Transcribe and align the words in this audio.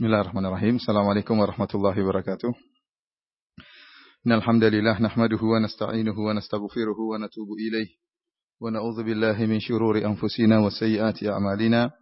Bismillahirrahmanirrahim. 0.00 0.80
Assalamualaikum 0.80 1.36
warahmatullahi 1.36 2.00
wabarakatuh. 2.00 2.48
Innal 4.24 4.40
hamdalillah 4.40 4.96
nahmaduhu 4.96 5.52
wa 5.52 5.60
nasta'inuhu 5.60 6.16
wa 6.24 6.32
nastaghfiruhu 6.32 7.12
wa 7.12 7.20
natubu 7.20 7.60
ilayh 7.60 8.00
wa 8.64 8.72
na'udzu 8.72 9.04
billahi 9.04 9.44
min 9.44 9.60
shururi 9.60 10.00
anfusina 10.08 10.64
wa 10.64 10.72
sayyiati 10.72 11.28
a'malina. 11.28 11.92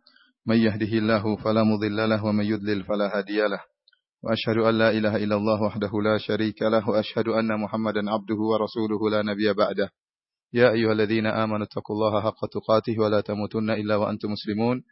May 0.46 0.62
yahdihillahu 0.62 1.42
fala 1.42 1.66
mudilla 1.66 2.06
lahu 2.06 2.30
wa 2.30 2.38
may 2.38 2.46
yudlil 2.46 2.87
fala 2.87 3.11
hadiyalah. 3.11 3.59
Wa 4.23 4.30
asyhadu 4.30 4.70
an 4.70 4.78
la 4.78 4.95
ilaha 4.95 5.19
illallah 5.19 5.59
wahdahu 5.59 5.98
la 5.98 6.23
syarika 6.23 6.70
lah 6.70 6.87
wa 6.87 7.02
asyhadu 7.02 7.34
anna 7.34 7.59
Muhammadan 7.59 8.06
abduhu 8.06 8.55
wa 8.55 8.62
rasuluhu 8.62 9.10
la 9.10 9.27
nabiyya 9.27 9.59
ba'dah. 9.59 9.91
Ya 10.55 10.70
ayyuhalladzina 10.70 11.34
amanu 11.34 11.66
taqullaha 11.66 12.23
haqqa 12.30 12.46
tuqatih 12.46 12.95
wa 12.95 13.10
la 13.10 13.27
tamutunna 13.27 13.74
illa 13.74 13.98
wa 13.98 14.06
antum 14.06 14.38
muslimun. 14.38 14.87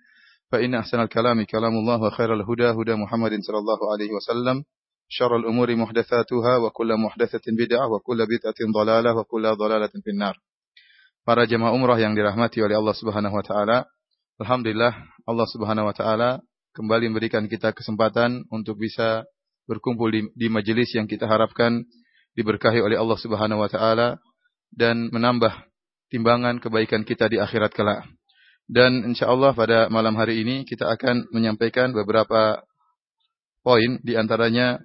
فإن 0.52 0.76
أحسن 0.76 1.00
الكلام 1.00 1.44
كلام 1.44 1.74
الله 1.74 2.02
وخير 2.02 2.34
الهدى 2.34 2.70
هدى 2.76 2.94
محمد 2.96 3.34
صلى 3.40 3.58
الله 3.58 3.80
عليه 3.94 4.12
وسلم 4.12 4.64
شر 5.08 5.36
الأمور 5.38 5.76
محدثاتها 5.76 6.58
وكل 6.58 6.92
محدثة 6.98 7.46
بدعة 7.60 7.86
وكل 7.88 8.20
بدعة 8.26 8.60
ضلالة 8.76 9.18
وكل 9.18 9.46
ضلالة 9.56 9.94
في 10.04 10.10
النار 10.12 10.36
Para 11.22 11.46
jemaah 11.46 11.70
umrah 11.70 12.02
yang 12.02 12.18
dirahmati 12.18 12.66
oleh 12.66 12.74
Allah 12.74 12.98
Subhanahu 12.98 13.38
wa 13.38 13.46
taala, 13.46 13.86
alhamdulillah 14.42 15.06
Allah 15.30 15.48
Subhanahu 15.54 15.86
wa 15.86 15.94
taala 15.94 16.42
kembali 16.74 17.14
memberikan 17.14 17.46
kita 17.46 17.78
kesempatan 17.78 18.42
untuk 18.50 18.82
bisa 18.82 19.22
berkumpul 19.70 20.10
di, 20.10 20.26
di 20.34 20.50
majelis 20.50 20.90
yang 20.98 21.06
kita 21.06 21.30
harapkan 21.30 21.86
diberkahi 22.34 22.82
oleh 22.82 22.98
Allah 22.98 23.22
Subhanahu 23.22 23.62
wa 23.62 23.70
taala 23.70 24.18
dan 24.74 25.14
menambah 25.14 25.54
timbangan 26.10 26.58
kebaikan 26.58 27.06
kita 27.06 27.30
di 27.30 27.38
akhirat 27.38 27.70
kelak. 27.70 28.02
Dan 28.67 29.07
insya 29.07 29.31
Allah 29.31 29.55
pada 29.55 29.87
malam 29.87 30.19
hari 30.19 30.43
ini 30.43 30.67
kita 30.67 30.91
akan 30.91 31.31
menyampaikan 31.31 31.95
beberapa 31.95 32.59
poin 33.63 34.03
di 34.03 34.19
antaranya 34.19 34.83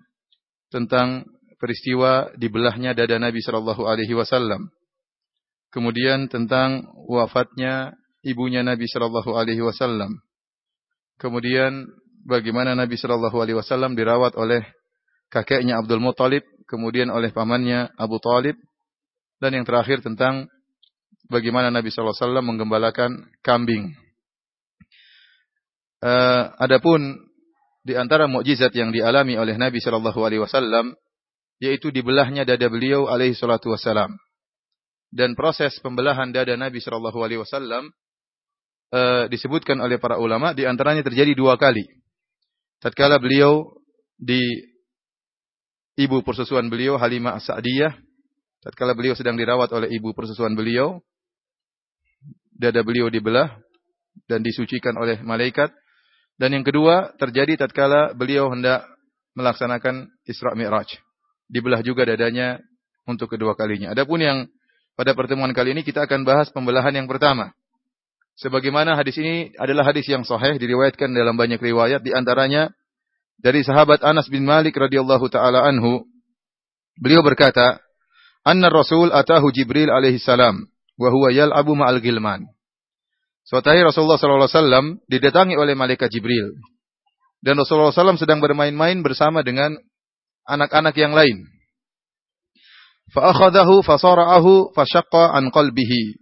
tentang 0.70 1.26
peristiwa 1.58 2.30
dibelahnya 2.38 2.94
dada 2.94 3.18
Nabi 3.18 3.42
Shallallahu 3.42 3.86
Alaihi 3.86 4.14
Wasallam. 4.14 4.70
Kemudian 5.74 6.30
tentang 6.30 6.90
wafatnya 7.10 7.94
ibunya 8.22 8.62
Nabi 8.62 8.86
Shallallahu 8.86 9.34
Alaihi 9.34 9.62
Wasallam. 9.66 10.22
Kemudian 11.18 11.86
bagaimana 12.26 12.74
Nabi 12.74 12.98
Shallallahu 12.98 13.38
Alaihi 13.38 13.58
Wasallam 13.58 13.98
dirawat 13.98 14.38
oleh 14.38 14.62
kakeknya 15.30 15.82
Abdul 15.82 16.02
Muttalib, 16.02 16.46
kemudian 16.66 17.10
oleh 17.10 17.30
pamannya 17.34 17.94
Abu 17.98 18.18
Talib, 18.22 18.58
dan 19.42 19.58
yang 19.58 19.66
terakhir 19.66 20.06
tentang 20.06 20.50
bagaimana 21.32 21.72
Nabi 21.72 21.88
SAW 21.88 22.44
menggembalakan 22.44 23.32
kambing. 23.40 23.96
Uh, 26.04 26.52
adapun 26.60 27.16
di 27.88 27.96
antara 27.96 28.28
mukjizat 28.28 28.76
yang 28.76 28.92
dialami 28.92 29.40
oleh 29.40 29.56
Nabi 29.56 29.80
Shallallahu 29.80 30.20
Alaihi 30.22 30.44
Wasallam 30.44 30.94
yaitu 31.62 31.94
dibelahnya 31.94 32.42
dada 32.42 32.66
beliau 32.68 33.06
alaihi 33.06 33.38
salatu 33.38 33.70
wasallam. 33.70 34.18
Dan 35.14 35.38
proses 35.38 35.78
pembelahan 35.78 36.34
dada 36.34 36.58
Nabi 36.58 36.82
Shallallahu 36.82 37.22
Alaihi 37.22 37.46
Wasallam 37.46 37.94
uh, 38.90 39.30
disebutkan 39.30 39.78
oleh 39.78 40.02
para 40.02 40.18
ulama 40.18 40.58
di 40.58 40.66
antaranya 40.66 41.06
terjadi 41.06 41.38
dua 41.38 41.62
kali. 41.62 41.86
Tatkala 42.82 43.22
beliau 43.22 43.78
di 44.18 44.42
ibu 46.02 46.26
persusuan 46.26 46.66
beliau 46.66 46.98
Halimah 46.98 47.38
As-Sa'diyah, 47.38 47.94
tatkala 48.66 48.98
beliau 48.98 49.14
sedang 49.14 49.38
dirawat 49.38 49.70
oleh 49.70 49.94
ibu 49.94 50.18
persusuan 50.18 50.58
beliau, 50.58 50.98
dada 52.62 52.86
beliau 52.86 53.10
dibelah 53.10 53.58
dan 54.30 54.46
disucikan 54.46 54.94
oleh 55.02 55.18
malaikat. 55.26 55.74
Dan 56.38 56.54
yang 56.54 56.66
kedua 56.66 57.18
terjadi 57.18 57.58
tatkala 57.66 58.14
beliau 58.14 58.54
hendak 58.54 58.86
melaksanakan 59.34 60.14
Isra 60.30 60.54
Mi'raj. 60.54 61.02
Dibelah 61.50 61.82
juga 61.82 62.06
dadanya 62.06 62.62
untuk 63.10 63.34
kedua 63.34 63.58
kalinya. 63.58 63.90
Adapun 63.92 64.22
yang 64.22 64.38
pada 64.94 65.18
pertemuan 65.18 65.50
kali 65.58 65.74
ini 65.74 65.82
kita 65.82 66.06
akan 66.06 66.22
bahas 66.22 66.54
pembelahan 66.54 66.94
yang 66.94 67.10
pertama. 67.10 67.50
Sebagaimana 68.40 68.96
hadis 68.96 69.18
ini 69.20 69.54
adalah 69.60 69.86
hadis 69.86 70.08
yang 70.08 70.24
sahih 70.24 70.56
diriwayatkan 70.56 71.12
dalam 71.12 71.36
banyak 71.36 71.60
riwayat 71.60 72.02
di 72.02 72.16
antaranya 72.16 72.72
dari 73.42 73.66
sahabat 73.66 74.06
Anas 74.06 74.30
bin 74.32 74.48
Malik 74.48 74.78
radhiyallahu 74.78 75.26
taala 75.28 75.66
anhu 75.68 76.06
beliau 76.98 77.26
berkata 77.26 77.82
anna 78.46 78.70
Rasul 78.72 79.10
atahu 79.10 79.50
Jibril 79.52 79.90
alaihi 79.90 80.22
salam 80.22 80.70
wa 81.02 81.10
huwa 81.10 81.34
yal'abu 81.34 81.74
ma'al 81.74 81.98
gilman. 81.98 82.46
Suatu 83.42 83.74
hari 83.74 83.82
Rasulullah 83.82 84.22
sallallahu 84.22 84.46
alaihi 84.46 84.58
wasallam 84.62 84.86
didatangi 85.10 85.58
oleh 85.58 85.74
malaikat 85.74 86.14
Jibril. 86.14 86.62
Dan 87.42 87.58
Rasulullah 87.58 87.90
SAW 87.90 88.22
sedang 88.22 88.38
bermain-main 88.38 89.02
bersama 89.02 89.42
dengan 89.42 89.74
anak-anak 90.46 90.94
yang 90.94 91.18
lain. 91.18 91.42
Fa'akhadahu 93.18 93.82
fasara'ahu 93.82 94.78
fashaqqa 94.78 95.34
an 95.34 95.50
qalbihi. 95.50 96.22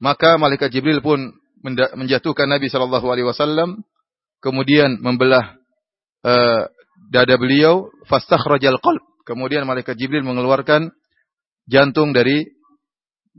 Maka 0.00 0.40
malaikat 0.40 0.72
Jibril 0.72 1.04
pun 1.04 1.36
menjatuhkan 2.00 2.48
Nabi 2.48 2.72
sallallahu 2.72 3.04
alaihi 3.12 3.28
wasallam 3.28 3.84
kemudian 4.40 5.04
membelah 5.04 5.60
uh, 6.24 6.64
dada 7.12 7.36
beliau 7.36 7.92
fastakhrajal 8.08 8.80
qalb. 8.80 9.04
Kemudian 9.28 9.68
malaikat 9.68 10.00
Jibril 10.00 10.24
mengeluarkan 10.24 10.96
jantung 11.68 12.16
dari 12.16 12.55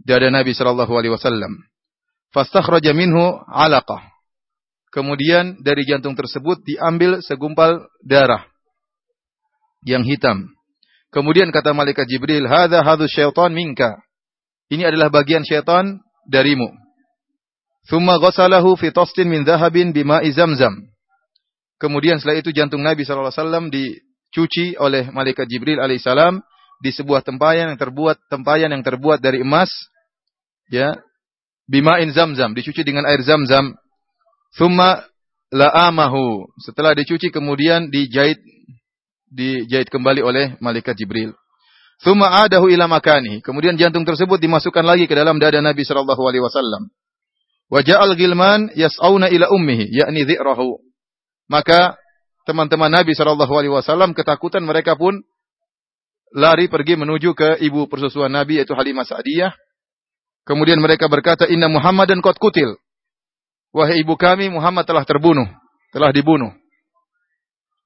dada 0.05 0.29
Nabi 0.29 0.53
sallallahu 0.53 0.93
alaihi 0.93 1.13
wasallam. 1.13 1.57
Fastakhraja 2.35 2.91
minhu 2.91 3.39
'alaqah. 3.47 4.03
Kemudian 4.91 5.61
dari 5.61 5.83
jantung 5.83 6.15
tersebut 6.17 6.63
diambil 6.63 7.19
segumpal 7.21 7.85
darah 8.01 8.45
yang 9.85 10.03
hitam. 10.03 10.49
Kemudian 11.13 11.49
kata 11.55 11.71
malaikat 11.71 12.07
Jibril, 12.07 12.47
"Hadza 12.49 12.83
hadhu 12.83 13.07
syaitan 13.07 13.51
minka." 13.51 13.99
Ini 14.67 14.91
adalah 14.91 15.07
bagian 15.07 15.47
syaitan 15.47 16.03
darimu. 16.27 16.67
Thumma 17.87 18.19
ghasalahu 18.19 18.75
fi 18.75 18.91
tastin 18.91 19.31
min 19.31 19.47
dhahabin 19.47 19.95
bima'i 19.95 20.35
zamzam. 20.35 20.75
Kemudian 21.79 22.19
setelah 22.19 22.43
itu 22.43 22.51
jantung 22.51 22.83
Nabi 22.83 23.07
sallallahu 23.07 23.31
alaihi 23.31 23.43
wasallam 23.43 23.65
dicuci 23.71 24.75
oleh 24.75 25.07
malaikat 25.13 25.47
Jibril 25.47 25.79
alaihissalam 25.79 26.43
di 26.81 26.93
sebuah 26.93 27.25
tempayan 27.25 27.73
yang 27.73 27.79
terbuat 27.79 28.17
tempayan 28.29 28.69
yang 28.69 28.83
terbuat 28.85 29.17
dari 29.17 29.41
emas 29.41 29.69
ya 30.69 30.93
bimain 31.65 32.09
zamzam 32.13 32.53
dicuci 32.53 32.85
dengan 32.85 33.05
air 33.05 33.21
zamzam. 33.25 33.75
Thumma 34.55 35.03
la'amahu. 35.51 36.49
Setelah 36.63 36.95
dicuci 36.95 37.29
kemudian 37.29 37.91
dijahit 37.91 38.39
dijahit 39.27 39.91
kembali 39.91 40.21
oleh 40.23 40.45
malaikat 40.63 40.95
Jibril. 40.95 41.35
Thumma 42.01 42.45
adahu 42.45 42.69
ila 42.69 42.85
makani 42.85 43.41
kemudian 43.41 43.73
jantung 43.75 44.05
tersebut 44.05 44.37
dimasukkan 44.37 44.85
lagi 44.85 45.09
ke 45.09 45.17
dalam 45.17 45.41
dada 45.41 45.59
Nabi 45.59 45.81
sallallahu 45.83 46.21
alaihi 46.23 46.45
wasallam. 46.45 46.93
Wa 47.67 47.83
ja'al 47.83 48.15
gilman 48.15 48.71
yas'auna 48.77 49.27
ila 49.27 49.51
ummihi 49.51 49.91
yakni 49.91 50.23
dhi'rahu. 50.23 50.79
Maka 51.51 51.99
teman-teman 52.47 52.87
Nabi 52.87 53.11
sallallahu 53.11 53.51
alaihi 53.51 53.73
wasallam 53.73 54.15
ketakutan 54.15 54.63
mereka 54.63 54.95
pun 54.95 55.19
lari 56.35 56.67
pergi 56.67 56.99
menuju 56.99 57.31
ke 57.37 57.49
ibu 57.63 57.87
persusuan 57.87 58.31
Nabi 58.33 58.59
yaitu 58.59 58.75
Halimah 58.75 59.07
Sa'diyah. 59.07 59.53
Kemudian 60.47 60.79
mereka 60.79 61.11
berkata, 61.11 61.47
"Inna 61.47 61.67
Muhammadan 61.67 62.23
qad 62.23 62.39
kutil." 62.39 62.79
Wahai 63.75 63.99
ibu 63.99 64.15
kami, 64.15 64.47
Muhammad 64.47 64.87
telah 64.87 65.03
terbunuh, 65.03 65.45
telah 65.91 66.09
dibunuh. 66.15 66.55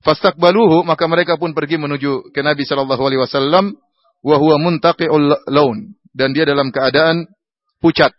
Fastaqbaluhu, 0.06 0.86
maka 0.86 1.06
mereka 1.10 1.38
pun 1.38 1.54
pergi 1.54 1.78
menuju 1.78 2.34
ke 2.34 2.42
Nabi 2.42 2.66
sallallahu 2.66 3.02
alaihi 3.02 3.22
wasallam 3.22 3.78
wa 4.22 4.36
huwa 4.38 4.56
muntaqi'ul 4.62 5.50
laun 5.50 5.98
dan 6.14 6.34
dia 6.34 6.46
dalam 6.46 6.70
keadaan 6.70 7.26
pucat. 7.82 8.14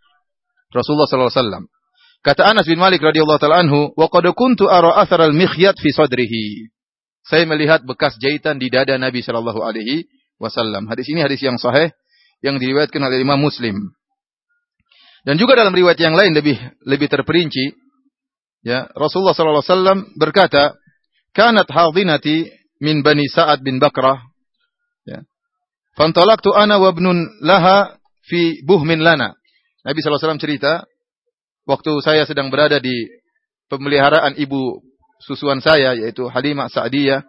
Rasulullah 0.74 1.06
sallallahu 1.06 1.30
alaihi 1.30 1.42
wasallam. 1.42 1.64
Kata 2.22 2.42
Anas 2.46 2.70
bin 2.70 2.78
Malik 2.78 3.02
radhiyallahu 3.02 3.38
taala 3.42 3.66
anhu, 3.66 3.90
"Wa 3.98 4.06
qad 4.06 4.30
kuntu 4.34 4.70
ara 4.70 4.94
athar 4.94 5.26
al-mikhyat 5.26 5.74
fi 5.78 5.90
sadrihi." 5.90 6.70
Saya 7.22 7.46
melihat 7.46 7.86
bekas 7.86 8.18
jahitan 8.18 8.58
di 8.58 8.66
dada 8.66 8.98
Nabi 8.98 9.22
Shallallahu 9.22 9.62
Alaihi 9.62 10.10
Wasallam. 10.42 10.90
Hadis 10.90 11.06
ini 11.06 11.22
hadis 11.22 11.38
yang 11.38 11.54
sahih 11.54 11.94
yang 12.42 12.58
diriwayatkan 12.58 12.98
oleh 12.98 13.22
Imam 13.22 13.38
Muslim. 13.38 13.94
Dan 15.22 15.38
juga 15.38 15.54
dalam 15.54 15.70
riwayat 15.70 16.02
yang 16.02 16.18
lain 16.18 16.34
lebih 16.34 16.58
lebih 16.82 17.06
terperinci, 17.06 17.78
ya 18.66 18.90
Rasulullah 18.98 19.38
Shallallahu 19.38 19.62
Alaihi 19.62 19.70
Wasallam 19.70 19.98
berkata, 20.18 20.74
"Kanat 21.30 21.70
hadinati 21.70 22.50
min 22.82 23.06
bani 23.06 23.30
Sa'ad 23.30 23.62
bin 23.62 23.78
Bakrah." 23.78 24.18
Ya. 25.06 25.22
Fantalaktu 25.94 26.50
ana 26.50 26.82
wa 26.82 26.90
laha 27.38 28.02
fi 28.26 28.66
buhmin 28.66 28.98
lana. 28.98 29.38
Nabi 29.86 30.02
Shallallahu 30.02 30.18
Alaihi 30.18 30.26
Wasallam 30.26 30.42
cerita, 30.42 30.72
waktu 31.70 31.92
saya 32.02 32.26
sedang 32.26 32.50
berada 32.50 32.82
di 32.82 33.06
pemeliharaan 33.70 34.34
ibu 34.42 34.82
susuan 35.22 35.62
saya 35.62 35.94
yaitu 35.94 36.26
Halimah 36.26 36.68
Sa'diyah. 36.68 37.22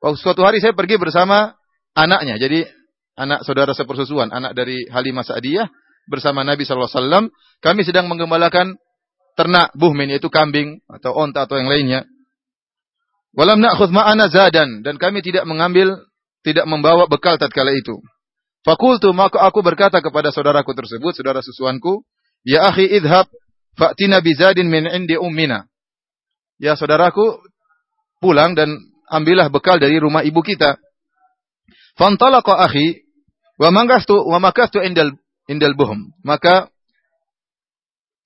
Waktu 0.00 0.18
suatu 0.22 0.46
hari 0.46 0.62
saya 0.62 0.72
pergi 0.72 0.96
bersama 0.96 1.58
anaknya. 1.92 2.38
Jadi 2.38 2.64
anak 3.18 3.42
saudara 3.42 3.74
sepersusuan, 3.74 4.30
anak 4.30 4.54
dari 4.54 4.86
Halimah 4.86 5.26
Sa'diyah 5.26 5.66
bersama 6.06 6.46
Nabi 6.46 6.62
sallallahu 6.62 6.88
alaihi 6.88 7.00
wasallam, 7.02 7.24
kami 7.60 7.82
sedang 7.82 8.06
menggembalakan 8.06 8.78
ternak 9.36 9.74
buhmin 9.74 10.14
yaitu 10.14 10.30
kambing 10.30 10.80
atau 10.88 11.12
onta 11.12 11.44
atau 11.44 11.58
yang 11.58 11.68
lainnya. 11.68 12.06
Walam 13.36 13.60
na'khudh 13.60 13.92
ma'ana 13.92 14.32
zadan 14.32 14.80
dan 14.80 14.96
kami 14.96 15.20
tidak 15.20 15.44
mengambil 15.44 16.00
tidak 16.40 16.64
membawa 16.64 17.04
bekal 17.10 17.36
tatkala 17.36 17.74
itu. 17.76 18.00
Fakultu 18.64 19.12
maka 19.12 19.42
aku 19.44 19.60
berkata 19.60 20.00
kepada 20.00 20.32
saudaraku 20.32 20.74
tersebut, 20.74 21.14
saudara 21.14 21.38
susuanku, 21.42 22.02
ya 22.42 22.66
akhi 22.66 22.86
idhab 22.98 23.28
fa'tina 23.76 24.22
bizadin 24.24 24.66
min 24.66 24.88
indi 24.88 25.14
ummina. 25.14 25.68
Ya 26.56 26.72
saudaraku, 26.74 27.40
pulang 28.20 28.56
dan 28.56 28.72
ambillah 29.12 29.52
bekal 29.52 29.76
dari 29.76 30.00
rumah 30.00 30.24
ibu 30.24 30.40
kita. 30.40 30.80
Fantalaqa 31.96 32.60
akhi 32.68 33.06
wa 33.56 33.68
mangkastu 33.72 34.16
wa 34.16 34.38
makastu 34.40 34.80
indal 34.84 35.16
indal 35.48 35.76
buhum. 35.76 36.12
Maka 36.24 36.68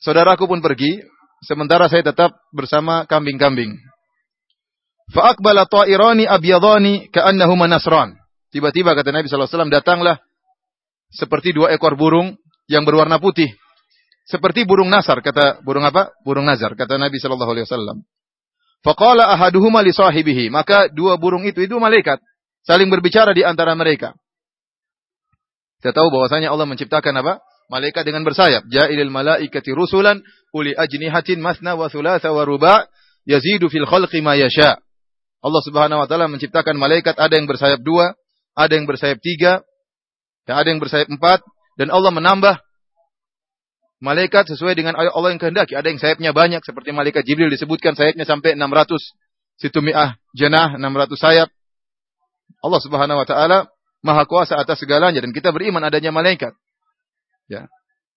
saudaraku 0.02 0.46
pun 0.50 0.62
pergi, 0.62 1.02
sementara 1.44 1.86
saya 1.86 2.02
tetap 2.06 2.34
bersama 2.50 3.06
kambing-kambing. 3.06 3.78
Fa 5.10 5.34
aqbala 5.34 5.66
ta'irani 5.66 6.26
abyadani 6.26 7.10
ka'annahuma 7.10 7.66
nasran. 7.66 8.14
Tiba-tiba 8.50 8.94
kata 8.94 9.14
Nabi 9.14 9.26
sallallahu 9.26 9.46
alaihi 9.46 9.54
wasallam 9.58 9.74
datanglah 9.74 10.16
seperti 11.10 11.54
dua 11.54 11.74
ekor 11.74 11.98
burung 11.98 12.38
yang 12.70 12.86
berwarna 12.86 13.18
putih. 13.18 13.50
Seperti 14.26 14.62
burung 14.62 14.86
nasar 14.86 15.18
kata 15.18 15.62
burung 15.66 15.82
apa? 15.82 16.14
Burung 16.22 16.46
nazar 16.46 16.78
kata 16.78 16.94
Nabi 16.98 17.18
sallallahu 17.18 17.50
alaihi 17.50 17.66
wasallam. 17.66 18.06
Faqala 18.80 19.28
ahaduhuma 19.36 19.84
li 19.84 19.92
sahibihi. 19.92 20.48
Maka 20.48 20.88
dua 20.88 21.20
burung 21.20 21.44
itu 21.44 21.60
itu 21.60 21.76
malaikat 21.76 22.20
saling 22.64 22.88
berbicara 22.88 23.32
di 23.36 23.44
antara 23.44 23.72
mereka. 23.76 24.16
Kita 25.80 25.96
tahu 25.96 26.12
bahwasanya 26.12 26.52
Allah 26.52 26.68
menciptakan 26.68 27.16
apa? 27.24 27.40
Malaikat 27.72 28.04
dengan 28.04 28.26
bersayap. 28.26 28.68
Ja'ilil 28.68 29.08
malaikati 29.08 29.72
rusulan 29.72 30.20
uli 30.52 30.76
ajnihatin 30.76 31.40
masna 31.40 31.78
wa 31.78 31.88
thulatha 31.88 32.28
wa 32.34 32.44
ruba' 32.44 32.84
yazidu 33.24 33.72
fil 33.72 33.88
khalqi 33.88 34.20
ma 34.20 34.36
yasha'. 34.36 34.76
Allah 35.40 35.62
Subhanahu 35.64 36.04
wa 36.04 36.06
taala 36.10 36.28
menciptakan 36.28 36.76
malaikat 36.76 37.16
ada 37.16 37.32
yang 37.32 37.48
bersayap 37.48 37.80
dua, 37.80 38.12
ada 38.52 38.76
yang 38.76 38.84
bersayap 38.84 39.16
tiga, 39.24 39.64
dan 40.44 40.60
ada 40.60 40.68
yang 40.68 40.80
bersayap 40.84 41.08
empat, 41.08 41.40
dan 41.80 41.88
Allah 41.88 42.12
menambah 42.12 42.60
malaikat 44.00 44.48
sesuai 44.48 44.74
dengan 44.74 44.96
Allah 44.96 45.30
yang 45.30 45.40
kehendaki. 45.40 45.76
Ada 45.76 45.92
yang 45.92 46.00
sayapnya 46.00 46.30
banyak 46.32 46.64
seperti 46.64 46.90
malaikat 46.90 47.22
Jibril 47.24 47.52
disebutkan 47.52 47.94
sayapnya 47.94 48.24
sampai 48.24 48.56
600 48.56 48.96
situmi'ah 49.60 50.16
jenah, 50.32 50.80
600 50.80 51.20
sayap. 51.20 51.48
Allah 52.60 52.80
Subhanahu 52.80 53.20
wa 53.20 53.26
taala 53.28 53.58
maha 54.00 54.24
kuasa 54.24 54.56
atas 54.56 54.80
segalanya 54.80 55.20
dan 55.20 55.30
kita 55.30 55.52
beriman 55.52 55.84
adanya 55.84 56.10
malaikat. 56.10 56.56
Ya. 57.46 57.68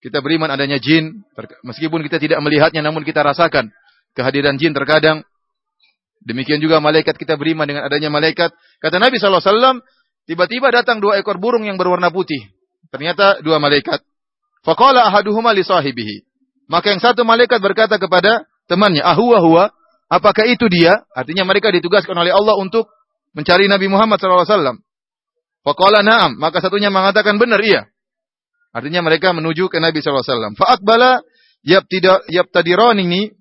Kita 0.03 0.19
beriman 0.19 0.51
adanya 0.51 0.83
jin, 0.83 1.23
meskipun 1.63 2.03
kita 2.03 2.19
tidak 2.19 2.43
melihatnya 2.43 2.83
namun 2.83 3.07
kita 3.07 3.23
rasakan 3.23 3.71
kehadiran 4.11 4.59
jin 4.59 4.75
terkadang 4.75 5.23
Demikian 6.23 6.63
juga 6.63 6.79
malaikat 6.79 7.19
kita 7.19 7.35
beriman 7.35 7.67
dengan 7.67 7.83
adanya 7.83 8.07
malaikat. 8.07 8.55
Kata 8.79 8.95
Nabi 8.95 9.19
SAW, 9.19 9.83
tiba-tiba 10.23 10.71
datang 10.71 11.03
dua 11.03 11.19
ekor 11.19 11.35
burung 11.35 11.67
yang 11.67 11.75
berwarna 11.75 12.07
putih. 12.15 12.39
Ternyata 12.87 13.43
dua 13.43 13.59
malaikat. 13.59 13.99
Faqala 14.63 15.11
ahaduhuma 15.11 15.51
li 15.51 15.63
sahibihi. 15.63 16.23
Maka 16.71 16.95
yang 16.95 17.03
satu 17.03 17.27
malaikat 17.27 17.59
berkata 17.59 17.99
kepada 17.99 18.47
temannya, 18.71 19.03
ahuwa 19.03 19.37
huwa, 19.43 19.63
apakah 20.07 20.47
itu 20.47 20.71
dia? 20.71 21.03
Artinya 21.11 21.43
mereka 21.43 21.69
ditugaskan 21.69 22.15
oleh 22.15 22.31
Allah 22.31 22.55
untuk 22.55 22.87
mencari 23.35 23.67
Nabi 23.67 23.91
Muhammad 23.91 24.17
SAW. 24.17 24.79
Faqala 25.63 25.99
na'am. 26.03 26.39
Maka 26.39 26.63
satunya 26.63 26.87
mengatakan 26.87 27.35
benar, 27.39 27.59
iya. 27.59 27.91
Artinya 28.73 29.05
mereka 29.05 29.31
menuju 29.31 29.69
ke 29.69 29.77
Nabi 29.77 30.01
SAW. 30.01 30.57
Fa'akbala 30.57 31.21
yabtadirani 31.63 33.31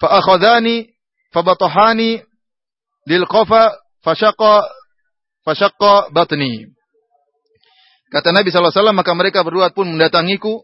fa'akhadhani 0.00 0.90
fabatahani 1.30 2.24
lil 3.06 3.24
qafa 3.28 3.76
fasyaqa 4.02 4.64
fasyaqa 5.44 6.10
batni. 6.10 6.73
Kata 8.14 8.30
Nabi 8.30 8.54
SAW, 8.54 8.94
maka 8.94 9.10
mereka 9.18 9.42
berdua 9.42 9.74
pun 9.74 9.90
mendatangiku, 9.90 10.62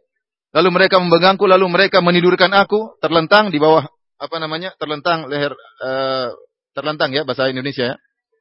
lalu 0.54 0.68
mereka 0.70 1.02
membegangku, 1.02 1.50
lalu 1.50 1.66
mereka 1.66 1.98
menidurkan 1.98 2.54
aku, 2.54 2.94
terlentang 3.02 3.50
di 3.50 3.58
bawah, 3.58 3.90
apa 4.22 4.36
namanya, 4.38 4.70
terlentang 4.78 5.26
leher, 5.26 5.50
uh, 5.82 6.30
terlentang 6.78 7.10
ya, 7.10 7.26
bahasa 7.26 7.50
Indonesia 7.50 7.90
ya. 7.90 7.96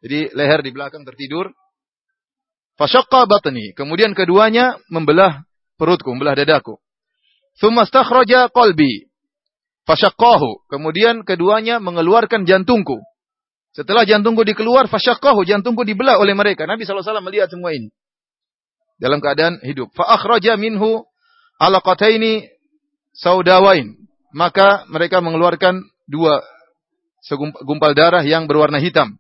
Jadi 0.06 0.30
leher 0.38 0.62
di 0.62 0.70
belakang 0.70 1.02
tertidur. 1.10 1.50
Fasyaqqa 2.78 3.26
batni. 3.26 3.74
Kemudian 3.74 4.14
keduanya 4.14 4.78
membelah 4.94 5.42
perutku, 5.76 6.14
membelah 6.14 6.38
dadaku. 6.38 6.78
Thumma 7.60 7.84
stakhraja 7.84 8.48
qalbi. 8.54 9.12
Fasyakkahu. 9.84 10.70
Kemudian 10.72 11.28
keduanya 11.28 11.82
mengeluarkan 11.84 12.48
jantungku. 12.48 13.02
Setelah 13.76 14.08
jantungku 14.08 14.48
dikeluar, 14.48 14.88
fasyakkahu. 14.88 15.44
Jantungku 15.44 15.84
dibelah 15.84 16.22
oleh 16.22 16.32
mereka. 16.32 16.64
Nabi 16.64 16.88
SAW 16.88 17.20
melihat 17.20 17.52
semua 17.52 17.76
ini. 17.76 17.92
Dalam 19.00 19.24
keadaan 19.24 19.64
hidup. 19.64 19.90
Fa'akhraja 19.96 20.60
minhu 20.60 21.08
alaqataini 21.58 22.52
saudawain. 23.16 23.96
Maka 24.36 24.86
mereka 24.92 25.24
mengeluarkan 25.24 25.82
dua 26.06 26.44
segumpal 27.24 27.96
darah 27.96 28.22
yang 28.22 28.46
berwarna 28.46 28.78
hitam. 28.78 29.18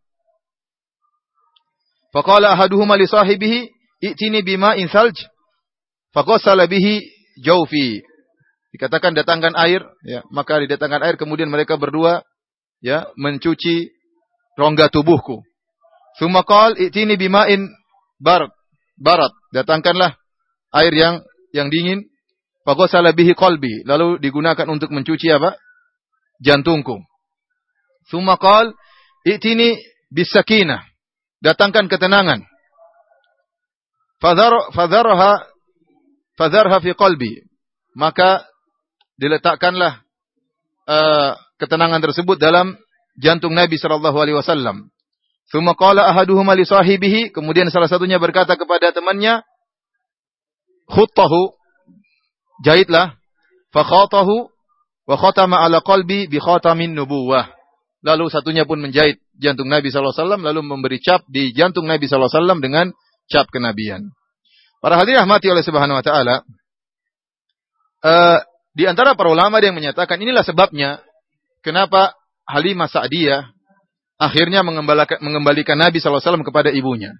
Faqala 2.09 2.53
ahaduhuma 2.53 2.97
li 2.97 3.05
sahibihi, 3.05 3.69
"I'tini 4.01 4.41
bima'in 4.41 4.89
salj." 4.89 5.17
Faqassala 6.09 6.65
bihi 6.65 7.05
jawfi. 7.45 8.01
Dikatakan 8.73 9.13
datangkan 9.13 9.53
air, 9.57 9.81
ya, 10.05 10.25
maka 10.29 10.61
didatangkan 10.61 11.01
air 11.05 11.15
kemudian 11.17 11.49
mereka 11.49 11.77
berdua 11.77 12.21
ya 12.81 13.09
mencuci 13.17 13.93
rongga 14.57 14.89
tubuhku. 14.89 15.41
Tsumma 16.17 16.41
qal 16.45 16.77
itini 16.77 17.17
bima'in 17.17 17.69
barat. 18.21 18.53
Barat, 18.99 19.31
datangkanlah 19.55 20.17
air 20.73 20.93
yang 20.93 21.15
yang 21.53 21.69
dingin. 21.69 22.05
Faghasala 22.67 23.15
bihi 23.15 23.33
qalbi, 23.33 23.81
lalu 23.87 24.21
digunakan 24.21 24.67
untuk 24.69 24.93
mencuci 24.93 25.31
apa? 25.33 25.57
jantungku. 26.39 27.01
Tsumma 28.07 28.39
qal 28.39 28.73
itini 29.27 29.79
bisakinah. 30.09 30.81
Datangkan 31.39 31.87
ketenangan. 31.87 32.43
Fadhar 34.19 34.75
fadharha 34.75 35.47
fadharha 36.35 36.77
fi 36.83 36.91
qalbi. 36.95 37.47
Maka 37.95 38.43
diletakkanlah 39.19 40.03
uh, 40.87 41.31
ketenangan 41.59 42.03
tersebut 42.03 42.39
dalam 42.39 42.75
jantung 43.19 43.55
Nabi 43.55 43.75
sallallahu 43.79 44.17
alaihi 44.19 44.37
wasallam. 44.39 44.91
Tsumma 45.49 45.73
qala 45.73 46.05
ahaduhuma 46.13 46.53
li 46.53 46.61
sahibihi, 46.61 47.33
kemudian 47.33 47.73
salah 47.73 47.89
satunya 47.89 48.21
berkata 48.21 48.53
kepada 48.53 48.93
temannya, 48.93 49.41
"Khuttahu, 50.85 51.57
jahitlah." 52.61 53.17
Fa 53.69 53.85
khatahu 53.85 54.49
wa 55.05 55.15
khatama 55.17 55.61
ala 55.61 55.81
qalbi 55.85 56.25
bi 56.25 56.41
khatamin 56.41 56.97
nubuwah. 56.97 57.49
Lalu 58.01 58.33
satunya 58.33 58.65
pun 58.65 58.81
menjahit 58.81 59.21
jantung 59.37 59.69
Nabi 59.69 59.93
sallallahu 59.93 60.13
alaihi 60.13 60.25
wasallam 60.25 60.43
lalu 60.45 60.61
memberi 60.65 60.97
cap 61.03 61.21
di 61.29 61.53
jantung 61.53 61.85
Nabi 61.85 62.09
sallallahu 62.09 62.29
alaihi 62.29 62.41
wasallam 62.41 62.59
dengan 62.65 62.85
cap 63.29 63.45
kenabian. 63.53 64.09
Para 64.79 64.97
hadirin 64.97 65.21
rahmati 65.21 65.51
oleh 65.51 65.61
Subhanahu 65.61 65.99
wa 65.99 66.05
taala, 66.05 66.35
uh, 68.01 68.39
di 68.73 68.87
antara 68.87 69.13
para 69.13 69.29
ulama 69.29 69.59
yang 69.59 69.75
menyatakan 69.75 70.17
inilah 70.17 70.41
sebabnya 70.41 71.03
kenapa 71.61 72.15
Halimah 72.47 72.87
Sa'diyah 72.87 73.51
akhirnya 74.19 74.61
mengembalikan, 74.61 75.79
Nabi 75.79 75.97
SAW 76.03 76.43
kepada 76.43 76.69
ibunya. 76.69 77.15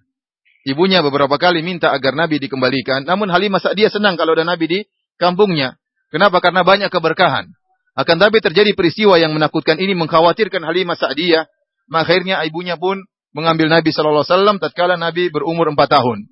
Ibunya 0.68 1.00
beberapa 1.00 1.40
kali 1.40 1.64
minta 1.64 1.90
agar 1.96 2.14
Nabi 2.14 2.38
dikembalikan, 2.44 3.08
namun 3.08 3.32
Halimah 3.32 3.64
Sa'diyah 3.64 3.90
senang 3.90 4.20
kalau 4.20 4.36
ada 4.36 4.44
Nabi 4.44 4.66
di 4.68 4.80
kampungnya. 5.16 5.80
Kenapa? 6.12 6.44
Karena 6.44 6.68
banyak 6.68 6.92
keberkahan. 6.92 7.48
Akan 7.96 8.20
tapi 8.20 8.44
terjadi 8.44 8.76
peristiwa 8.76 9.16
yang 9.16 9.32
menakutkan 9.32 9.80
ini 9.80 9.96
mengkhawatirkan 9.96 10.60
Halimah 10.62 11.00
Sa'diyah, 11.00 11.48
akhirnya 11.96 12.44
ibunya 12.44 12.76
pun 12.76 13.00
mengambil 13.32 13.72
Nabi 13.72 13.90
wasallam 13.96 14.60
tatkala 14.60 15.00
Nabi 15.00 15.32
berumur 15.32 15.72
4 15.72 15.80
tahun. 15.80 16.28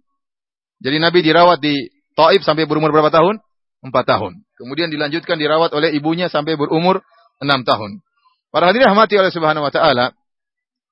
Jadi 0.83 0.97
Nabi 1.01 1.19
dirawat 1.25 1.63
di 1.63 1.89
Taif 2.17 2.41
sampai 2.41 2.65
berumur 2.65 2.89
berapa 2.89 3.09
tahun? 3.13 3.39
4 3.85 3.93
tahun. 3.93 4.43
Kemudian 4.57 4.89
dilanjutkan 4.89 5.37
dirawat 5.37 5.69
oleh 5.77 5.93
ibunya 5.93 6.27
sampai 6.27 6.57
berumur 6.57 7.05
enam 7.37 7.61
tahun. 7.61 8.01
Para 8.49 8.73
hadirin 8.73 8.89
rahmati 8.89 9.13
oleh 9.21 9.29
Subhanahu 9.29 9.69
wa 9.69 9.73
taala, 9.73 10.16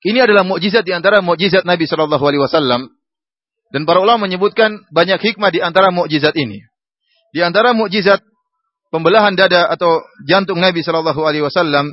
ini 0.06 0.22
adalah 0.22 0.46
mukjizat 0.46 0.86
di 0.86 0.94
antara 0.94 1.18
mukjizat 1.18 1.66
Nabi 1.66 1.90
sallallahu 1.90 2.22
alaihi 2.22 2.42
wasallam 2.46 2.94
dan 3.74 3.82
para 3.82 3.98
ulama 3.98 4.30
menyebutkan 4.30 4.86
banyak 4.94 5.18
hikmah 5.18 5.50
di 5.50 5.58
antara 5.58 5.90
mukjizat 5.90 6.38
ini. 6.38 6.62
Di 7.34 7.42
antara 7.42 7.74
mukjizat 7.74 8.22
pembelahan 8.94 9.34
dada 9.34 9.66
atau 9.66 10.06
jantung 10.22 10.62
Nabi 10.62 10.86
sallallahu 10.86 11.18
alaihi 11.26 11.42
wasallam 11.42 11.90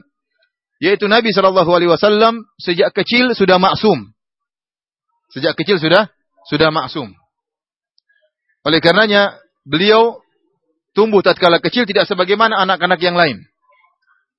yaitu 0.78 1.10
Nabi 1.10 1.34
sallallahu 1.34 1.72
alaihi 1.74 1.90
wasallam 1.90 2.46
sejak 2.62 2.94
kecil 2.94 3.34
sudah 3.34 3.58
maksum. 3.58 4.14
Sejak 5.34 5.58
kecil 5.58 5.82
sudah 5.82 6.14
sudah 6.46 6.70
maksum. 6.70 7.10
Oleh 8.62 8.78
karenanya 8.78 9.42
beliau 9.66 10.22
tumbuh 10.94 11.26
tatkala 11.26 11.58
kecil 11.58 11.90
tidak 11.90 12.06
sebagaimana 12.06 12.62
anak-anak 12.62 13.02
yang 13.02 13.18
lain. 13.18 13.42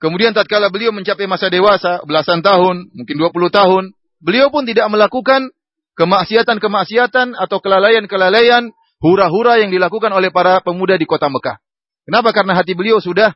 Kemudian 0.05 0.37
tatkala 0.37 0.69
beliau 0.69 0.93
mencapai 0.93 1.25
masa 1.25 1.49
dewasa, 1.49 2.05
belasan 2.05 2.45
tahun, 2.45 2.93
mungkin 2.93 3.17
20 3.17 3.33
tahun, 3.49 3.97
beliau 4.21 4.53
pun 4.53 4.69
tidak 4.69 4.93
melakukan 4.93 5.49
kemaksiatan-kemaksiatan 5.97 7.33
atau 7.33 7.57
kelalaian-kelalaian, 7.65 8.69
hura-hura 9.01 9.65
yang 9.65 9.73
dilakukan 9.73 10.13
oleh 10.13 10.29
para 10.29 10.61
pemuda 10.61 11.01
di 11.01 11.09
kota 11.09 11.33
Mekah. 11.33 11.57
Kenapa? 12.05 12.37
Karena 12.37 12.53
hati 12.53 12.77
beliau 12.77 13.01
sudah 13.01 13.33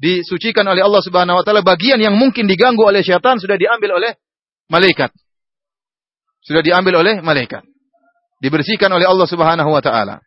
disucikan 0.00 0.64
oleh 0.64 0.80
Allah 0.80 1.04
Subhanahu 1.04 1.36
wa 1.36 1.44
taala, 1.44 1.60
bagian 1.60 2.00
yang 2.00 2.16
mungkin 2.16 2.48
diganggu 2.48 2.80
oleh 2.80 3.04
syaitan 3.04 3.36
sudah 3.36 3.60
diambil 3.60 4.00
oleh 4.00 4.16
malaikat. 4.72 5.12
Sudah 6.40 6.64
diambil 6.64 7.04
oleh 7.04 7.20
malaikat. 7.20 7.60
Dibersihkan 8.40 8.88
oleh 8.88 9.04
Allah 9.04 9.28
Subhanahu 9.28 9.68
wa 9.68 9.84
taala. 9.84 10.24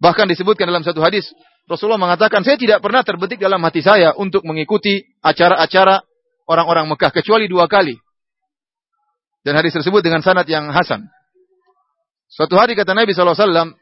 Bahkan 0.00 0.32
disebutkan 0.32 0.64
dalam 0.64 0.80
satu 0.80 1.04
hadis, 1.04 1.28
Rasulullah 1.68 2.00
mengatakan, 2.00 2.40
saya 2.40 2.56
tidak 2.56 2.80
pernah 2.80 3.04
terbetik 3.04 3.36
dalam 3.36 3.60
hati 3.60 3.84
saya 3.84 4.16
untuk 4.16 4.42
mengikuti 4.48 5.04
acara-acara 5.20 6.00
orang-orang 6.48 6.88
Mekah, 6.88 7.12
kecuali 7.12 7.46
dua 7.46 7.68
kali. 7.68 7.94
Dan 9.44 9.60
hadis 9.60 9.76
tersebut 9.76 10.00
dengan 10.00 10.24
sanad 10.24 10.48
yang 10.48 10.72
hasan. 10.72 11.04
Suatu 12.32 12.56
hari 12.56 12.72
kata 12.74 12.96
Nabi 12.96 13.12
SAW, 13.12 13.76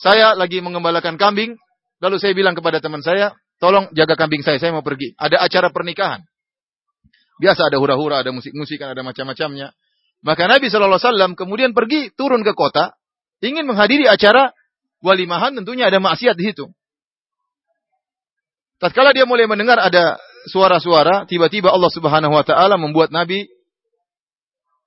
saya 0.00 0.32
lagi 0.32 0.64
mengembalakan 0.64 1.20
kambing, 1.20 1.54
lalu 2.00 2.16
saya 2.16 2.32
bilang 2.32 2.56
kepada 2.56 2.80
teman 2.80 3.04
saya, 3.04 3.36
tolong 3.60 3.92
jaga 3.92 4.16
kambing 4.16 4.40
saya, 4.40 4.56
saya 4.56 4.72
mau 4.72 4.82
pergi. 4.82 5.12
Ada 5.20 5.44
acara 5.44 5.68
pernikahan. 5.68 6.24
Biasa 7.38 7.68
ada 7.68 7.76
hura-hura, 7.76 8.24
ada 8.24 8.32
musik-musik, 8.32 8.80
ada 8.80 9.04
macam-macamnya. 9.04 9.74
Maka 10.22 10.46
Nabi 10.46 10.70
SAW 10.70 11.34
kemudian 11.34 11.74
pergi 11.74 12.14
turun 12.14 12.46
ke 12.46 12.54
kota, 12.54 12.94
ingin 13.42 13.66
menghadiri 13.66 14.06
acara 14.06 14.54
walimahan 15.02 15.52
tentunya 15.58 15.90
ada 15.90 15.98
maksiat 15.98 16.38
di 16.38 16.54
situ. 16.54 16.70
Tatkala 18.78 19.14
dia 19.14 19.28
mulai 19.28 19.46
mendengar 19.46 19.78
ada 19.78 20.18
suara-suara, 20.50 21.22
tiba-tiba 21.26 21.70
Allah 21.70 21.90
Subhanahu 21.90 22.34
wa 22.34 22.42
taala 22.42 22.74
membuat 22.74 23.14
Nabi 23.14 23.46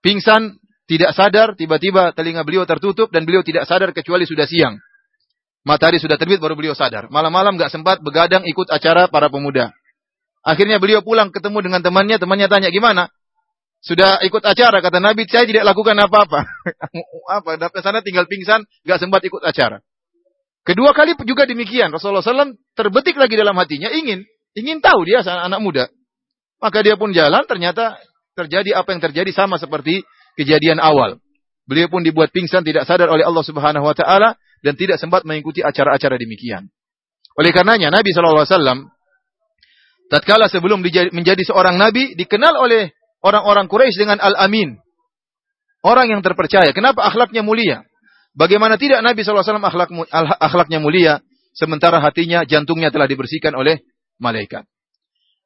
pingsan, 0.03 0.59
tidak 0.85 1.15
sadar, 1.15 1.55
tiba-tiba 1.55 2.11
telinga 2.11 2.43
beliau 2.43 2.67
tertutup 2.67 3.07
dan 3.09 3.23
beliau 3.23 3.41
tidak 3.45 3.63
sadar 3.63 3.95
kecuali 3.95 4.27
sudah 4.27 4.43
siang. 4.43 4.75
Matahari 5.65 5.97
sudah 5.97 6.19
terbit 6.19 6.37
baru 6.37 6.53
beliau 6.53 6.77
sadar. 6.77 7.09
Malam-malam 7.09 7.57
gak 7.57 7.73
sempat 7.73 7.97
begadang 8.05 8.45
ikut 8.45 8.69
acara 8.69 9.09
para 9.09 9.33
pemuda. 9.33 9.73
Akhirnya 10.45 10.77
beliau 10.77 11.01
pulang 11.01 11.33
ketemu 11.33 11.57
dengan 11.65 11.81
temannya, 11.81 12.21
temannya 12.21 12.45
tanya 12.45 12.69
gimana? 12.69 13.09
Sudah 13.81 14.21
ikut 14.21 14.45
acara 14.45 14.77
kata 14.77 15.01
Nabi, 15.01 15.25
saya 15.25 15.49
tidak 15.49 15.65
lakukan 15.65 15.97
apa-apa. 15.97 16.45
apa? 17.41 17.51
Dapat 17.57 17.81
sana 17.81 18.05
tinggal 18.05 18.29
pingsan, 18.29 18.61
gak 18.85 19.01
sempat 19.01 19.25
ikut 19.25 19.41
acara. 19.41 19.81
Kedua 20.65 20.97
kali 20.97 21.13
juga 21.29 21.45
demikian. 21.45 21.93
Rasulullah 21.93 22.25
SAW 22.25 22.57
terbetik 22.73 23.21
lagi 23.21 23.37
dalam 23.37 23.53
hatinya 23.53 23.93
ingin 23.93 24.25
ingin 24.57 24.81
tahu 24.81 25.05
dia 25.05 25.21
anak, 25.21 25.53
anak 25.53 25.59
muda. 25.61 25.85
Maka 26.57 26.81
dia 26.81 26.97
pun 26.97 27.13
jalan 27.13 27.45
ternyata 27.45 28.01
terjadi 28.33 28.81
apa 28.81 28.89
yang 28.97 29.01
terjadi 29.05 29.29
sama 29.29 29.61
seperti 29.61 30.01
kejadian 30.33 30.81
awal. 30.81 31.21
Beliau 31.69 31.85
pun 31.85 32.01
dibuat 32.01 32.33
pingsan 32.33 32.65
tidak 32.65 32.89
sadar 32.89 33.13
oleh 33.13 33.21
Allah 33.21 33.45
Subhanahu 33.45 33.85
wa 33.85 33.93
taala 33.93 34.33
dan 34.65 34.73
tidak 34.73 34.97
sempat 34.97 35.21
mengikuti 35.21 35.61
acara-acara 35.61 36.17
demikian. 36.17 36.65
Oleh 37.37 37.51
karenanya 37.53 37.93
Nabi 37.93 38.09
SAW 38.09 38.89
tatkala 40.09 40.49
sebelum 40.49 40.81
menjadi 41.13 41.43
seorang 41.45 41.77
nabi 41.77 42.17
dikenal 42.17 42.57
oleh 42.57 42.93
orang-orang 43.21 43.65
Quraisy 43.69 43.97
dengan 44.01 44.17
Al-Amin. 44.21 44.77
Orang 45.85 46.09
yang 46.09 46.25
terpercaya. 46.25 46.73
Kenapa 46.73 47.05
akhlaknya 47.05 47.45
mulia? 47.45 47.85
Bagaimana 48.35 48.75
tidak 48.75 48.99
Nabi 48.99 49.23
SAW 49.23 49.47
akhlak, 49.47 49.89
akhlaknya 50.43 50.83
mulia, 50.83 51.23
sementara 51.55 52.03
hatinya, 52.03 52.43
jantungnya 52.43 52.91
telah 52.91 53.07
dibersihkan 53.07 53.55
oleh 53.55 53.79
malaikat. 54.19 54.67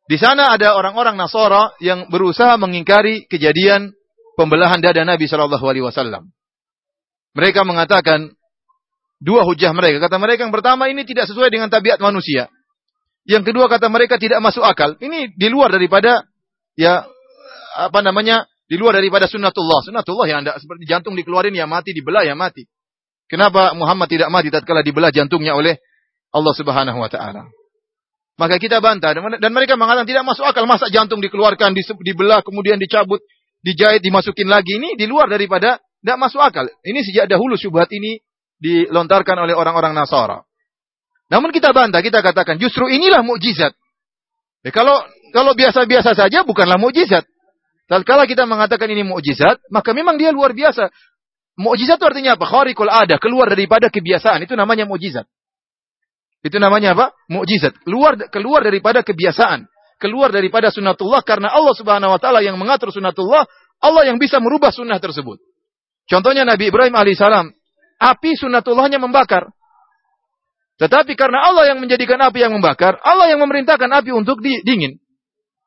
Di 0.10 0.18
sana 0.18 0.50
ada 0.58 0.74
orang-orang 0.74 1.14
Nasara 1.14 1.78
yang 1.78 2.10
berusaha 2.10 2.58
mengingkari 2.58 3.30
kejadian 3.30 3.94
pembelahan 4.34 4.82
dada 4.82 5.06
Nabi 5.06 5.30
Wasallam. 5.30 6.34
Mereka 7.38 7.62
mengatakan 7.62 8.34
dua 9.22 9.46
hujah 9.46 9.70
mereka. 9.70 10.02
Kata 10.10 10.18
mereka 10.18 10.50
yang 10.50 10.56
pertama 10.56 10.90
ini 10.90 11.06
tidak 11.06 11.30
sesuai 11.30 11.54
dengan 11.54 11.70
tabiat 11.70 12.02
manusia. 12.02 12.50
Yang 13.30 13.54
kedua 13.54 13.70
kata 13.70 13.86
mereka 13.94 14.18
tidak 14.18 14.42
masuk 14.42 14.66
akal. 14.66 14.98
Ini 14.98 15.38
di 15.38 15.48
luar 15.54 15.70
daripada 15.70 16.26
ya 16.74 17.06
apa 17.78 18.00
namanya 18.02 18.50
di 18.66 18.82
luar 18.82 18.98
daripada 18.98 19.30
sunnatullah. 19.30 19.86
Sunnatullah 19.86 20.26
yang 20.26 20.42
anda 20.42 20.58
seperti 20.58 20.90
jantung 20.90 21.14
dikeluarin 21.14 21.54
ya 21.54 21.70
mati, 21.70 21.94
dibelah 21.94 22.26
ya 22.26 22.34
mati. 22.34 22.66
Kenapa 23.30 23.78
Muhammad 23.78 24.10
tidak 24.10 24.34
mati 24.34 24.50
tatkala 24.50 24.82
dibelah 24.82 25.14
jantungnya 25.14 25.54
oleh 25.54 25.78
Allah 26.34 26.54
Subhanahu 26.58 26.98
wa 26.98 27.10
taala? 27.14 27.46
Maka 28.42 28.56
kita 28.58 28.82
bantah 28.82 29.14
dan 29.14 29.52
mereka 29.52 29.76
mengatakan 29.76 30.08
tidak 30.08 30.24
masuk 30.26 30.48
akal 30.48 30.64
masa 30.64 30.88
jantung 30.90 31.20
dikeluarkan, 31.20 31.76
dibelah, 32.02 32.40
kemudian 32.42 32.80
dicabut, 32.80 33.20
dijahit, 33.62 34.00
dimasukin 34.00 34.48
lagi. 34.48 34.80
Ini 34.80 34.96
di 34.96 35.06
luar 35.06 35.28
daripada 35.28 35.78
tidak 35.78 36.18
masuk 36.18 36.40
akal. 36.40 36.66
Ini 36.82 37.04
sejak 37.04 37.28
dahulu 37.28 37.60
syubhat 37.60 37.92
ini 37.92 38.24
dilontarkan 38.58 39.44
oleh 39.44 39.52
orang-orang 39.52 39.92
Nasara. 39.92 40.40
Namun 41.30 41.52
kita 41.54 41.76
bantah, 41.76 42.00
kita 42.00 42.24
katakan 42.24 42.58
justru 42.58 42.88
inilah 42.90 43.22
mukjizat. 43.22 43.76
Ya, 44.64 44.72
kalau 44.72 45.04
kalau 45.36 45.54
biasa-biasa 45.54 46.18
saja 46.18 46.48
bukanlah 46.48 46.80
mukjizat. 46.80 47.28
Tatkala 47.92 48.24
kita 48.24 48.48
mengatakan 48.48 48.88
ini 48.88 49.04
mukjizat, 49.04 49.62
maka 49.68 49.92
memang 49.92 50.16
dia 50.16 50.32
luar 50.32 50.56
biasa. 50.56 50.90
Mukjizat 51.60 52.00
itu 52.00 52.08
artinya 52.08 52.40
apa? 52.40 52.46
Khariqul 52.48 52.88
ada, 52.88 53.20
keluar 53.20 53.52
daripada 53.52 53.92
kebiasaan. 53.92 54.48
Itu 54.48 54.56
namanya 54.56 54.88
mukjizat. 54.88 55.28
Itu 56.40 56.56
namanya 56.56 56.96
apa? 56.96 57.12
Mukjizat. 57.28 57.84
Keluar 57.84 58.16
keluar 58.32 58.64
daripada 58.64 59.04
kebiasaan, 59.04 59.68
keluar 60.00 60.32
daripada 60.32 60.72
sunatullah 60.72 61.20
karena 61.28 61.52
Allah 61.52 61.76
Subhanahu 61.76 62.16
wa 62.16 62.20
taala 62.20 62.40
yang 62.40 62.56
mengatur 62.56 62.96
sunatullah, 62.96 63.44
Allah 63.84 64.04
yang 64.08 64.16
bisa 64.16 64.40
merubah 64.40 64.72
sunnah 64.72 65.04
tersebut. 65.04 65.44
Contohnya 66.08 66.48
Nabi 66.48 66.72
Ibrahim 66.72 66.96
alaihissalam, 66.96 67.52
api 68.00 68.32
sunatullahnya 68.40 69.04
membakar. 69.04 69.52
Tetapi 70.80 71.12
karena 71.20 71.44
Allah 71.44 71.76
yang 71.76 71.84
menjadikan 71.84 72.24
api 72.24 72.40
yang 72.40 72.56
membakar, 72.56 73.04
Allah 73.04 73.36
yang 73.36 73.44
memerintahkan 73.44 73.92
api 74.00 74.16
untuk 74.16 74.40
di, 74.40 74.64
dingin. 74.64 74.96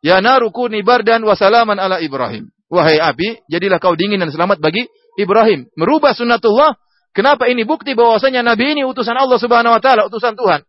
Ya 0.01 0.25
narukuni 0.25 0.81
bardan 0.81 1.21
wa 1.21 1.37
salaman 1.37 1.77
ala 1.77 2.01
Ibrahim. 2.01 2.49
Wahai 2.73 2.97
api, 2.97 3.45
jadilah 3.53 3.77
kau 3.77 3.93
dingin 3.93 4.17
dan 4.17 4.33
selamat 4.33 4.57
bagi 4.57 4.89
Ibrahim. 5.19 5.69
Merubah 5.77 6.17
sunnatullah. 6.17 6.77
Kenapa 7.13 7.45
ini 7.49 7.69
bukti 7.69 7.93
bahwasanya 7.93 8.41
Nabi 8.41 8.73
ini 8.73 8.83
utusan 8.89 9.13
Allah 9.13 9.37
Subhanahu 9.37 9.77
wa 9.77 9.83
taala, 9.85 10.09
utusan 10.09 10.33
Tuhan. 10.33 10.65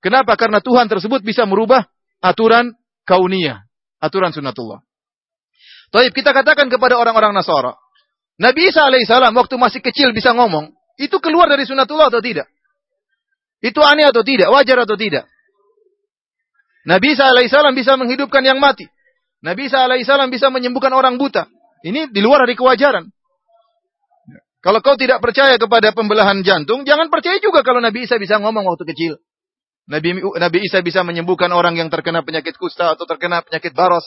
Kenapa? 0.00 0.34
Karena 0.40 0.64
Tuhan 0.64 0.88
tersebut 0.88 1.20
bisa 1.20 1.44
merubah 1.44 1.84
aturan 2.24 2.72
kauniyah, 3.04 3.68
aturan 4.00 4.32
sunnatullah. 4.32 4.80
Taib 5.92 6.16
kita 6.16 6.32
katakan 6.32 6.72
kepada 6.72 6.96
orang-orang 6.96 7.36
Nasara, 7.36 7.76
Nabi 8.40 8.72
Isa 8.72 8.88
alaihissalam 8.88 9.36
waktu 9.36 9.60
masih 9.60 9.84
kecil 9.84 10.16
bisa 10.16 10.32
ngomong, 10.32 10.72
itu 10.96 11.20
keluar 11.20 11.52
dari 11.52 11.68
sunnatullah 11.68 12.08
atau 12.08 12.24
tidak? 12.24 12.48
Itu 13.62 13.84
aneh 13.84 14.08
atau 14.08 14.24
tidak? 14.24 14.48
Wajar 14.48 14.88
atau 14.88 14.96
tidak? 14.96 15.28
Nabi 16.82 17.14
Isa 17.14 17.30
alaihissalam 17.30 17.76
bisa 17.76 17.94
menghidupkan 17.94 18.42
yang 18.42 18.58
mati. 18.58 18.88
Nabi 19.44 19.70
Isa 19.70 19.86
alaihissalam 19.86 20.32
bisa 20.32 20.50
menyembuhkan 20.50 20.90
orang 20.90 21.14
buta. 21.14 21.46
Ini 21.86 22.10
di 22.10 22.20
luar 22.24 22.42
dari 22.42 22.58
kewajaran. 22.58 23.06
Kalau 24.62 24.78
kau 24.78 24.94
tidak 24.94 25.18
percaya 25.18 25.58
kepada 25.58 25.90
pembelahan 25.90 26.38
jantung, 26.46 26.86
jangan 26.86 27.10
percaya 27.10 27.42
juga 27.42 27.66
kalau 27.66 27.82
Nabi 27.82 28.06
Isa 28.06 28.14
bisa 28.22 28.38
ngomong 28.38 28.62
waktu 28.62 28.86
kecil. 28.94 29.18
Nabi, 29.90 30.22
Nabi 30.22 30.58
Isa 30.62 30.78
bisa 30.86 31.02
menyembuhkan 31.02 31.50
orang 31.50 31.74
yang 31.74 31.90
terkena 31.90 32.22
penyakit 32.22 32.54
kusta 32.54 32.94
atau 32.94 33.02
terkena 33.02 33.42
penyakit 33.42 33.74
baros. 33.74 34.06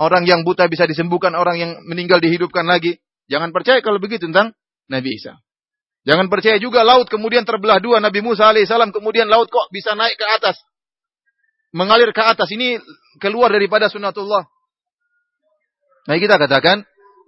Orang 0.00 0.24
yang 0.24 0.48
buta 0.48 0.64
bisa 0.72 0.88
disembuhkan, 0.88 1.36
orang 1.36 1.60
yang 1.60 1.70
meninggal 1.84 2.24
dihidupkan 2.24 2.64
lagi. 2.64 3.04
Jangan 3.28 3.52
percaya 3.52 3.84
kalau 3.84 4.00
begitu 4.00 4.32
tentang 4.32 4.56
Nabi 4.88 5.20
Isa. 5.20 5.36
Jangan 6.02 6.26
percaya 6.32 6.56
juga 6.58 6.82
laut 6.82 7.06
kemudian 7.06 7.44
terbelah 7.44 7.78
dua. 7.78 8.00
Nabi 8.00 8.24
Musa 8.24 8.50
alaihissalam 8.50 8.90
kemudian 8.90 9.28
laut 9.28 9.52
kok 9.52 9.68
bisa 9.70 9.92
naik 9.92 10.16
ke 10.16 10.26
atas. 10.26 10.56
Mengalir 11.70 12.10
ke 12.10 12.22
atas. 12.24 12.48
Ini 12.48 12.80
keluar 13.22 13.52
daripada 13.52 13.86
sunnatullah. 13.92 14.48
Nah 16.10 16.16
kita 16.18 16.34
katakan, 16.34 16.82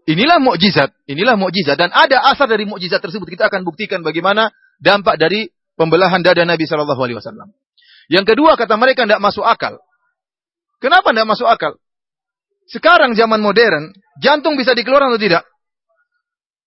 Inilah 0.04 0.36
mukjizat, 0.36 0.92
inilah 1.08 1.32
mukjizat 1.40 1.80
dan 1.80 1.88
ada 1.88 2.28
asal 2.28 2.44
dari 2.44 2.68
mukjizat 2.68 3.00
tersebut. 3.00 3.24
Kita 3.24 3.48
akan 3.48 3.64
buktikan 3.64 4.04
bagaimana 4.04 4.52
dampak 4.76 5.16
dari 5.16 5.48
pembelahan 5.80 6.20
dada 6.20 6.44
Nabi 6.44 6.68
Shallallahu 6.68 7.00
alaihi 7.00 7.16
wasallam. 7.16 7.48
Yang 8.12 8.36
kedua 8.36 8.60
kata 8.60 8.76
mereka 8.76 9.08
tidak 9.08 9.24
masuk 9.24 9.40
akal. 9.48 9.80
Kenapa 10.76 11.08
tidak 11.16 11.28
masuk 11.32 11.48
akal? 11.48 11.80
Sekarang 12.68 13.16
zaman 13.16 13.40
modern, 13.40 13.96
jantung 14.20 14.60
bisa 14.60 14.76
dikeluarkan 14.76 15.16
atau 15.16 15.20
tidak? 15.20 15.44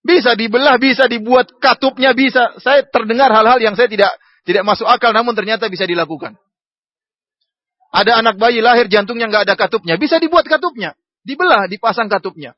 Bisa 0.01 0.33
dibelah, 0.33 0.81
bisa 0.81 1.05
dibuat 1.05 1.51
katupnya, 1.61 2.17
bisa. 2.17 2.57
Saya 2.57 2.89
terdengar 2.89 3.29
hal-hal 3.29 3.61
yang 3.61 3.77
saya 3.77 3.85
tidak 3.85 4.17
tidak 4.49 4.65
masuk 4.65 4.89
akal, 4.89 5.13
namun 5.13 5.37
ternyata 5.37 5.69
bisa 5.69 5.85
dilakukan. 5.85 6.41
Ada 7.93 8.17
anak 8.25 8.41
bayi 8.41 8.65
lahir 8.65 8.89
jantungnya 8.89 9.29
nggak 9.29 9.45
ada 9.45 9.55
katupnya, 9.59 9.99
bisa 10.01 10.17
dibuat 10.17 10.49
katupnya, 10.49 10.97
dibelah, 11.21 11.69
dipasang 11.69 12.09
katupnya. 12.09 12.57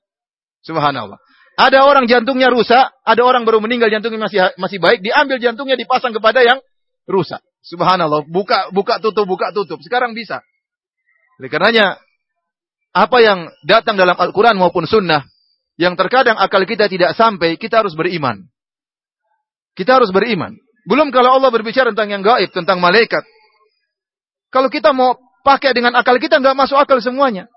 Subhanallah. 0.63 1.19
Ada 1.59 1.83
orang 1.83 2.07
jantungnya 2.07 2.47
rusak, 2.47 2.87
ada 3.03 3.21
orang 3.23 3.43
baru 3.43 3.59
meninggal 3.59 3.91
jantungnya 3.91 4.31
masih 4.31 4.39
masih 4.55 4.79
baik, 4.79 5.03
diambil 5.03 5.43
jantungnya 5.43 5.75
dipasang 5.75 6.15
kepada 6.15 6.39
yang 6.39 6.63
rusak. 7.03 7.43
Subhanallah, 7.59 8.23
buka 8.31 8.71
buka 8.71 9.03
tutup 9.03 9.27
buka 9.27 9.51
tutup. 9.51 9.83
Sekarang 9.83 10.15
bisa. 10.15 10.39
Oleh 11.39 11.51
karenanya 11.51 11.99
apa 12.95 13.17
yang 13.19 13.51
datang 13.67 13.99
dalam 13.99 14.15
Al-Quran 14.15 14.55
maupun 14.55 14.87
Sunnah, 14.87 15.27
yang 15.75 15.99
terkadang 15.99 16.39
akal 16.39 16.63
kita 16.63 16.87
tidak 16.87 17.11
sampai, 17.15 17.59
kita 17.59 17.83
harus 17.83 17.95
beriman. 17.95 18.47
Kita 19.75 19.99
harus 19.99 20.15
beriman. 20.15 20.55
Belum 20.87 21.11
kalau 21.11 21.35
Allah 21.39 21.51
berbicara 21.51 21.91
tentang 21.91 22.11
yang 22.11 22.23
gaib, 22.23 22.55
tentang 22.55 22.79
malaikat. 22.79 23.23
Kalau 24.49 24.71
kita 24.71 24.95
mau 24.95 25.19
pakai 25.43 25.75
dengan 25.75 25.95
akal 25.99 26.17
kita, 26.17 26.39
nggak 26.39 26.55
masuk 26.55 26.79
akal 26.79 27.03
semuanya. 27.03 27.51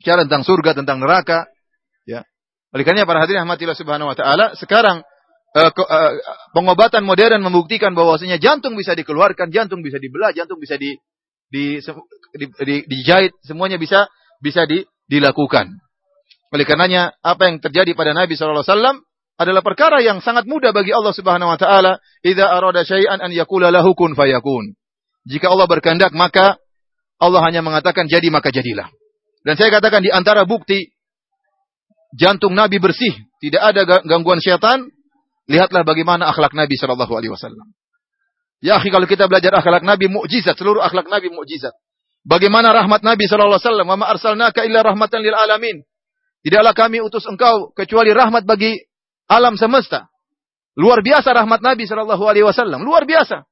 Bicara 0.00 0.24
tentang 0.26 0.42
surga, 0.42 0.72
tentang 0.72 0.98
neraka. 0.98 1.51
Ya. 2.08 2.26
Oleh 2.72 2.84
karena 2.88 3.04
para 3.04 3.22
hadirin 3.22 3.44
rahmatillah 3.44 3.76
subhanahu 3.76 4.10
wa 4.10 4.16
ta'ala, 4.16 4.56
sekarang 4.56 5.04
uh, 5.54 5.70
uh, 5.70 6.12
pengobatan 6.56 7.04
modern 7.04 7.44
membuktikan 7.44 7.92
bahwasanya 7.92 8.40
jantung 8.40 8.74
bisa 8.74 8.96
dikeluarkan, 8.96 9.52
jantung 9.52 9.84
bisa 9.84 10.00
dibelah, 10.00 10.32
jantung 10.32 10.56
bisa 10.56 10.80
di, 10.80 10.96
di, 11.52 11.78
di, 12.36 12.46
di 12.48 12.76
dijahit, 12.88 13.36
semuanya 13.44 13.76
bisa 13.76 14.08
bisa 14.40 14.64
di, 14.64 14.82
dilakukan. 15.06 15.68
Oleh 16.52 16.64
karenanya 16.68 17.16
apa 17.24 17.48
yang 17.48 17.60
terjadi 17.60 17.96
pada 17.96 18.12
Nabi 18.12 18.36
sallallahu 18.36 18.64
alaihi 18.64 18.72
wasallam 18.76 18.96
adalah 19.40 19.62
perkara 19.64 19.98
yang 20.04 20.20
sangat 20.20 20.44
mudah 20.44 20.76
bagi 20.76 20.92
Allah 20.92 21.16
Subhanahu 21.16 21.48
wa 21.48 21.58
taala, 21.60 21.98
"Idza 22.20 22.44
arada 22.44 22.84
syai'an 22.84 23.24
an 23.24 23.32
yaqula 23.32 23.72
lahu 23.72 23.96
kun 23.96 24.12
fayakun." 24.12 24.76
Jika 25.24 25.48
Allah 25.48 25.64
berkehendak 25.64 26.12
maka 26.12 26.60
Allah 27.16 27.40
hanya 27.46 27.64
mengatakan 27.64 28.10
jadi 28.10 28.28
maka 28.28 28.52
jadilah. 28.52 28.92
Dan 29.42 29.56
saya 29.56 29.72
katakan 29.72 30.04
di 30.04 30.10
antara 30.12 30.44
bukti 30.44 30.91
jantung 32.16 32.52
Nabi 32.56 32.78
bersih, 32.78 33.12
tidak 33.40 33.62
ada 33.62 34.04
gangguan 34.04 34.38
syaitan, 34.38 34.88
lihatlah 35.48 35.82
bagaimana 35.82 36.28
akhlak 36.28 36.52
Nabi 36.56 36.76
sallallahu 36.78 37.12
alaihi 37.12 37.32
wasallam. 37.32 37.72
Ya 38.62 38.78
akhi 38.78 38.94
kalau 38.94 39.10
kita 39.10 39.26
belajar 39.26 39.50
akhlak 39.58 39.82
Nabi 39.82 40.06
mukjizat, 40.06 40.54
seluruh 40.54 40.80
akhlak 40.84 41.10
Nabi 41.10 41.32
mukjizat. 41.34 41.74
Bagaimana 42.22 42.70
rahmat 42.70 43.02
Nabi 43.02 43.26
sallallahu 43.26 43.58
alaihi 43.58 43.66
wasallam, 43.66 43.86
"Wa 43.90 43.96
ma 43.98 44.06
arsalnaka 44.06 44.62
illa 44.62 44.86
rahmatan 44.86 45.18
lil 45.26 45.34
alamin." 45.34 45.82
Tidaklah 46.42 46.74
kami 46.74 46.98
utus 47.02 47.26
engkau 47.26 47.70
kecuali 47.74 48.10
rahmat 48.10 48.42
bagi 48.42 48.78
alam 49.30 49.54
semesta. 49.54 50.10
Luar 50.74 51.04
biasa 51.04 51.30
rahmat 51.30 51.60
Nabi 51.62 51.84
Shallallahu 51.86 52.24
Alaihi 52.26 52.42
Wasallam. 52.48 52.82
Luar 52.82 53.04
biasa. 53.06 53.44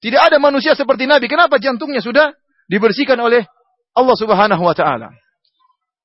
Tidak 0.00 0.20
ada 0.20 0.38
manusia 0.38 0.72
seperti 0.72 1.04
Nabi. 1.04 1.26
Kenapa 1.26 1.60
jantungnya 1.60 2.00
sudah 2.00 2.32
dibersihkan 2.70 3.18
oleh 3.18 3.44
Allah 3.92 4.16
Subhanahu 4.16 4.62
Wa 4.62 4.74
Taala? 4.76 5.10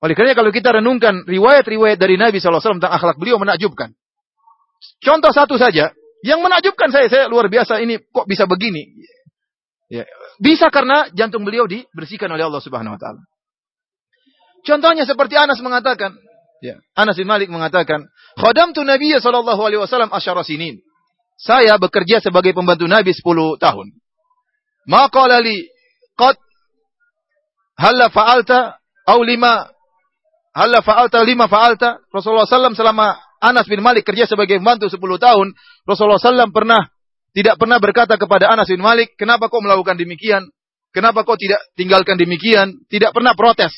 Oleh 0.01 0.17
karena 0.17 0.33
kalau 0.33 0.49
kita 0.49 0.81
renungkan 0.81 1.29
riwayat-riwayat 1.29 2.01
dari 2.01 2.17
Nabi 2.17 2.41
SAW 2.41 2.81
tentang 2.81 2.89
akhlak 2.89 3.21
beliau 3.21 3.37
menakjubkan. 3.37 3.93
Contoh 4.97 5.29
satu 5.29 5.61
saja, 5.61 5.93
yang 6.25 6.41
menakjubkan 6.41 6.89
saya, 6.89 7.05
saya 7.05 7.25
luar 7.29 7.49
biasa 7.49 7.81
ini 7.85 8.01
kok 8.01 8.25
bisa 8.25 8.49
begini. 8.49 8.85
Ya, 9.91 10.09
bisa 10.41 10.73
karena 10.73 11.05
jantung 11.13 11.45
beliau 11.45 11.69
dibersihkan 11.69 12.31
oleh 12.33 12.47
Allah 12.49 12.63
Subhanahu 12.63 12.97
Wa 12.97 13.01
Taala. 13.01 13.21
Contohnya 14.61 15.03
seperti 15.05 15.37
Anas 15.37 15.61
mengatakan, 15.61 16.17
ya, 16.61 16.81
Anas 16.97 17.17
bin 17.17 17.29
Malik 17.29 17.49
mengatakan, 17.49 18.05
"Khadamtu 18.37 18.85
Nabiya 18.85 19.21
sallallahu 19.21 19.61
alaihi 19.61 19.81
wasallam 19.81 20.09
asyara 20.13 20.45
sinin." 20.45 20.81
Saya 21.41 21.77
bekerja 21.81 22.21
sebagai 22.21 22.53
pembantu 22.53 22.85
Nabi 22.85 23.17
10 23.17 23.57
tahun. 23.57 23.97
Maka 24.85 25.41
li 25.41 25.65
qad 26.13 26.37
halla 27.81 28.13
fa'alta 28.13 28.77
au 29.09 29.25
lima 29.25 29.65
halla 30.51 30.79
fa'alta 30.83 31.23
lima 31.23 31.47
fa'alta 31.47 32.03
Rasulullah 32.11 32.47
SAW 32.47 32.75
selama 32.75 33.15
Anas 33.41 33.65
bin 33.65 33.81
Malik 33.81 34.05
kerja 34.05 34.29
sebagai 34.29 34.61
pembantu 34.61 34.91
10 34.91 34.99
tahun 34.99 35.47
Rasulullah 35.87 36.21
SAW 36.21 36.51
pernah 36.53 36.91
tidak 37.31 37.55
pernah 37.55 37.79
berkata 37.79 38.19
kepada 38.19 38.51
Anas 38.51 38.67
bin 38.67 38.83
Malik 38.83 39.15
kenapa 39.15 39.47
kau 39.47 39.63
melakukan 39.63 39.95
demikian 39.95 40.47
kenapa 40.91 41.23
kau 41.23 41.39
tidak 41.39 41.63
tinggalkan 41.79 42.19
demikian 42.19 42.83
tidak 42.91 43.15
pernah 43.15 43.31
protes 43.33 43.71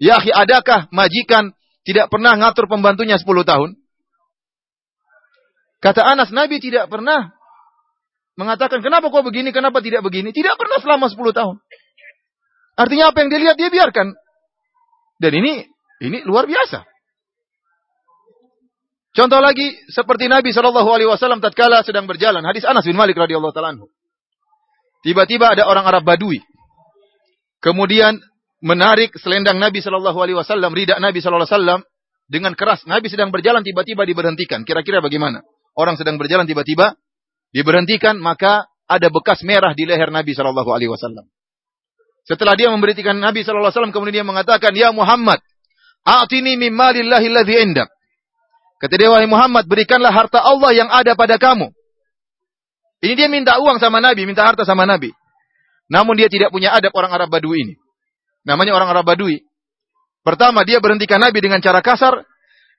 Ya 0.00 0.16
adakah 0.16 0.88
majikan 0.96 1.52
tidak 1.84 2.08
pernah 2.08 2.32
ngatur 2.40 2.64
pembantunya 2.72 3.20
10 3.20 3.28
tahun? 3.44 3.76
Kata 5.84 6.00
Anas, 6.00 6.32
Nabi 6.32 6.56
tidak 6.56 6.88
pernah 6.88 7.36
mengatakan, 8.40 8.80
kenapa 8.80 9.12
kok 9.12 9.24
begini, 9.28 9.52
kenapa 9.52 9.84
tidak 9.84 10.00
begini? 10.00 10.32
Tidak 10.32 10.56
pernah 10.56 10.80
selama 10.80 11.12
10 11.12 11.20
tahun. 11.36 11.56
Artinya 12.80 13.12
apa 13.12 13.16
yang 13.20 13.28
dia 13.28 13.40
lihat, 13.44 13.56
dia 13.60 13.68
biarkan. 13.68 14.16
Dan 15.20 15.32
ini 15.36 15.68
ini 16.00 16.24
luar 16.24 16.48
biasa. 16.48 16.88
Contoh 19.10 19.42
lagi 19.42 19.74
seperti 19.90 20.30
Nabi 20.30 20.54
Shallallahu 20.54 20.86
Alaihi 20.86 21.10
Wasallam 21.10 21.42
tatkala 21.44 21.82
sedang 21.84 22.06
berjalan, 22.06 22.40
hadis 22.46 22.64
Anas 22.64 22.86
bin 22.86 22.94
Malik 22.94 23.18
radhiyallahu 23.18 23.52
taala 23.52 23.76
Tiba-tiba 25.02 25.52
ada 25.52 25.66
orang 25.66 25.84
Arab 25.84 26.06
Badui. 26.06 26.40
Kemudian 27.60 28.16
menarik 28.64 29.12
selendang 29.18 29.60
Nabi 29.60 29.84
Shallallahu 29.84 30.16
Alaihi 30.16 30.38
Wasallam, 30.38 30.72
ridak 30.72 31.02
Nabi 31.02 31.20
Shallallahu 31.20 31.44
Alaihi 31.44 31.56
Wasallam 31.58 31.80
dengan 32.30 32.52
keras. 32.54 32.86
Nabi 32.86 33.10
sedang 33.10 33.34
berjalan 33.34 33.66
tiba-tiba 33.66 34.06
diberhentikan. 34.06 34.62
Kira-kira 34.62 35.02
bagaimana? 35.02 35.42
Orang 35.74 35.98
sedang 35.98 36.16
berjalan 36.16 36.46
tiba-tiba 36.46 36.94
diberhentikan, 37.50 38.16
maka 38.22 38.70
ada 38.86 39.10
bekas 39.10 39.42
merah 39.42 39.74
di 39.74 39.84
leher 39.90 40.08
Nabi 40.14 40.32
Shallallahu 40.32 40.70
Alaihi 40.70 40.92
Wasallam. 40.94 41.26
Setelah 42.28 42.54
dia 42.54 42.68
memberhentikan 42.72 43.16
Nabi 43.16 43.42
Shallallahu 43.42 43.68
Alaihi 43.68 43.76
Wasallam, 43.80 43.94
kemudian 43.94 44.22
dia 44.22 44.26
mengatakan, 44.26 44.72
Ya 44.76 44.92
Muhammad, 44.92 45.40
A'tini 46.04 46.56
mimalillahi 46.56 47.26
alladhi 47.28 47.54
indak. 47.60 47.88
Kata 48.80 48.94
dia, 48.96 49.12
wahai 49.12 49.28
Muhammad, 49.28 49.68
berikanlah 49.68 50.08
harta 50.08 50.40
Allah 50.40 50.72
yang 50.72 50.88
ada 50.88 51.12
pada 51.12 51.36
kamu. 51.36 51.68
Ini 53.00 53.12
dia 53.16 53.28
minta 53.28 53.56
uang 53.60 53.80
sama 53.80 54.00
Nabi, 54.00 54.24
minta 54.24 54.44
harta 54.44 54.64
sama 54.64 54.88
Nabi. 54.88 55.12
Namun 55.92 56.16
dia 56.16 56.28
tidak 56.32 56.52
punya 56.52 56.72
adab 56.72 56.92
orang 56.96 57.12
Arab 57.12 57.28
Badu 57.28 57.52
ini. 57.52 57.76
Namanya 58.44 58.72
orang 58.72 58.88
Arab 58.88 59.04
Badui. 59.04 59.44
Pertama, 60.24 60.64
dia 60.64 60.80
berhentikan 60.80 61.20
Nabi 61.20 61.40
dengan 61.40 61.60
cara 61.60 61.80
kasar. 61.80 62.24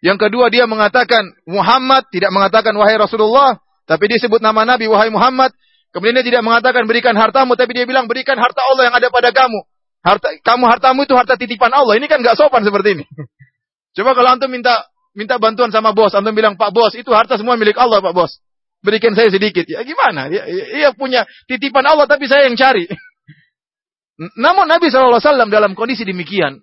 Yang 0.01 0.29
kedua, 0.29 0.49
dia 0.49 0.65
mengatakan 0.65 1.21
Muhammad, 1.45 2.09
tidak 2.09 2.33
mengatakan 2.33 2.73
wahai 2.73 2.97
Rasulullah, 2.97 3.61
tapi 3.85 4.09
dia 4.09 4.17
sebut 4.17 4.41
nama 4.41 4.65
Nabi 4.65 4.89
wahai 4.89 5.13
Muhammad. 5.13 5.53
Kemudian 5.91 6.15
dia 6.19 6.25
tidak 6.25 6.43
mengatakan 6.47 6.87
berikan 6.87 7.15
hartamu, 7.19 7.59
tapi 7.59 7.75
dia 7.75 7.83
bilang 7.83 8.07
berikan 8.07 8.39
harta 8.39 8.63
Allah 8.63 8.91
yang 8.91 8.95
ada 8.95 9.07
pada 9.11 9.29
kamu. 9.35 9.59
Harta, 10.01 10.27
kamu 10.41 10.63
hartamu 10.65 10.99
itu 11.03 11.13
harta 11.13 11.35
titipan 11.35 11.69
Allah. 11.75 11.99
Ini 11.99 12.07
kan 12.07 12.23
nggak 12.23 12.39
sopan 12.39 12.63
seperti 12.63 12.99
ini. 12.99 13.05
Coba 13.95 14.15
kalau 14.15 14.33
antum 14.33 14.47
minta 14.47 14.87
minta 15.11 15.35
bantuan 15.35 15.69
sama 15.69 15.91
bos, 15.91 16.15
antum 16.15 16.31
bilang 16.31 16.55
Pak 16.55 16.71
Bos 16.71 16.95
itu 16.95 17.11
harta 17.11 17.35
semua 17.35 17.59
milik 17.59 17.75
Allah 17.75 17.99
Pak 17.99 18.15
Bos. 18.15 18.39
Berikan 18.81 19.13
saya 19.13 19.29
sedikit. 19.29 19.67
Ya 19.67 19.83
gimana? 19.85 20.31
Ia, 20.31 20.43
ia 20.73 20.89
punya 20.95 21.27
titipan 21.45 21.85
Allah 21.85 22.07
tapi 22.09 22.25
saya 22.25 22.49
yang 22.49 22.57
cari. 22.57 22.87
Namun 24.41 24.65
Nabi 24.65 24.89
SAW 24.89 25.21
dalam 25.49 25.77
kondisi 25.77 26.01
demikian, 26.07 26.61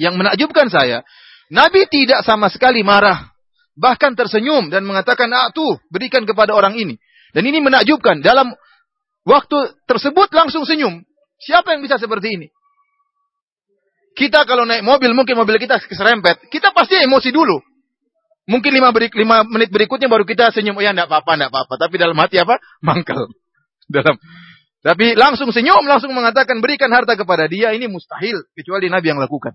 yang 0.00 0.16
menakjubkan 0.16 0.72
saya, 0.72 1.04
Nabi 1.52 1.84
tidak 1.92 2.24
sama 2.24 2.48
sekali 2.48 2.80
marah, 2.80 3.28
bahkan 3.76 4.16
tersenyum 4.16 4.72
dan 4.72 4.88
mengatakan, 4.88 5.28
ah 5.34 5.52
tuh, 5.52 5.76
berikan 5.92 6.24
kepada 6.24 6.56
orang 6.56 6.78
ini. 6.80 6.96
Dan 7.30 7.42
ini 7.46 7.62
menakjubkan, 7.62 8.22
dalam 8.22 8.52
waktu 9.26 9.58
tersebut 9.86 10.28
langsung 10.34 10.66
senyum. 10.66 11.02
Siapa 11.40 11.72
yang 11.72 11.80
bisa 11.80 11.96
seperti 11.96 12.36
ini? 12.36 12.46
Kita 14.18 14.44
kalau 14.44 14.68
naik 14.68 14.84
mobil, 14.84 15.14
mungkin 15.16 15.38
mobil 15.38 15.56
kita 15.56 15.80
keserempet, 15.80 16.50
kita 16.52 16.74
pasti 16.74 16.98
emosi 17.00 17.30
dulu. 17.32 17.62
Mungkin 18.50 18.74
lima, 18.74 18.90
beri, 18.90 19.08
lima 19.14 19.46
menit 19.46 19.70
berikutnya 19.70 20.10
baru 20.10 20.26
kita 20.26 20.50
senyum, 20.50 20.74
oh 20.74 20.82
ya 20.82 20.90
enggak 20.90 21.06
apa-apa, 21.06 21.38
enggak 21.38 21.50
apa-apa. 21.54 21.74
Tapi 21.78 21.94
dalam 21.96 22.18
hati 22.18 22.42
apa? 22.42 22.58
Mangkel. 22.86 23.30
Dalam 23.86 24.18
tapi 24.80 25.12
langsung 25.12 25.52
senyum, 25.52 25.84
langsung 25.84 26.08
mengatakan 26.16 26.64
berikan 26.64 26.88
harta 26.88 27.12
kepada 27.12 27.44
dia. 27.44 27.76
Ini 27.76 27.84
mustahil. 27.92 28.48
Kecuali 28.56 28.88
Nabi 28.88 29.12
yang 29.12 29.20
lakukan. 29.20 29.52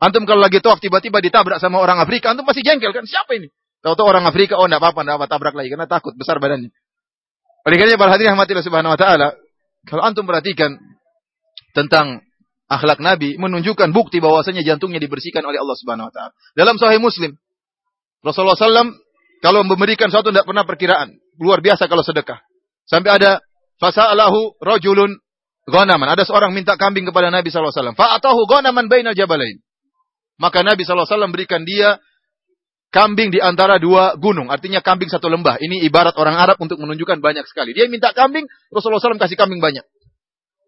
Antum 0.00 0.24
kalau 0.24 0.40
lagi 0.40 0.62
tawaf 0.62 0.80
tiba-tiba 0.80 1.20
ditabrak 1.20 1.60
sama 1.60 1.82
orang 1.82 2.00
Afrika, 2.00 2.32
antum 2.32 2.46
pasti 2.46 2.64
jengkel 2.64 2.94
kan? 2.94 3.04
Siapa 3.04 3.36
ini? 3.36 3.52
Tahu-tahu 3.80 4.06
orang 4.06 4.28
Afrika, 4.28 4.60
oh 4.60 4.68
enggak 4.68 4.84
apa-apa, 4.84 5.00
enggak 5.04 5.16
apa 5.20 5.26
tabrak 5.26 5.54
lagi 5.56 5.68
karena 5.72 5.88
takut 5.88 6.12
besar 6.12 6.36
badannya. 6.36 6.68
Oleh 7.64 7.76
karena 7.76 7.96
para 8.00 8.12
hadirin 8.12 8.36
rahmatillah 8.36 8.64
subhanahu 8.64 8.92
wa 8.92 9.00
taala, 9.00 9.36
kalau 9.88 10.02
antum 10.04 10.28
perhatikan 10.28 10.76
tentang 11.72 12.20
akhlak 12.70 13.00
Nabi 13.02 13.40
menunjukkan 13.40 13.90
bukti 13.90 14.22
bahwasanya 14.22 14.62
jantungnya 14.62 15.02
dibersihkan 15.02 15.42
oleh 15.42 15.58
Allah 15.58 15.76
Subhanahu 15.76 16.08
wa 16.08 16.12
taala. 16.14 16.32
Dalam 16.54 16.76
sahih 16.78 17.02
Muslim, 17.02 17.34
Rasulullah 18.20 18.54
SAW 18.56 18.94
kalau 19.40 19.64
memberikan 19.64 20.12
sesuatu 20.12 20.30
tidak 20.30 20.46
pernah 20.46 20.68
perkiraan. 20.68 21.16
Luar 21.40 21.64
biasa 21.64 21.88
kalau 21.88 22.04
sedekah. 22.04 22.38
Sampai 22.84 23.16
ada 23.16 23.40
Fasa'alahu 23.80 24.60
rajulun 24.60 25.16
ghanaman. 25.64 26.12
Ada 26.12 26.28
seorang 26.28 26.52
minta 26.52 26.76
kambing 26.76 27.08
kepada 27.08 27.32
Nabi 27.32 27.48
SAW. 27.48 27.96
Fa'atahu 27.96 28.40
ghanaman 28.44 28.92
bainal 28.92 29.16
jabalain. 29.16 29.56
Maka 30.36 30.60
Nabi 30.60 30.84
SAW 30.84 31.32
berikan 31.32 31.64
dia 31.64 31.96
kambing 32.90 33.30
di 33.30 33.38
antara 33.38 33.78
dua 33.78 34.18
gunung. 34.18 34.50
Artinya 34.50 34.82
kambing 34.82 35.08
satu 35.08 35.30
lembah. 35.30 35.58
Ini 35.62 35.86
ibarat 35.86 36.14
orang 36.18 36.36
Arab 36.36 36.58
untuk 36.60 36.76
menunjukkan 36.82 37.22
banyak 37.22 37.46
sekali. 37.46 37.72
Dia 37.72 37.86
minta 37.86 38.10
kambing, 38.10 38.46
Rasulullah 38.74 39.00
SAW 39.00 39.18
kasih 39.18 39.38
kambing 39.38 39.62
banyak. 39.62 39.86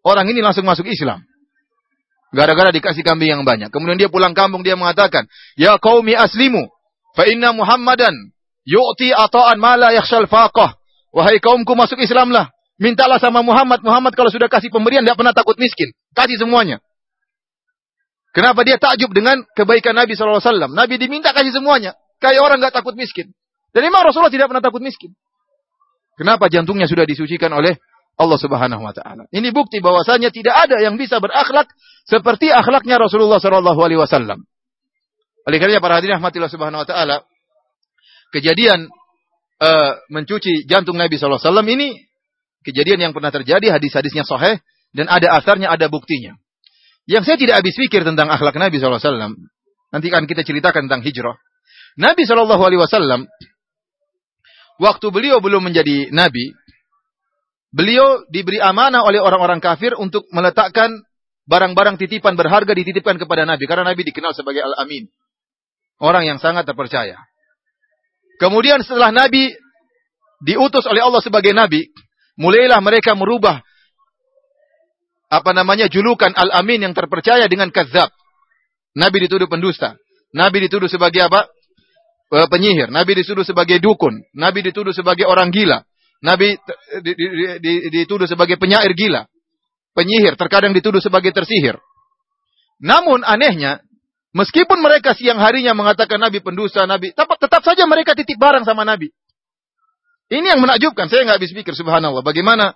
Orang 0.02 0.26
ini 0.30 0.42
langsung 0.42 0.66
masuk 0.66 0.86
Islam. 0.88 1.22
Gara-gara 2.32 2.72
dikasih 2.72 3.04
kambing 3.04 3.28
yang 3.28 3.42
banyak. 3.44 3.68
Kemudian 3.68 4.00
dia 4.00 4.08
pulang 4.08 4.32
kampung, 4.32 4.64
dia 4.64 4.72
mengatakan, 4.72 5.28
Ya 5.54 5.76
qaumi 5.76 6.16
aslimu, 6.16 6.64
fa 7.12 7.28
inna 7.28 7.52
Muhammadan 7.52 8.14
yu'ti 8.64 9.12
ata'an 9.12 9.60
ma 9.60 9.76
la 9.76 9.92
faqah. 10.02 10.80
Wahai 11.12 11.44
kaumku 11.44 11.76
masuk 11.76 12.00
Islamlah. 12.00 12.48
Mintalah 12.80 13.20
sama 13.20 13.44
Muhammad. 13.44 13.84
Muhammad 13.84 14.16
kalau 14.16 14.32
sudah 14.32 14.48
kasih 14.48 14.72
pemberian 14.72 15.04
tidak 15.04 15.20
pernah 15.20 15.36
takut 15.36 15.60
miskin. 15.60 15.92
Kasih 16.16 16.40
semuanya. 16.40 16.80
Kenapa 18.32 18.64
dia 18.64 18.80
takjub 18.80 19.12
dengan 19.12 19.44
kebaikan 19.52 19.92
Nabi 19.92 20.16
SAW? 20.16 20.72
Nabi 20.72 20.96
diminta 20.96 21.36
kasih 21.36 21.52
semuanya. 21.52 21.92
Kayak 22.22 22.40
orang 22.46 22.62
nggak 22.62 22.74
takut 22.78 22.94
miskin. 22.94 23.34
Dan 23.74 23.82
memang 23.90 24.06
Rasulullah 24.06 24.30
tidak 24.30 24.46
pernah 24.46 24.62
takut 24.62 24.78
miskin. 24.78 25.10
Kenapa 26.14 26.46
jantungnya 26.46 26.86
sudah 26.86 27.02
disucikan 27.02 27.50
oleh 27.50 27.82
Allah 28.20 28.38
Subhanahu 28.38 28.82
wa 28.84 28.94
taala. 28.94 29.24
Ini 29.32 29.50
bukti 29.50 29.80
bahwasanya 29.80 30.28
tidak 30.30 30.54
ada 30.54 30.78
yang 30.78 31.00
bisa 31.00 31.18
berakhlak 31.18 31.66
seperti 32.04 32.52
akhlaknya 32.52 33.00
Rasulullah 33.00 33.40
sallallahu 33.40 33.80
alaihi 33.80 34.00
wasallam. 34.00 34.44
Oleh 35.42 35.58
karena 35.58 35.82
para 35.82 35.98
hadirin 35.98 36.22
rahmatillah 36.22 36.50
subhanahu 36.52 36.84
wa 36.84 36.88
taala, 36.88 37.26
kejadian 38.30 38.86
uh, 39.58 39.92
mencuci 40.12 40.68
jantung 40.70 40.94
Nabi 40.94 41.18
sallallahu 41.18 41.42
alaihi 41.42 41.50
wasallam 41.50 41.68
ini 41.72 41.88
kejadian 42.62 43.10
yang 43.10 43.12
pernah 43.16 43.34
terjadi, 43.34 43.74
hadis-hadisnya 43.74 44.22
sahih 44.22 44.62
dan 44.94 45.10
ada 45.10 45.34
asarnya, 45.34 45.72
ada 45.72 45.90
buktinya. 45.90 46.38
Yang 47.10 47.26
saya 47.26 47.36
tidak 47.40 47.54
habis 47.64 47.74
pikir 47.74 48.06
tentang 48.06 48.30
akhlak 48.30 48.54
Nabi 48.54 48.78
sallallahu 48.78 49.02
alaihi 49.02 49.10
wasallam, 49.10 49.32
nanti 49.90 50.06
akan 50.14 50.24
kita 50.30 50.46
ceritakan 50.46 50.86
tentang 50.86 51.02
hijrah. 51.02 51.34
Nabi 52.00 52.24
sallallahu 52.24 52.62
alaihi 52.62 52.80
wasallam 52.80 53.28
waktu 54.80 55.06
beliau 55.12 55.38
belum 55.44 55.68
menjadi 55.68 56.08
nabi, 56.08 56.56
beliau 57.72 58.24
diberi 58.32 58.58
amanah 58.58 59.04
oleh 59.04 59.20
orang-orang 59.20 59.60
kafir 59.60 59.92
untuk 59.96 60.24
meletakkan 60.32 61.04
barang-barang 61.46 61.98
titipan 61.98 62.38
berharga 62.38 62.72
dititipkan 62.72 63.18
kepada 63.18 63.42
Nabi 63.42 63.66
karena 63.66 63.92
Nabi 63.92 64.06
dikenal 64.06 64.32
sebagai 64.32 64.62
Al-Amin. 64.62 65.10
Orang 66.02 66.26
yang 66.26 66.38
sangat 66.38 66.66
terpercaya. 66.66 67.18
Kemudian 68.38 68.82
setelah 68.82 69.14
Nabi 69.14 69.54
diutus 70.42 70.82
oleh 70.90 71.02
Allah 71.02 71.22
sebagai 71.22 71.54
Nabi, 71.54 71.86
mulailah 72.34 72.82
mereka 72.82 73.14
merubah 73.14 73.62
apa 75.32 75.50
namanya 75.54 75.86
julukan 75.86 76.34
Al-Amin 76.34 76.84
yang 76.90 76.94
terpercaya 76.94 77.46
dengan 77.46 77.70
kazab. 77.70 78.10
Nabi 78.92 79.24
dituduh 79.24 79.48
pendusta. 79.48 79.96
Nabi 80.34 80.68
dituduh 80.68 80.90
sebagai 80.90 81.24
apa? 81.24 81.48
Eh, 82.32 82.48
penyihir, 82.48 82.88
Nabi 82.88 83.12
dituduh 83.12 83.44
sebagai 83.44 83.76
dukun, 83.76 84.24
Nabi 84.32 84.64
dituduh 84.64 84.96
sebagai 84.96 85.28
orang 85.28 85.52
gila, 85.52 85.84
Nabi 86.24 86.56
dituduh 87.92 88.24
sebagai 88.24 88.56
penyair 88.56 88.88
gila, 88.96 89.28
penyihir, 89.92 90.40
terkadang 90.40 90.72
dituduh 90.72 91.04
sebagai 91.04 91.28
tersihir. 91.36 91.76
Namun 92.80 93.20
anehnya, 93.20 93.84
meskipun 94.32 94.80
mereka 94.80 95.12
siang 95.12 95.44
harinya 95.44 95.76
mengatakan 95.76 96.16
Nabi 96.16 96.40
pendusta, 96.40 96.88
Nabi, 96.88 97.12
tetap, 97.12 97.36
tetap 97.36 97.60
saja 97.68 97.84
mereka 97.84 98.16
titip 98.16 98.40
barang 98.40 98.64
sama 98.64 98.88
Nabi. 98.88 99.12
Ini 100.32 100.56
yang 100.56 100.64
menakjubkan, 100.64 101.12
saya 101.12 101.28
nggak 101.28 101.36
habis 101.36 101.52
pikir, 101.52 101.76
subhanallah. 101.76 102.24
Bagaimana 102.24 102.72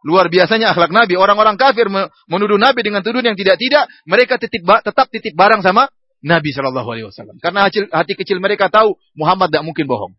luar 0.00 0.32
biasanya 0.32 0.72
akhlak 0.72 0.88
Nabi. 0.88 1.20
Orang-orang 1.20 1.60
kafir 1.60 1.92
menuduh 2.24 2.56
Nabi 2.56 2.80
dengan 2.80 3.04
tuduhan 3.04 3.36
yang 3.36 3.36
tidak-tidak, 3.36 3.84
mereka 4.08 4.40
titip, 4.40 4.64
tetap 4.64 5.12
titip 5.12 5.36
barang 5.36 5.60
sama 5.60 5.92
Nabi 6.24 6.56
Shallallahu 6.56 6.88
Alaihi 6.88 7.06
Wasallam. 7.12 7.36
Karena 7.36 7.68
hati, 7.68 8.12
kecil 8.16 8.40
mereka 8.40 8.72
tahu 8.72 8.96
Muhammad 9.12 9.52
tidak 9.52 9.68
mungkin 9.68 9.84
bohong. 9.84 10.16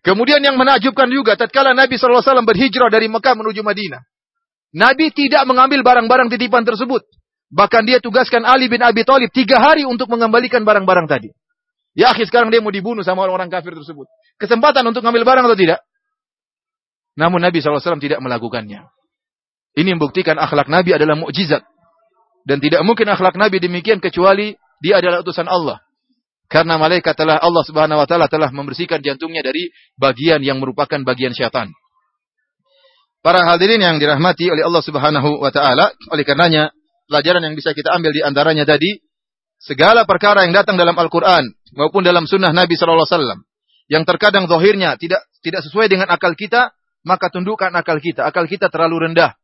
Kemudian 0.00 0.40
yang 0.40 0.56
menakjubkan 0.56 1.12
juga, 1.12 1.36
tatkala 1.36 1.76
Nabi 1.76 2.00
Shallallahu 2.00 2.24
Alaihi 2.24 2.32
Wasallam 2.32 2.48
berhijrah 2.48 2.88
dari 2.88 3.12
Mekah 3.12 3.36
menuju 3.36 3.60
Madinah, 3.60 4.00
Nabi 4.72 5.12
tidak 5.12 5.44
mengambil 5.44 5.84
barang-barang 5.84 6.32
titipan 6.32 6.64
tersebut. 6.64 7.04
Bahkan 7.48 7.88
dia 7.88 8.00
tugaskan 8.00 8.44
Ali 8.44 8.68
bin 8.68 8.80
Abi 8.84 9.04
Thalib 9.04 9.32
tiga 9.32 9.60
hari 9.60 9.84
untuk 9.84 10.08
mengembalikan 10.12 10.64
barang-barang 10.64 11.08
tadi. 11.08 11.32
Ya 11.96 12.12
akhir 12.12 12.28
sekarang 12.28 12.52
dia 12.52 12.60
mau 12.60 12.72
dibunuh 12.72 13.00
sama 13.00 13.24
orang-orang 13.24 13.48
kafir 13.48 13.72
tersebut. 13.72 14.04
Kesempatan 14.36 14.84
untuk 14.84 15.00
mengambil 15.04 15.24
barang 15.24 15.44
atau 15.48 15.58
tidak? 15.58 15.80
Namun 17.18 17.42
Nabi 17.42 17.58
SAW 17.58 17.98
tidak 17.98 18.20
melakukannya. 18.20 18.86
Ini 19.74 19.90
membuktikan 19.96 20.36
akhlak 20.38 20.70
Nabi 20.70 20.94
adalah 20.94 21.16
mukjizat. 21.18 21.64
Dan 22.48 22.64
tidak 22.64 22.80
mungkin 22.80 23.04
akhlak 23.12 23.36
Nabi 23.36 23.60
demikian 23.60 24.00
kecuali 24.00 24.56
dia 24.80 25.04
adalah 25.04 25.20
utusan 25.20 25.44
Allah. 25.44 25.84
Karena 26.48 26.80
malaikat 26.80 27.12
telah 27.12 27.36
Allah 27.36 27.60
Subhanahu 27.60 28.00
wa 28.00 28.08
taala 28.08 28.24
telah 28.24 28.48
membersihkan 28.48 29.04
jantungnya 29.04 29.44
dari 29.44 29.68
bagian 30.00 30.40
yang 30.40 30.56
merupakan 30.56 30.96
bagian 31.04 31.36
syaitan. 31.36 31.68
Para 33.20 33.44
hadirin 33.44 33.84
yang 33.84 34.00
dirahmati 34.00 34.48
oleh 34.48 34.64
Allah 34.64 34.80
Subhanahu 34.80 35.44
wa 35.44 35.52
taala, 35.52 35.92
oleh 36.08 36.24
karenanya 36.24 36.72
pelajaran 37.04 37.44
yang 37.44 37.52
bisa 37.52 37.76
kita 37.76 37.92
ambil 37.92 38.16
di 38.16 38.24
antaranya 38.24 38.64
tadi 38.64 38.96
segala 39.60 40.08
perkara 40.08 40.48
yang 40.48 40.56
datang 40.56 40.80
dalam 40.80 40.96
Al-Qur'an 40.96 41.44
maupun 41.76 42.00
dalam 42.00 42.24
sunnah 42.24 42.54
Nabi 42.56 42.80
sallallahu 42.80 43.04
alaihi 43.04 43.12
wasallam 43.12 43.40
yang 43.88 44.04
terkadang 44.04 44.48
zahirnya 44.48 44.96
tidak 45.00 45.24
tidak 45.40 45.64
sesuai 45.64 45.88
dengan 45.88 46.12
akal 46.12 46.36
kita, 46.36 46.72
maka 47.08 47.32
tundukkan 47.32 47.72
akal 47.72 47.98
kita. 47.98 48.28
Akal 48.28 48.44
kita 48.44 48.68
terlalu 48.68 49.10
rendah. 49.10 49.37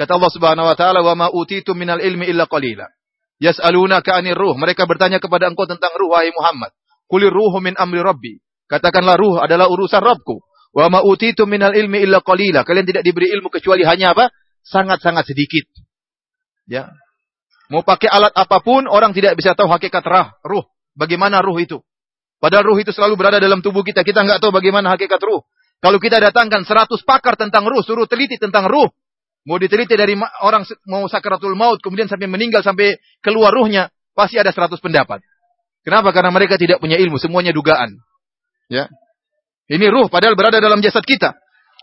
Kata 0.00 0.16
Allah 0.16 0.32
Subhanahu 0.32 0.64
wa 0.64 0.76
taala, 0.80 1.04
"Wa 1.04 1.12
ma 1.12 1.28
utitu 1.28 1.76
minal 1.76 2.00
ilmi 2.00 2.24
illa 2.24 2.48
qalila." 2.48 2.88
Yas'alunaka 3.36 4.16
'anir 4.16 4.32
ruh. 4.32 4.56
Mereka 4.56 4.88
bertanya 4.88 5.20
kepada 5.20 5.52
engkau 5.52 5.68
tentang 5.68 5.92
ruh 5.92 6.16
wahai 6.16 6.32
Muhammad. 6.32 6.72
Kulir 7.04 7.28
ruhu 7.28 7.60
min 7.60 7.76
amri 7.76 8.00
rabbi. 8.00 8.40
Katakanlah 8.64 9.20
ruh 9.20 9.44
adalah 9.44 9.68
urusan 9.68 10.00
Rabbku. 10.00 10.40
Wa 10.72 10.88
ma 10.88 11.04
utitu 11.04 11.44
minal 11.44 11.76
ilmi 11.76 12.00
illa 12.00 12.24
qalila. 12.24 12.64
Kalian 12.64 12.88
tidak 12.88 13.04
diberi 13.04 13.28
ilmu 13.28 13.52
kecuali 13.52 13.84
hanya 13.84 14.16
apa? 14.16 14.32
Sangat-sangat 14.64 15.28
sedikit. 15.28 15.68
Ya. 16.64 16.96
Mau 17.68 17.84
pakai 17.84 18.08
alat 18.08 18.32
apa 18.32 18.64
pun, 18.64 18.88
orang 18.88 19.12
tidak 19.12 19.36
bisa 19.36 19.52
tahu 19.52 19.68
hakikat 19.68 20.00
rah, 20.06 20.32
ruh. 20.40 20.64
Bagaimana 20.96 21.44
ruh 21.44 21.60
itu? 21.60 21.84
Padahal 22.40 22.72
ruh 22.72 22.78
itu 22.80 22.88
selalu 22.88 23.20
berada 23.20 23.36
dalam 23.36 23.60
tubuh 23.60 23.84
kita. 23.84 24.00
Kita 24.00 24.24
nggak 24.24 24.40
tahu 24.40 24.48
bagaimana 24.48 24.96
hakikat 24.96 25.20
ruh. 25.20 25.44
Kalau 25.84 26.00
kita 26.00 26.24
datangkan 26.24 26.64
100 26.64 26.88
pakar 27.04 27.36
tentang 27.36 27.68
ruh, 27.68 27.84
suruh 27.84 28.08
teliti 28.08 28.40
tentang 28.40 28.64
ruh, 28.64 28.88
Mau 29.48 29.56
diteliti 29.56 29.96
dari 29.96 30.12
orang 30.44 30.68
mau 30.84 31.08
sakaratul 31.08 31.56
maut, 31.56 31.80
kemudian 31.80 32.06
sampai 32.06 32.28
meninggal, 32.28 32.60
sampai 32.60 33.00
keluar 33.24 33.56
ruhnya, 33.56 33.88
pasti 34.12 34.36
ada 34.36 34.52
seratus 34.52 34.78
pendapat. 34.84 35.24
Kenapa? 35.80 36.12
Karena 36.12 36.28
mereka 36.28 36.60
tidak 36.60 36.76
punya 36.76 37.00
ilmu, 37.00 37.16
semuanya 37.16 37.56
dugaan. 37.56 37.96
Ya. 38.68 38.92
Ini 39.70 39.88
ruh, 39.88 40.12
padahal 40.12 40.36
berada 40.36 40.60
dalam 40.60 40.84
jasad 40.84 41.00
kita. 41.08 41.32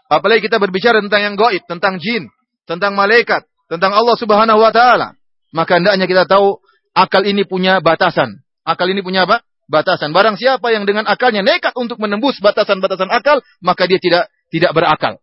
Apalagi 0.07 0.45
kita 0.45 0.61
berbicara 0.61 1.01
tentang 1.01 1.33
yang 1.33 1.35
goib, 1.35 1.65
tentang 1.65 1.97
jin, 1.97 2.29
tentang 2.69 2.93
malaikat, 2.93 3.43
tentang 3.67 3.91
Allah 3.91 4.15
subhanahu 4.15 4.59
wa 4.61 4.71
ta'ala. 4.71 5.17
Maka 5.51 5.81
hendaknya 5.81 6.05
kita 6.05 6.23
tahu, 6.29 6.61
akal 6.93 7.25
ini 7.27 7.43
punya 7.43 7.83
batasan. 7.83 8.43
Akal 8.63 8.87
ini 8.91 9.03
punya 9.03 9.27
apa? 9.27 9.43
Batasan. 9.67 10.15
Barang 10.15 10.39
siapa 10.39 10.71
yang 10.71 10.87
dengan 10.87 11.03
akalnya 11.09 11.43
nekat 11.43 11.75
untuk 11.75 11.99
menembus 11.99 12.39
batasan-batasan 12.39 13.11
akal, 13.11 13.43
maka 13.59 13.83
dia 13.89 13.99
tidak 13.99 14.31
tidak 14.47 14.71
berakal. 14.71 15.19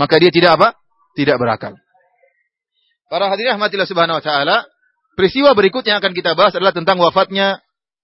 Maka 0.00 0.16
dia 0.16 0.32
tidak 0.32 0.56
apa? 0.56 0.79
Tidak 1.18 1.36
berakal. 1.40 1.74
Para 3.10 3.26
hadirin 3.26 3.58
rahmatillah 3.58 3.88
subhanahu 3.90 4.22
wa 4.22 4.24
taala, 4.24 4.56
peristiwa 5.18 5.50
berikutnya 5.58 5.98
yang 5.98 6.00
akan 6.02 6.14
kita 6.14 6.38
bahas 6.38 6.54
adalah 6.54 6.70
tentang 6.70 7.02
wafatnya 7.02 7.58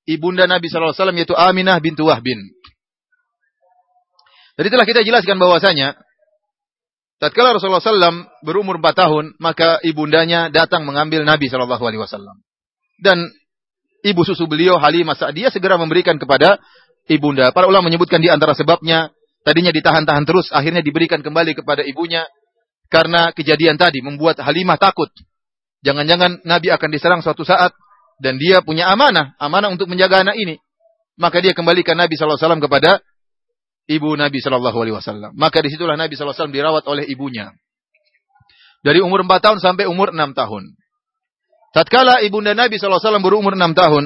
ibunda 0.06 0.46
Nabi 0.50 0.66
wasallam 0.66 1.18
yaitu 1.18 1.34
Aminah 1.34 1.78
bintu 1.78 2.06
Wahbin. 2.10 2.42
Jadi 4.56 4.68
telah 4.72 4.86
kita 4.88 5.04
jelaskan 5.04 5.36
bahwasanya 5.36 6.00
tatkala 7.20 7.52
Rasulullah 7.52 7.84
SAW 7.84 8.24
berumur 8.40 8.80
4 8.80 8.96
tahun, 8.96 9.24
maka 9.36 9.84
ibundanya 9.84 10.48
datang 10.48 10.88
mengambil 10.88 11.28
Nabi 11.28 11.52
Wasallam. 11.52 12.40
Dan 12.96 13.28
ibu 14.00 14.24
susu 14.24 14.48
beliau 14.48 14.80
Halimah 14.80 15.12
Sa'diyah 15.12 15.52
segera 15.52 15.76
memberikan 15.76 16.16
kepada 16.16 16.56
ibunda. 17.04 17.52
Para 17.52 17.68
ulama 17.68 17.92
menyebutkan 17.92 18.24
di 18.24 18.32
antara 18.32 18.56
sebabnya 18.56 19.12
tadinya 19.44 19.76
ditahan-tahan 19.76 20.24
terus, 20.24 20.48
akhirnya 20.48 20.80
diberikan 20.80 21.20
kembali 21.20 21.52
kepada 21.52 21.84
ibunya 21.84 22.24
karena 22.86 23.34
kejadian 23.34 23.76
tadi 23.76 24.02
membuat 24.02 24.38
Halimah 24.42 24.78
takut. 24.78 25.10
Jangan-jangan 25.82 26.42
Nabi 26.42 26.72
akan 26.72 26.88
diserang 26.90 27.20
suatu 27.22 27.46
saat 27.46 27.74
dan 28.18 28.40
dia 28.40 28.64
punya 28.64 28.88
amanah, 28.90 29.36
amanah 29.38 29.70
untuk 29.70 29.86
menjaga 29.90 30.24
anak 30.26 30.36
ini. 30.38 30.56
Maka 31.16 31.40
dia 31.40 31.56
kembalikan 31.56 31.96
Nabi 31.96 32.16
SAW 32.16 32.60
kepada 32.60 33.00
ibu 33.88 34.14
Nabi 34.18 34.38
SAW. 34.42 35.32
Maka 35.32 35.58
di 35.64 35.68
situlah 35.72 35.96
Nabi 35.96 36.12
SAW 36.12 36.52
dirawat 36.52 36.84
oleh 36.90 37.08
ibunya. 37.08 37.54
Dari 38.84 39.00
umur 39.00 39.24
4 39.24 39.40
tahun 39.40 39.58
sampai 39.58 39.88
umur 39.88 40.12
6 40.12 40.36
tahun. 40.36 40.76
Tatkala 41.76 42.24
ibunda 42.24 42.56
Nabi 42.56 42.80
SAW 42.80 43.20
berumur 43.20 43.52
6 43.52 43.76
tahun, 43.76 44.04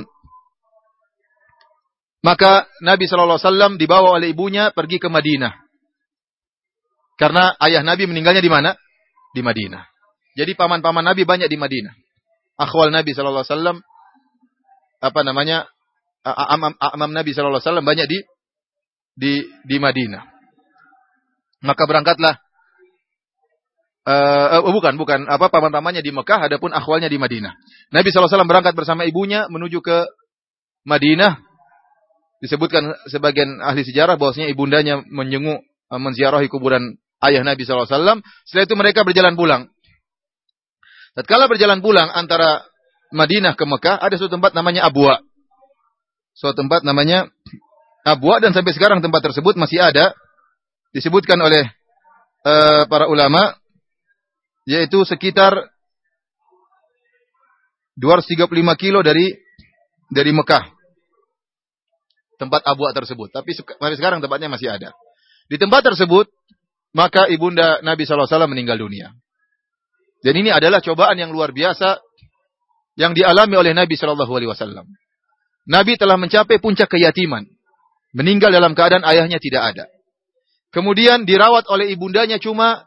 maka 2.20 2.68
Nabi 2.84 3.08
SAW 3.08 3.80
dibawa 3.80 4.20
oleh 4.20 4.34
ibunya 4.34 4.74
pergi 4.76 5.00
ke 5.00 5.08
Madinah. 5.08 5.56
Karena 7.20 7.52
ayah 7.60 7.84
Nabi 7.84 8.08
meninggalnya 8.08 8.40
di 8.40 8.48
mana? 8.48 8.72
Di 9.36 9.44
Madinah. 9.44 9.84
Jadi 10.40 10.56
paman-paman 10.56 11.04
Nabi 11.04 11.28
banyak 11.28 11.52
di 11.52 11.60
Madinah. 11.60 11.92
Akhwal 12.56 12.88
Nabi 12.88 13.12
sallallahu 13.12 13.44
alaihi 13.44 13.52
wasallam 13.52 13.78
apa 15.04 15.20
namanya? 15.20 15.68
Amam, 16.24 17.12
Nabi 17.12 17.36
sallallahu 17.36 17.60
alaihi 17.60 17.68
wasallam 17.68 17.84
banyak 17.84 18.06
di 18.08 18.18
di 19.20 19.32
di 19.68 19.76
Madinah. 19.76 20.24
Maka 21.60 21.84
berangkatlah 21.84 22.40
uh, 24.08 24.64
uh, 24.64 24.72
bukan 24.72 24.96
bukan 24.96 25.28
apa 25.28 25.52
paman-pamannya 25.52 26.00
di 26.00 26.16
Mekah 26.16 26.48
adapun 26.48 26.72
akhwalnya 26.72 27.12
di 27.12 27.20
Madinah. 27.20 27.52
Nabi 27.92 28.08
sallallahu 28.08 28.16
alaihi 28.16 28.32
wasallam 28.32 28.48
berangkat 28.48 28.72
bersama 28.72 29.04
ibunya 29.04 29.44
menuju 29.52 29.84
ke 29.84 30.08
Madinah. 30.88 31.36
Disebutkan 32.40 32.96
sebagian 33.12 33.60
ahli 33.60 33.84
sejarah 33.84 34.16
bahwasanya 34.16 34.48
ibundanya 34.48 35.04
menjenguk 35.04 35.60
menziarahi 35.92 36.48
kuburan 36.48 36.96
ayah 37.24 37.42
Nabi 37.44 37.62
SAW. 37.64 37.88
Setelah 38.44 38.64
itu 38.64 38.76
mereka 38.76 39.04
berjalan 39.04 39.36
pulang. 39.36 39.68
Tatkala 41.14 41.50
berjalan 41.50 41.82
pulang 41.82 42.08
antara 42.10 42.64
Madinah 43.10 43.58
ke 43.58 43.66
Mekah, 43.66 43.98
ada 43.98 44.14
suatu 44.14 44.38
tempat 44.38 44.54
namanya 44.54 44.86
Abwa. 44.86 45.18
Suatu 46.38 46.62
tempat 46.62 46.86
namanya 46.86 47.26
Abwa 48.06 48.38
dan 48.38 48.54
sampai 48.54 48.72
sekarang 48.72 49.02
tempat 49.02 49.20
tersebut 49.26 49.58
masih 49.58 49.82
ada. 49.82 50.14
Disebutkan 50.94 51.38
oleh 51.38 51.66
uh, 52.46 52.82
para 52.86 53.10
ulama, 53.10 53.54
yaitu 54.66 55.02
sekitar 55.02 55.70
235 57.98 58.46
kilo 58.78 59.02
dari 59.02 59.34
dari 60.10 60.30
Mekah. 60.30 60.64
Tempat 62.38 62.64
Abwa 62.64 62.94
tersebut. 62.96 63.28
Tapi 63.34 63.52
sampai 63.52 63.98
sekarang 63.98 64.24
tempatnya 64.24 64.48
masih 64.48 64.72
ada. 64.72 64.96
Di 65.50 65.58
tempat 65.60 65.84
tersebut, 65.84 66.30
maka 66.90 67.30
ibunda 67.30 67.78
Nabi 67.82 68.06
SAW 68.06 68.50
meninggal 68.50 68.78
dunia. 68.78 69.14
Dan 70.20 70.36
ini 70.36 70.52
adalah 70.52 70.84
cobaan 70.84 71.16
yang 71.16 71.32
luar 71.32 71.54
biasa 71.54 72.02
yang 73.00 73.16
dialami 73.16 73.56
oleh 73.56 73.72
Nabi 73.72 73.96
Shallallahu 73.96 74.32
Alaihi 74.36 74.50
Wasallam. 74.52 74.84
Nabi 75.64 75.96
telah 75.96 76.20
mencapai 76.20 76.60
puncak 76.60 76.92
keyatiman, 76.92 77.48
meninggal 78.12 78.52
dalam 78.52 78.76
keadaan 78.76 79.06
ayahnya 79.06 79.40
tidak 79.40 79.62
ada. 79.72 79.84
Kemudian 80.70 81.24
dirawat 81.24 81.66
oleh 81.72 81.88
ibundanya 81.90 82.36
cuma 82.36 82.84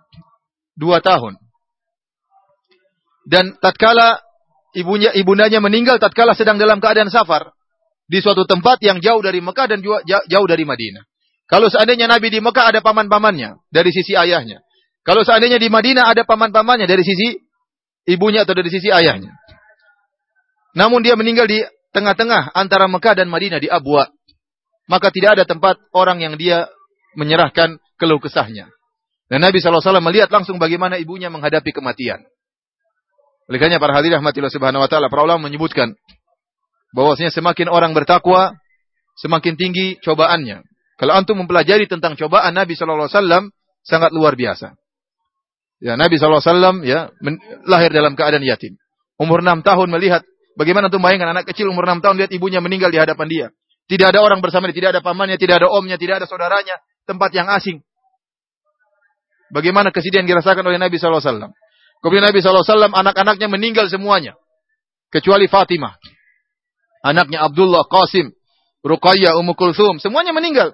dua 0.78 1.02
tahun. 1.02 1.36
Dan 3.24 3.56
tatkala 3.58 4.20
ibunya 4.76 5.16
ibundanya 5.16 5.64
meninggal 5.64 5.98
tatkala 5.98 6.36
sedang 6.36 6.60
dalam 6.60 6.84
keadaan 6.84 7.08
safar 7.08 7.56
di 8.06 8.20
suatu 8.20 8.44
tempat 8.44 8.84
yang 8.84 9.00
jauh 9.00 9.24
dari 9.24 9.40
Mekah 9.40 9.68
dan 9.68 9.80
jauh 10.06 10.48
dari 10.48 10.68
Madinah. 10.68 11.04
Kalau 11.48 11.68
seandainya 11.68 12.08
Nabi 12.08 12.32
di 12.32 12.40
Mekah 12.40 12.72
ada 12.74 12.80
paman-pamannya 12.80 13.60
dari 13.70 13.92
sisi 13.92 14.16
ayahnya. 14.16 14.64
Kalau 15.04 15.28
seandainya 15.28 15.60
di 15.60 15.68
Madinah 15.68 16.08
ada 16.08 16.24
paman-pamannya 16.24 16.88
dari 16.88 17.04
sisi 17.04 17.36
ibunya 18.08 18.48
atau 18.48 18.56
dari 18.56 18.72
sisi 18.72 18.88
ayahnya. 18.88 19.36
Namun 20.74 21.04
dia 21.04 21.14
meninggal 21.20 21.46
di 21.46 21.60
tengah-tengah 21.94 22.56
antara 22.56 22.90
Mekah 22.90 23.14
dan 23.20 23.28
Madinah 23.30 23.60
di 23.60 23.70
Abwa. 23.70 24.10
Maka 24.88 25.12
tidak 25.12 25.40
ada 25.40 25.44
tempat 25.48 25.80
orang 25.96 26.20
yang 26.20 26.36
dia 26.36 26.68
menyerahkan 27.16 27.78
keluh 27.96 28.20
kesahnya. 28.20 28.68
Dan 29.32 29.40
Nabi 29.44 29.64
SAW 29.64 30.04
melihat 30.04 30.28
langsung 30.28 30.60
bagaimana 30.60 31.00
ibunya 31.00 31.32
menghadapi 31.32 31.72
kematian. 31.72 32.20
Oleh 33.48 33.60
para 33.60 33.94
hadirin 33.96 34.24
rahmatillah 34.24 34.52
subhanahu 34.52 34.84
wa 34.84 34.90
ta'ala, 34.90 35.12
para 35.12 35.24
ulama 35.24 35.52
menyebutkan 35.52 35.96
bahwasanya 36.96 37.32
semakin 37.32 37.68
orang 37.68 37.92
bertakwa, 37.92 38.56
semakin 39.20 39.60
tinggi 39.60 40.00
cobaannya. 40.00 40.64
Kalau 40.98 41.14
antum 41.18 41.40
mempelajari 41.42 41.90
tentang 41.90 42.14
cobaan 42.14 42.54
Nabi 42.54 42.78
SAW, 42.78 43.10
sangat 43.84 44.12
luar 44.14 44.38
biasa. 44.38 44.78
Ya, 45.84 46.00
Nabi 46.00 46.16
SAW 46.16 46.40
ya 46.88 47.12
lahir 47.68 47.92
dalam 47.92 48.16
keadaan 48.16 48.46
yatim. 48.46 48.80
Umur 49.20 49.44
enam 49.44 49.60
tahun 49.66 49.92
melihat 49.92 50.24
bagaimana 50.56 50.88
tuh 50.88 51.04
bayangkan 51.04 51.36
anak 51.36 51.50
kecil 51.52 51.68
umur 51.68 51.84
enam 51.84 52.00
tahun 52.00 52.24
lihat 52.24 52.32
ibunya 52.32 52.64
meninggal 52.64 52.88
di 52.88 53.04
hadapan 53.04 53.28
dia. 53.28 53.48
Tidak 53.92 54.16
ada 54.16 54.24
orang 54.24 54.40
bersama 54.40 54.72
dia, 54.72 54.80
tidak 54.80 54.90
ada 54.96 55.02
pamannya, 55.04 55.36
tidak 55.36 55.60
ada 55.60 55.68
omnya, 55.68 56.00
tidak 56.00 56.24
ada 56.24 56.26
saudaranya, 56.30 56.80
tempat 57.04 57.36
yang 57.36 57.52
asing. 57.52 57.84
Bagaimana 59.52 59.92
kesedihan 59.92 60.24
dirasakan 60.24 60.64
oleh 60.64 60.80
Nabi 60.80 60.96
SAW. 60.96 61.52
Kemudian 62.00 62.26
Nabi 62.26 62.40
SAW 62.40 62.90
anak-anaknya 62.90 63.48
meninggal 63.52 63.92
semuanya. 63.92 64.40
Kecuali 65.14 65.46
Fatimah. 65.52 65.94
Anaknya 67.04 67.44
Abdullah, 67.44 67.86
Qasim, 67.86 68.32
Ruqayyah, 68.82 69.36
Ummu 69.36 69.54
Kulthum. 69.54 70.00
Semuanya 70.00 70.32
meninggal. 70.32 70.74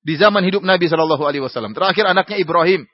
Di 0.00 0.16
zaman 0.16 0.40
hidup 0.44 0.64
Nabi 0.64 0.88
SAW. 0.88 1.76
Terakhir 1.76 2.04
anaknya 2.08 2.36
Ibrahim. 2.40 2.88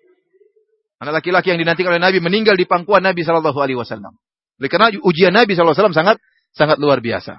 Anak 0.96 1.22
laki-laki 1.22 1.52
yang 1.52 1.60
dinantikan 1.60 1.92
oleh 1.92 2.02
Nabi 2.02 2.18
meninggal 2.24 2.56
di 2.56 2.64
pangkuan 2.64 3.04
Nabi 3.04 3.20
Shallallahu 3.20 3.58
Alaihi 3.60 3.76
Wasallam. 3.76 4.16
Oleh 4.56 4.70
karena 4.72 4.88
ujian 5.04 5.30
Nabi 5.30 5.52
Shallallahu 5.52 5.76
Alaihi 5.76 5.84
Wasallam 5.84 5.96
sangat 5.96 6.16
sangat 6.56 6.76
luar 6.80 7.04
biasa. 7.04 7.36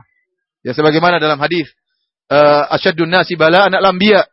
Ya 0.62 0.78
sebagaimana 0.78 1.18
dalam 1.18 1.42
hadis 1.42 1.66
uh, 2.30 2.70
asyadun 2.78 3.10
nasi 3.10 3.34
bala 3.34 3.68
anak 3.68 3.82
lambia. 3.82 4.24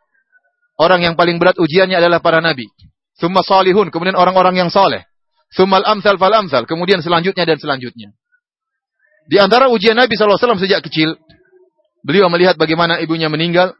Orang 0.75 1.07
yang 1.07 1.15
paling 1.15 1.39
berat 1.39 1.55
ujiannya 1.55 1.95
adalah 1.95 2.19
para 2.19 2.43
nabi. 2.43 2.67
Summa 3.15 3.39
salihun, 3.47 3.87
kemudian 3.95 4.19
orang-orang 4.19 4.59
yang 4.59 4.67
saleh. 4.67 5.07
Summal 5.47 5.87
amsal 5.87 6.19
fal 6.19 6.35
amsal, 6.35 6.67
kemudian 6.67 6.99
selanjutnya 6.99 7.47
dan 7.47 7.55
selanjutnya. 7.55 8.11
Di 9.31 9.39
antara 9.39 9.71
ujian 9.71 9.95
Nabi 9.95 10.19
SAW 10.19 10.59
sejak 10.59 10.83
kecil, 10.83 11.15
beliau 12.03 12.27
melihat 12.27 12.59
bagaimana 12.59 12.99
ibunya 12.99 13.31
meninggal, 13.31 13.71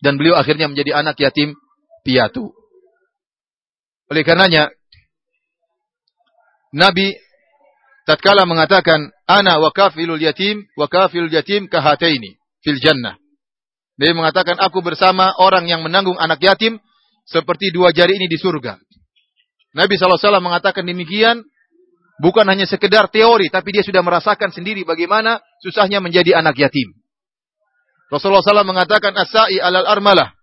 dan 0.00 0.20
beliau 0.20 0.36
akhirnya 0.36 0.68
menjadi 0.68 1.00
anak 1.00 1.16
yatim 1.20 1.56
piatu. 2.04 2.52
Oleh 4.06 4.22
karenanya, 4.22 4.70
Nabi 6.76 7.16
tatkala 8.06 8.46
mengatakan, 8.46 9.10
Ana 9.26 9.58
wa 9.58 9.74
kafilul 9.74 10.22
yatim, 10.22 10.62
wa 10.78 10.86
kafilul 10.86 11.32
yatim 11.32 11.66
kahataini 11.66 12.38
fil 12.62 12.78
jannah. 12.78 13.18
Dia 13.96 14.12
mengatakan, 14.12 14.60
aku 14.60 14.84
bersama 14.84 15.32
orang 15.40 15.66
yang 15.66 15.80
menanggung 15.80 16.20
anak 16.20 16.38
yatim, 16.38 16.78
seperti 17.26 17.74
dua 17.74 17.90
jari 17.90 18.20
ini 18.20 18.30
di 18.30 18.38
surga. 18.38 18.78
Nabi 19.74 19.98
SAW 19.98 20.38
mengatakan 20.38 20.86
demikian, 20.86 21.42
bukan 22.22 22.46
hanya 22.46 22.68
sekedar 22.68 23.08
teori, 23.10 23.48
tapi 23.50 23.72
dia 23.74 23.82
sudah 23.82 24.00
merasakan 24.04 24.52
sendiri 24.52 24.86
bagaimana 24.86 25.40
susahnya 25.64 25.98
menjadi 25.98 26.38
anak 26.38 26.56
yatim. 26.60 26.92
Rasulullah 28.12 28.44
SAW 28.44 28.66
mengatakan, 28.66 29.12
Asai 29.14 29.58
alal 29.58 29.86
armalah. 29.86 30.34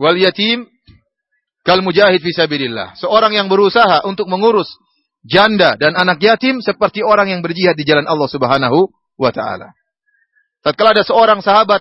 Wal 0.00 0.18
yatim 0.18 0.68
Kal 1.64 1.80
mujahid 1.80 2.20
fisabilillah. 2.20 2.92
Seorang 3.00 3.32
yang 3.32 3.48
berusaha 3.48 4.04
untuk 4.04 4.28
mengurus 4.28 4.68
janda 5.24 5.80
dan 5.80 5.96
anak 5.96 6.20
yatim 6.20 6.60
seperti 6.60 7.00
orang 7.00 7.32
yang 7.32 7.40
berjihad 7.40 7.72
di 7.72 7.88
jalan 7.88 8.04
Allah 8.04 8.28
Subhanahu 8.28 8.92
wa 9.16 9.32
taala. 9.32 9.72
Tatkala 10.60 10.92
ada 10.92 11.04
seorang 11.08 11.40
sahabat 11.40 11.80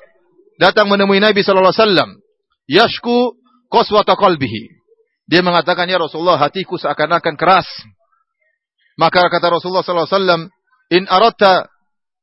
datang 0.55 0.87
menemui 0.87 1.19
Nabi 1.19 1.43
sallallahu 1.43 1.75
alaihi 1.75 1.83
wasallam, 1.83 2.09
yashku 2.71 3.35
qaswata 3.67 4.15
qalbihi. 4.15 4.71
Dia 5.27 5.43
mengatakan, 5.43 5.91
"Ya 5.91 5.99
Rasulullah, 5.99 6.39
hatiku 6.39 6.79
seakan-akan 6.79 7.35
keras." 7.35 7.67
Maka 8.95 9.27
kata 9.27 9.59
Rasulullah 9.59 9.83
sallallahu 9.83 10.07
alaihi 10.07 10.19
wasallam, 10.19 10.41
"In 10.95 11.03
aratta 11.11 11.67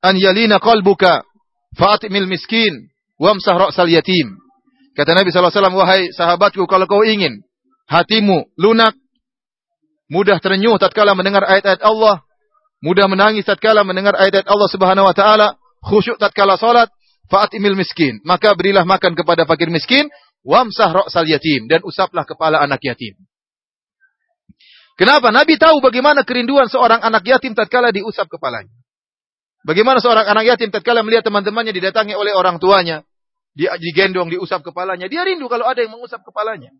an 0.00 0.16
yalina 0.16 0.56
qalbuka 0.56 1.28
fa'atmil 1.76 2.26
miskin 2.30 2.90
wamsah 3.20 3.56
ra'sal 3.68 3.90
yatim." 3.90 4.38
Kata 4.96 5.14
Nabi 5.14 5.30
wasallam, 5.30 5.76
"Wahai 5.78 6.10
sahabatku, 6.10 6.66
kalau 6.66 6.86
kau 6.90 7.06
ingin 7.06 7.42
hatimu 7.90 8.50
lunak, 8.58 8.94
mudah 10.10 10.38
terenyuh 10.42 10.78
tatkala 10.78 11.14
mendengar 11.14 11.46
ayat-ayat 11.46 11.82
Allah, 11.82 12.22
mudah 12.82 13.06
menangis 13.06 13.46
tatkala 13.46 13.86
mendengar 13.86 14.14
ayat-ayat 14.18 14.46
Allah 14.50 14.68
Subhanahu 14.70 15.06
wa 15.06 15.14
taala, 15.14 15.54
khusyuk 15.82 16.18
tatkala 16.18 16.58
salat, 16.58 16.90
fa'atimil 17.30 17.78
miskin, 17.78 18.18
maka 18.26 18.54
berilah 18.58 18.82
makan 18.82 19.14
kepada 19.14 19.46
fakir 19.46 19.70
miskin, 19.70 20.10
wamsah 20.42 20.90
ra'sal 20.90 21.28
yatim 21.28 21.70
dan 21.70 21.84
usaplah 21.86 22.26
kepala 22.26 22.58
anak 22.58 22.82
yatim. 22.82 23.14
Kenapa? 24.98 25.32
Nabi 25.32 25.56
tahu 25.56 25.80
bagaimana 25.80 26.28
kerinduan 26.28 26.68
seorang 26.68 27.00
anak 27.00 27.24
yatim 27.24 27.56
tatkala 27.56 27.88
diusap 27.88 28.28
kepalanya. 28.28 28.72
Bagaimana 29.60 30.00
seorang 30.00 30.24
anak 30.24 30.56
yatim 30.56 30.72
tatkala 30.72 31.04
melihat 31.04 31.28
teman-temannya 31.28 31.76
didatangi 31.76 32.16
oleh 32.16 32.32
orang 32.32 32.56
tuanya, 32.56 33.04
digendong, 33.56 34.32
diusap 34.32 34.64
kepalanya. 34.64 35.10
Dia 35.10 35.26
rindu 35.26 35.50
kalau 35.52 35.68
ada 35.68 35.84
yang 35.84 35.92
mengusap 35.92 36.24
kepalanya. 36.24 36.72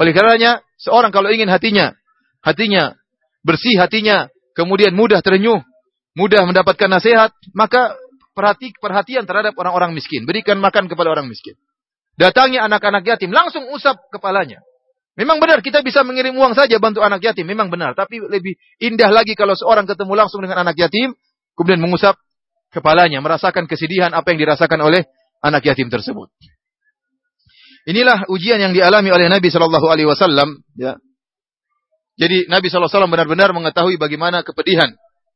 Oleh 0.00 0.10
karenanya, 0.16 0.64
seorang 0.80 1.12
kalau 1.12 1.30
ingin 1.30 1.46
hatinya, 1.46 1.94
hatinya 2.40 2.96
bersih, 3.44 3.76
hatinya 3.78 4.32
kemudian 4.56 4.96
mudah 4.96 5.20
terenyuh, 5.20 5.60
mudah 6.16 6.48
mendapatkan 6.48 6.88
nasihat, 6.88 7.30
maka 7.52 7.94
perhati, 8.34 8.74
perhatian 8.80 9.28
terhadap 9.28 9.54
orang-orang 9.54 9.92
miskin. 9.94 10.26
Berikan 10.26 10.58
makan 10.58 10.90
kepada 10.90 11.12
orang 11.12 11.28
miskin. 11.30 11.54
Datangi 12.14 12.58
anak-anak 12.58 13.04
yatim, 13.06 13.30
langsung 13.34 13.66
usap 13.70 13.98
kepalanya. 14.10 14.62
Memang 15.14 15.38
benar 15.38 15.62
kita 15.62 15.78
bisa 15.86 16.02
mengirim 16.02 16.34
uang 16.34 16.58
saja 16.58 16.74
bantu 16.82 16.98
anak 16.98 17.22
yatim, 17.22 17.46
memang 17.46 17.70
benar. 17.70 17.94
Tapi 17.94 18.18
lebih 18.18 18.58
indah 18.82 19.14
lagi 19.14 19.38
kalau 19.38 19.54
seorang 19.54 19.86
ketemu 19.86 20.26
langsung 20.26 20.42
dengan 20.42 20.66
anak 20.66 20.74
yatim, 20.74 21.14
kemudian 21.54 21.80
mengusap 21.82 22.18
kepalanya, 22.74 23.22
merasakan 23.22 23.70
kesedihan 23.70 24.10
apa 24.10 24.34
yang 24.34 24.42
dirasakan 24.42 24.82
oleh 24.82 25.06
anak 25.40 25.62
yatim 25.62 25.88
tersebut. 25.88 26.30
Inilah 27.84 28.26
ujian 28.32 28.56
yang 28.56 28.72
dialami 28.72 29.12
oleh 29.12 29.28
Nabi 29.28 29.52
Shallallahu 29.52 29.86
Alaihi 29.92 30.08
Wasallam. 30.08 30.64
Ya. 30.74 30.96
Jadi 32.16 32.48
Nabi 32.48 32.72
Shallallahu 32.72 32.88
Alaihi 32.88 32.96
Wasallam 32.96 33.12
benar-benar 33.12 33.50
mengetahui 33.52 34.00
bagaimana 34.00 34.40
kepedihan 34.40 34.88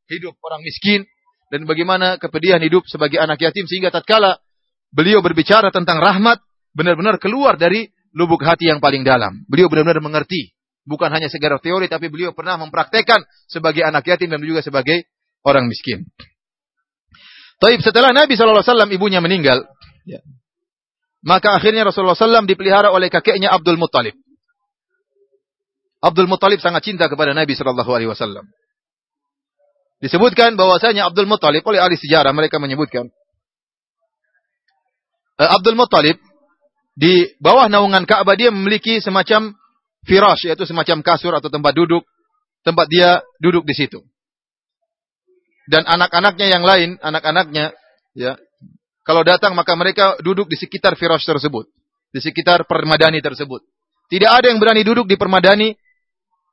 hidup 0.09 0.35
orang 0.41 0.65
miskin 0.65 1.05
dan 1.53 1.69
bagaimana 1.69 2.17
kepedihan 2.17 2.61
hidup 2.65 2.89
sebagai 2.89 3.21
anak 3.21 3.37
yatim 3.41 3.69
sehingga 3.69 3.93
tatkala 3.93 4.41
beliau 4.89 5.21
berbicara 5.21 5.69
tentang 5.69 6.01
rahmat 6.01 6.41
benar-benar 6.73 7.21
keluar 7.21 7.61
dari 7.61 7.93
lubuk 8.17 8.41
hati 8.41 8.73
yang 8.73 8.81
paling 8.81 9.05
dalam. 9.05 9.45
Beliau 9.45 9.69
benar-benar 9.69 10.01
mengerti, 10.01 10.57
bukan 10.89 11.13
hanya 11.13 11.29
sekedar 11.29 11.61
teori 11.61 11.85
tapi 11.93 12.09
beliau 12.09 12.33
pernah 12.33 12.57
mempraktekkan 12.57 13.21
sebagai 13.45 13.85
anak 13.85 14.09
yatim 14.09 14.33
dan 14.33 14.41
juga 14.41 14.65
sebagai 14.65 15.05
orang 15.49 15.67
miskin. 15.67 16.05
Taib 17.59 17.81
setelah 17.83 18.13
Nabi 18.13 18.37
Shallallahu 18.37 18.63
Alaihi 18.63 18.71
Wasallam 18.71 18.91
ibunya 18.95 19.19
meninggal, 19.19 19.67
ya. 20.07 20.21
Maka 21.19 21.59
akhirnya 21.59 21.83
Rasulullah 21.83 22.15
SAW 22.15 22.47
dipelihara 22.47 22.95
oleh 22.95 23.11
kakeknya 23.11 23.51
Abdul 23.51 23.75
Muttalib. 23.75 24.15
Abdul 25.99 26.31
Muttalib 26.31 26.63
sangat 26.63 26.87
cinta 26.87 27.11
kepada 27.11 27.35
Nabi 27.35 27.59
Shallallahu 27.59 27.91
Alaihi 27.91 28.07
Wasallam. 28.07 28.47
Disebutkan 29.99 30.55
bahwasanya 30.55 31.11
Abdul 31.11 31.27
Muttalib 31.27 31.67
oleh 31.67 31.83
ahli 31.83 31.99
sejarah 31.99 32.31
mereka 32.31 32.63
menyebutkan 32.63 33.11
uh, 35.43 35.51
Abdul 35.59 35.75
Muttalib 35.75 36.23
di 36.95 37.35
bawah 37.43 37.67
naungan 37.67 38.07
Ka'bah 38.07 38.39
dia 38.39 38.55
memiliki 38.55 39.03
semacam 39.03 39.59
firash 40.07 40.47
yaitu 40.47 40.71
semacam 40.71 41.03
kasur 41.03 41.35
atau 41.35 41.51
tempat 41.51 41.75
duduk 41.75 42.07
tempat 42.63 42.87
dia 42.87 43.27
duduk 43.43 43.67
di 43.67 43.75
situ. 43.75 44.07
Dan 45.69 45.85
anak-anaknya 45.85 46.47
yang 46.49 46.65
lain, 46.65 46.97
anak-anaknya 47.05 47.77
ya, 48.17 48.41
kalau 49.05 49.21
datang 49.21 49.53
maka 49.53 49.77
mereka 49.77 50.17
duduk 50.25 50.49
di 50.49 50.57
sekitar 50.57 50.97
firash 50.97 51.29
tersebut, 51.29 51.69
di 52.09 52.21
sekitar 52.25 52.65
permadani 52.65 53.21
tersebut. 53.21 53.61
Tidak 54.09 54.29
ada 54.33 54.49
yang 54.49 54.57
berani 54.57 54.81
duduk 54.81 55.05
di 55.05 55.21
permadani 55.21 55.77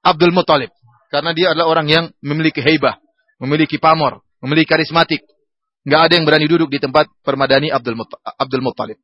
Abdul 0.04 0.36
Muttalib 0.36 0.67
karena 1.08 1.32
dia 1.32 1.56
adalah 1.56 1.71
orang 1.71 1.88
yang 1.88 2.06
memiliki 2.19 2.60
heibah, 2.60 2.99
memiliki 3.39 3.80
pamor, 3.80 4.19
memiliki 4.43 4.67
karismatik. 4.67 5.23
Nggak 5.88 6.01
ada 6.12 6.13
yang 6.19 6.25
berani 6.28 6.47
duduk 6.51 6.67
di 6.67 6.84
tempat 6.84 7.08
permadani 7.23 7.71
Abdul, 7.71 7.95
Abdul 8.36 8.63
Muttalib. 8.63 8.99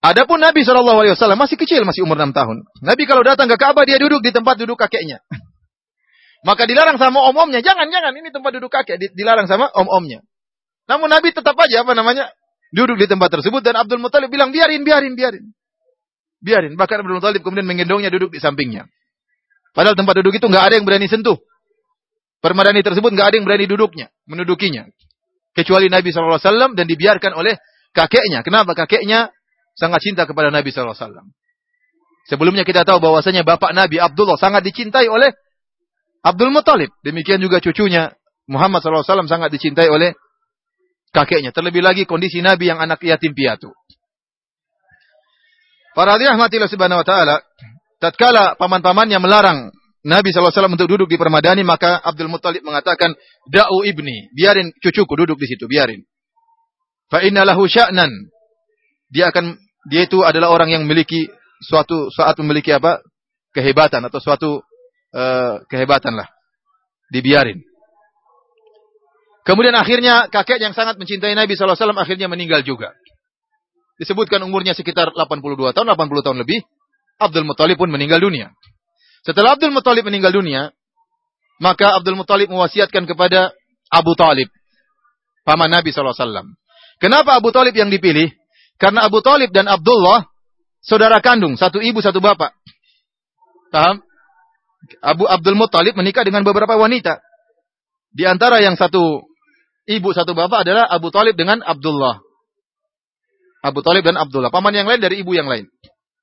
Adapun 0.00 0.40
Nabi 0.40 0.64
Wasallam 0.64 1.38
masih 1.38 1.60
kecil, 1.60 1.84
masih 1.84 2.08
umur 2.08 2.16
6 2.16 2.32
tahun. 2.32 2.64
Nabi 2.80 3.04
kalau 3.04 3.20
datang 3.20 3.46
ke 3.52 3.60
Ka'bah 3.60 3.84
dia 3.84 4.00
duduk 4.00 4.24
di 4.24 4.32
tempat 4.32 4.56
duduk 4.56 4.80
kakeknya. 4.80 5.20
Maka 6.40 6.64
dilarang 6.64 6.96
sama 6.96 7.20
om-omnya, 7.28 7.60
jangan 7.60 7.92
jangan 7.92 8.16
ini 8.16 8.32
tempat 8.32 8.50
duduk 8.56 8.72
kakek, 8.72 8.96
dilarang 9.12 9.44
sama 9.44 9.68
om-omnya. 9.76 10.24
Namun 10.88 11.12
Nabi 11.12 11.36
tetap 11.36 11.52
aja 11.54 11.84
apa 11.84 11.92
namanya 11.92 12.32
duduk 12.72 12.96
di 12.96 13.06
tempat 13.06 13.28
tersebut 13.28 13.60
dan 13.60 13.76
Abdul 13.76 14.00
Muthalib 14.00 14.32
bilang 14.32 14.50
biarin, 14.50 14.82
biarin, 14.82 15.14
biarin, 15.14 15.52
biarin. 16.40 16.72
Bahkan 16.80 16.96
Abdul 17.04 17.20
Muthalib 17.20 17.44
kemudian 17.44 17.68
menggendongnya 17.68 18.08
duduk 18.08 18.32
di 18.32 18.40
sampingnya. 18.40 18.88
Padahal 19.76 19.94
tempat 19.94 20.18
duduk 20.24 20.34
itu 20.40 20.46
nggak 20.48 20.64
ada 20.72 20.74
yang 20.80 20.86
berani 20.88 21.06
sentuh. 21.06 21.38
Permadani 22.40 22.80
tersebut 22.80 23.12
nggak 23.12 23.26
ada 23.30 23.34
yang 23.36 23.46
berani 23.46 23.68
duduknya, 23.68 24.08
mendudukinya. 24.24 24.88
Kecuali 25.52 25.92
Nabi 25.92 26.08
SAW 26.08 26.72
dan 26.72 26.86
dibiarkan 26.88 27.36
oleh 27.36 27.60
kakeknya. 27.92 28.40
Kenapa? 28.40 28.72
Kakeknya 28.72 29.28
sangat 29.76 30.00
cinta 30.00 30.24
kepada 30.24 30.48
Nabi 30.48 30.72
SAW. 30.72 30.96
Sebelumnya 32.26 32.64
kita 32.64 32.86
tahu 32.86 33.02
bahwasanya 33.02 33.44
bapak 33.44 33.76
Nabi 33.76 34.00
Abdullah 34.00 34.38
sangat 34.40 34.64
dicintai 34.64 35.10
oleh 35.10 35.34
Abdul 36.20 36.52
Muthalib. 36.52 36.92
Demikian 37.00 37.40
juga 37.40 37.60
cucunya 37.64 38.12
Muhammad 38.50 38.84
SAW 38.84 39.28
sangat 39.30 39.52
dicintai 39.54 39.88
oleh 39.88 40.12
kakeknya. 41.14 41.54
Terlebih 41.54 41.80
lagi 41.80 42.02
kondisi 42.04 42.44
Nabi 42.44 42.68
yang 42.68 42.82
anak 42.82 43.00
yatim 43.00 43.32
piatu. 43.32 43.72
Para 45.90 46.16
dirahmatillah 46.16 46.70
subhanahu 46.70 47.02
wa 47.02 47.06
ta'ala, 47.06 47.36
tatkala 47.98 48.54
paman-pamannya 48.54 49.18
melarang 49.18 49.74
Nabi 50.00 50.32
SAW 50.32 50.70
untuk 50.70 50.88
duduk 50.88 51.08
di 51.12 51.20
permadani, 51.20 51.60
maka 51.60 52.00
Abdul 52.00 52.32
Muttalib 52.32 52.64
mengatakan, 52.64 53.12
Da'u 53.52 53.84
ibni, 53.84 54.32
biarin 54.32 54.72
cucuku 54.80 55.12
duduk 55.12 55.36
di 55.36 55.46
situ, 55.50 55.68
biarin. 55.68 56.00
Fa'inna 57.12 57.44
lahu 57.44 57.68
sya'nan. 57.68 58.08
Dia 59.10 59.28
akan, 59.34 59.58
dia 59.90 60.06
itu 60.06 60.22
adalah 60.22 60.54
orang 60.54 60.72
yang 60.72 60.82
memiliki 60.86 61.28
suatu 61.60 62.08
saat 62.14 62.38
memiliki 62.40 62.72
apa? 62.72 63.02
Kehebatan 63.50 64.06
atau 64.06 64.22
suatu 64.22 64.62
uh, 65.14 65.62
kehebatan 65.66 66.18
lah. 66.18 66.28
Dibiarin. 67.10 67.62
Kemudian 69.42 69.74
akhirnya 69.74 70.30
kakek 70.30 70.62
yang 70.62 70.76
sangat 70.76 71.00
mencintai 71.00 71.34
Nabi 71.34 71.56
SAW 71.56 71.74
akhirnya 71.74 72.30
meninggal 72.30 72.62
juga. 72.62 72.94
Disebutkan 73.98 74.40
umurnya 74.46 74.72
sekitar 74.72 75.12
82 75.12 75.76
tahun, 75.76 75.86
80 75.92 76.24
tahun 76.24 76.38
lebih. 76.40 76.64
Abdul 77.20 77.44
Muttalib 77.44 77.76
pun 77.76 77.92
meninggal 77.92 78.16
dunia. 78.16 78.48
Setelah 79.20 79.58
Abdul 79.58 79.76
Muttalib 79.76 80.08
meninggal 80.08 80.32
dunia, 80.32 80.72
maka 81.60 82.00
Abdul 82.00 82.16
Muttalib 82.16 82.48
mewasiatkan 82.48 83.04
kepada 83.04 83.52
Abu 83.92 84.16
Talib, 84.16 84.48
paman 85.44 85.68
Nabi 85.68 85.92
SAW. 85.92 86.56
Kenapa 86.96 87.36
Abu 87.36 87.52
Talib 87.52 87.76
yang 87.76 87.92
dipilih? 87.92 88.32
Karena 88.80 89.04
Abu 89.04 89.20
Talib 89.20 89.52
dan 89.52 89.68
Abdullah 89.68 90.24
saudara 90.80 91.20
kandung, 91.20 91.60
satu 91.60 91.84
ibu 91.84 92.00
satu 92.00 92.24
bapak. 92.24 92.56
Paham? 93.68 94.00
Abu 95.04 95.28
Abdul 95.28 95.56
Muttalib 95.56 95.94
menikah 95.96 96.24
dengan 96.24 96.42
beberapa 96.42 96.74
wanita. 96.76 97.20
Di 98.10 98.26
antara 98.26 98.58
yang 98.58 98.74
satu 98.74 99.22
ibu 99.86 100.08
satu 100.10 100.32
bapak 100.32 100.66
adalah 100.66 100.88
Abu 100.88 101.12
Talib 101.12 101.36
dengan 101.36 101.62
Abdullah. 101.62 102.18
Abu 103.60 103.84
Talib 103.84 104.02
dan 104.02 104.16
Abdullah. 104.16 104.48
Paman 104.48 104.72
yang 104.72 104.88
lain 104.88 104.98
dari 104.98 105.20
ibu 105.20 105.36
yang 105.36 105.46
lain. 105.46 105.68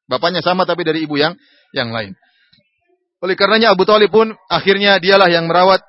Bapaknya 0.09 0.41
sama 0.41 0.65
tapi 0.65 0.81
dari 0.81 1.05
ibu 1.05 1.15
yang 1.15 1.37
yang 1.71 1.93
lain. 1.93 2.17
Oleh 3.21 3.35
karenanya 3.37 3.73
Abu 3.73 3.85
Talib 3.85 4.09
pun 4.09 4.33
akhirnya 4.49 4.97
dialah 4.97 5.29
yang 5.29 5.45
merawat 5.45 5.81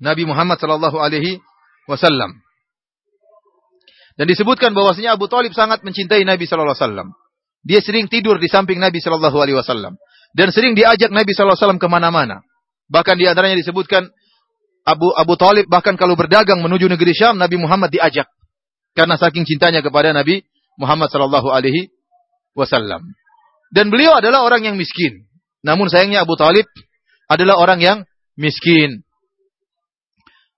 Nabi 0.00 0.28
Muhammad 0.28 0.60
sallallahu 0.60 1.00
alaihi 1.00 1.40
wasallam. 1.88 2.36
Dan 4.20 4.28
disebutkan 4.28 4.76
bahwasanya 4.76 5.16
Abu 5.16 5.32
Talib 5.32 5.56
sangat 5.56 5.80
mencintai 5.80 6.28
Nabi 6.28 6.44
sallallahu 6.44 6.76
alaihi 6.76 6.84
wasallam. 6.84 7.08
Dia 7.64 7.80
sering 7.80 8.08
tidur 8.08 8.36
di 8.36 8.48
samping 8.48 8.76
Nabi 8.80 9.00
sallallahu 9.00 9.36
alaihi 9.36 9.56
wasallam 9.56 9.96
dan 10.36 10.54
sering 10.54 10.78
diajak 10.78 11.10
Nabi 11.10 11.34
sallallahu 11.34 11.58
alaihi 11.58 11.64
wasallam 11.66 11.82
ke 11.82 11.88
mana 11.90 12.08
mana 12.14 12.36
Bahkan 12.90 13.14
di 13.16 13.24
antaranya 13.30 13.54
disebutkan 13.54 14.10
Abu 14.82 15.14
Abu 15.14 15.38
Talib 15.38 15.70
bahkan 15.70 15.94
kalau 15.94 16.18
berdagang 16.18 16.58
menuju 16.58 16.90
negeri 16.90 17.14
Syam 17.14 17.38
Nabi 17.38 17.54
Muhammad 17.54 17.94
diajak 17.94 18.26
karena 18.98 19.14
saking 19.14 19.46
cintanya 19.46 19.78
kepada 19.78 20.10
Nabi 20.10 20.42
Muhammad 20.74 21.06
sallallahu 21.14 21.54
alaihi 21.54 21.94
wasallam. 22.58 23.06
Dan 23.70 23.94
beliau 23.94 24.18
adalah 24.18 24.42
orang 24.42 24.66
yang 24.66 24.74
miskin. 24.74 25.30
Namun 25.62 25.86
sayangnya 25.86 26.26
Abu 26.26 26.34
Talib 26.34 26.66
adalah 27.30 27.62
orang 27.62 27.78
yang 27.78 27.98
miskin. 28.34 29.06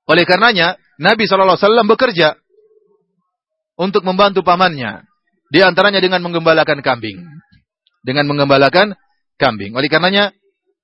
Oleh 0.09 0.25
karenanya, 0.25 0.81
Nabi 0.97 1.29
SAW 1.29 1.85
bekerja 1.85 2.41
untuk 3.77 4.01
membantu 4.09 4.41
pamannya. 4.41 5.05
Di 5.53 5.61
antaranya 5.61 6.01
dengan 6.01 6.25
menggembalakan 6.25 6.81
kambing. 6.81 7.21
Dengan 8.01 8.25
menggembalakan 8.33 8.97
kambing. 9.43 9.75
Oleh 9.75 9.91
karenanya, 9.91 10.31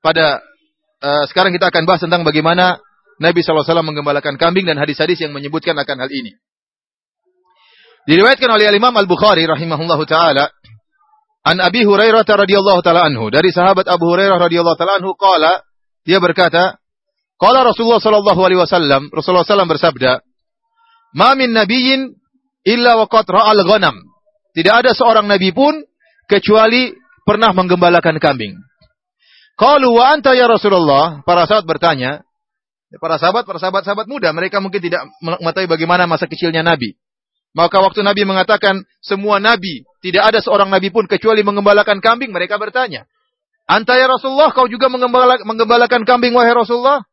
pada 0.02 0.42
uh, 0.98 1.24
sekarang 1.30 1.54
kita 1.54 1.70
akan 1.70 1.86
bahas 1.86 2.02
tentang 2.02 2.26
bagaimana 2.26 2.82
Nabi 3.22 3.42
SAW 3.42 3.62
menggembalakan 3.86 4.34
kambing 4.34 4.66
dan 4.66 4.78
hadis-hadis 4.78 5.22
yang 5.22 5.30
menyebutkan 5.30 5.78
akan 5.78 5.96
hal 6.02 6.10
ini. 6.10 6.34
Diriwayatkan 8.08 8.48
oleh 8.48 8.72
Imam 8.72 8.94
Al-Bukhari 8.94 9.44
rahimahullahu 9.44 10.08
taala 10.08 10.48
An 11.44 11.60
Abi 11.60 11.84
Hurairah 11.84 12.24
radhiyallahu 12.24 12.80
taala 12.80 13.04
anhu 13.04 13.28
dari 13.28 13.52
sahabat 13.52 13.84
Abu 13.84 14.08
Hurairah 14.08 14.40
radhiyallahu 14.40 14.78
taala 14.80 14.96
anhu 14.96 15.12
qala 15.12 15.60
dia 16.08 16.16
berkata 16.16 16.80
qala 17.36 17.68
Rasulullah 17.68 18.00
sallallahu 18.00 18.40
alaihi 18.40 18.60
wasallam 18.64 19.12
Rasulullah 19.12 19.44
sallam 19.44 19.68
bersabda 19.68 20.24
Ma 21.16 21.36
min 21.36 21.52
nabiyyin 21.52 22.16
illa 22.64 22.96
waqad 23.00 23.28
ra'al 23.28 23.60
ghanam 23.64 23.96
Tidak 24.56 24.72
ada 24.72 24.96
seorang 24.96 25.28
nabi 25.28 25.52
pun 25.52 25.76
kecuali 26.28 26.92
pernah 27.28 27.52
menggembalakan 27.52 28.16
kambing. 28.16 28.56
Qalu 29.60 29.92
wa 29.92 30.16
anta 30.16 30.32
ya 30.32 30.48
Rasulullah 30.48 31.20
para 31.28 31.44
sahabat 31.44 31.68
bertanya 31.68 32.24
para 32.96 33.20
sahabat 33.20 33.44
para 33.44 33.60
sahabat-sahabat 33.60 34.08
muda 34.08 34.32
mereka 34.32 34.64
mungkin 34.64 34.80
tidak 34.80 35.04
mengetahui 35.20 35.68
bagaimana 35.68 36.08
masa 36.08 36.24
kecilnya 36.24 36.64
nabi. 36.64 36.96
Maka 37.56 37.80
waktu 37.80 38.04
Nabi 38.04 38.28
mengatakan 38.28 38.84
semua 39.00 39.40
nabi, 39.40 39.82
tidak 40.04 40.30
ada 40.30 40.38
seorang 40.44 40.68
nabi 40.68 40.92
pun 40.92 41.08
kecuali 41.08 41.40
mengembalakan 41.40 41.98
kambing, 42.04 42.28
mereka 42.28 42.60
bertanya, 42.60 43.08
Anta 43.68 43.96
ya 43.96 44.08
Rasulullah, 44.08 44.52
kau 44.52 44.68
juga 44.68 44.88
menggembala, 44.92 45.40
menggembalakan 45.44 46.04
kambing 46.04 46.36
wahai 46.36 46.52
Rasulullah? 46.52 47.04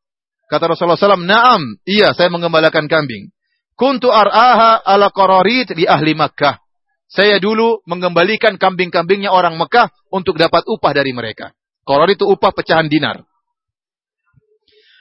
Kata 0.47 0.71
Rasulullah 0.71 0.99
SAW, 0.99 1.23
Naam, 1.23 1.80
iya 1.88 2.15
saya 2.15 2.32
menggembalakan 2.32 2.88
kambing. 2.88 3.32
Kuntu 3.76 4.07
ar'aha 4.07 4.80
ala 4.88 5.11
qararit 5.11 5.76
di 5.76 5.84
ahli 5.84 6.16
Makkah. 6.16 6.63
Saya 7.06 7.38
dulu 7.38 7.86
mengembalikan 7.86 8.58
kambing-kambingnya 8.58 9.30
orang 9.30 9.56
Mekah 9.62 9.93
untuk 10.10 10.36
dapat 10.41 10.66
upah 10.66 10.91
dari 10.91 11.14
mereka. 11.14 11.53
Qararit 11.86 12.18
itu 12.18 12.26
upah 12.26 12.51
pecahan 12.51 12.89
dinar. 12.89 13.22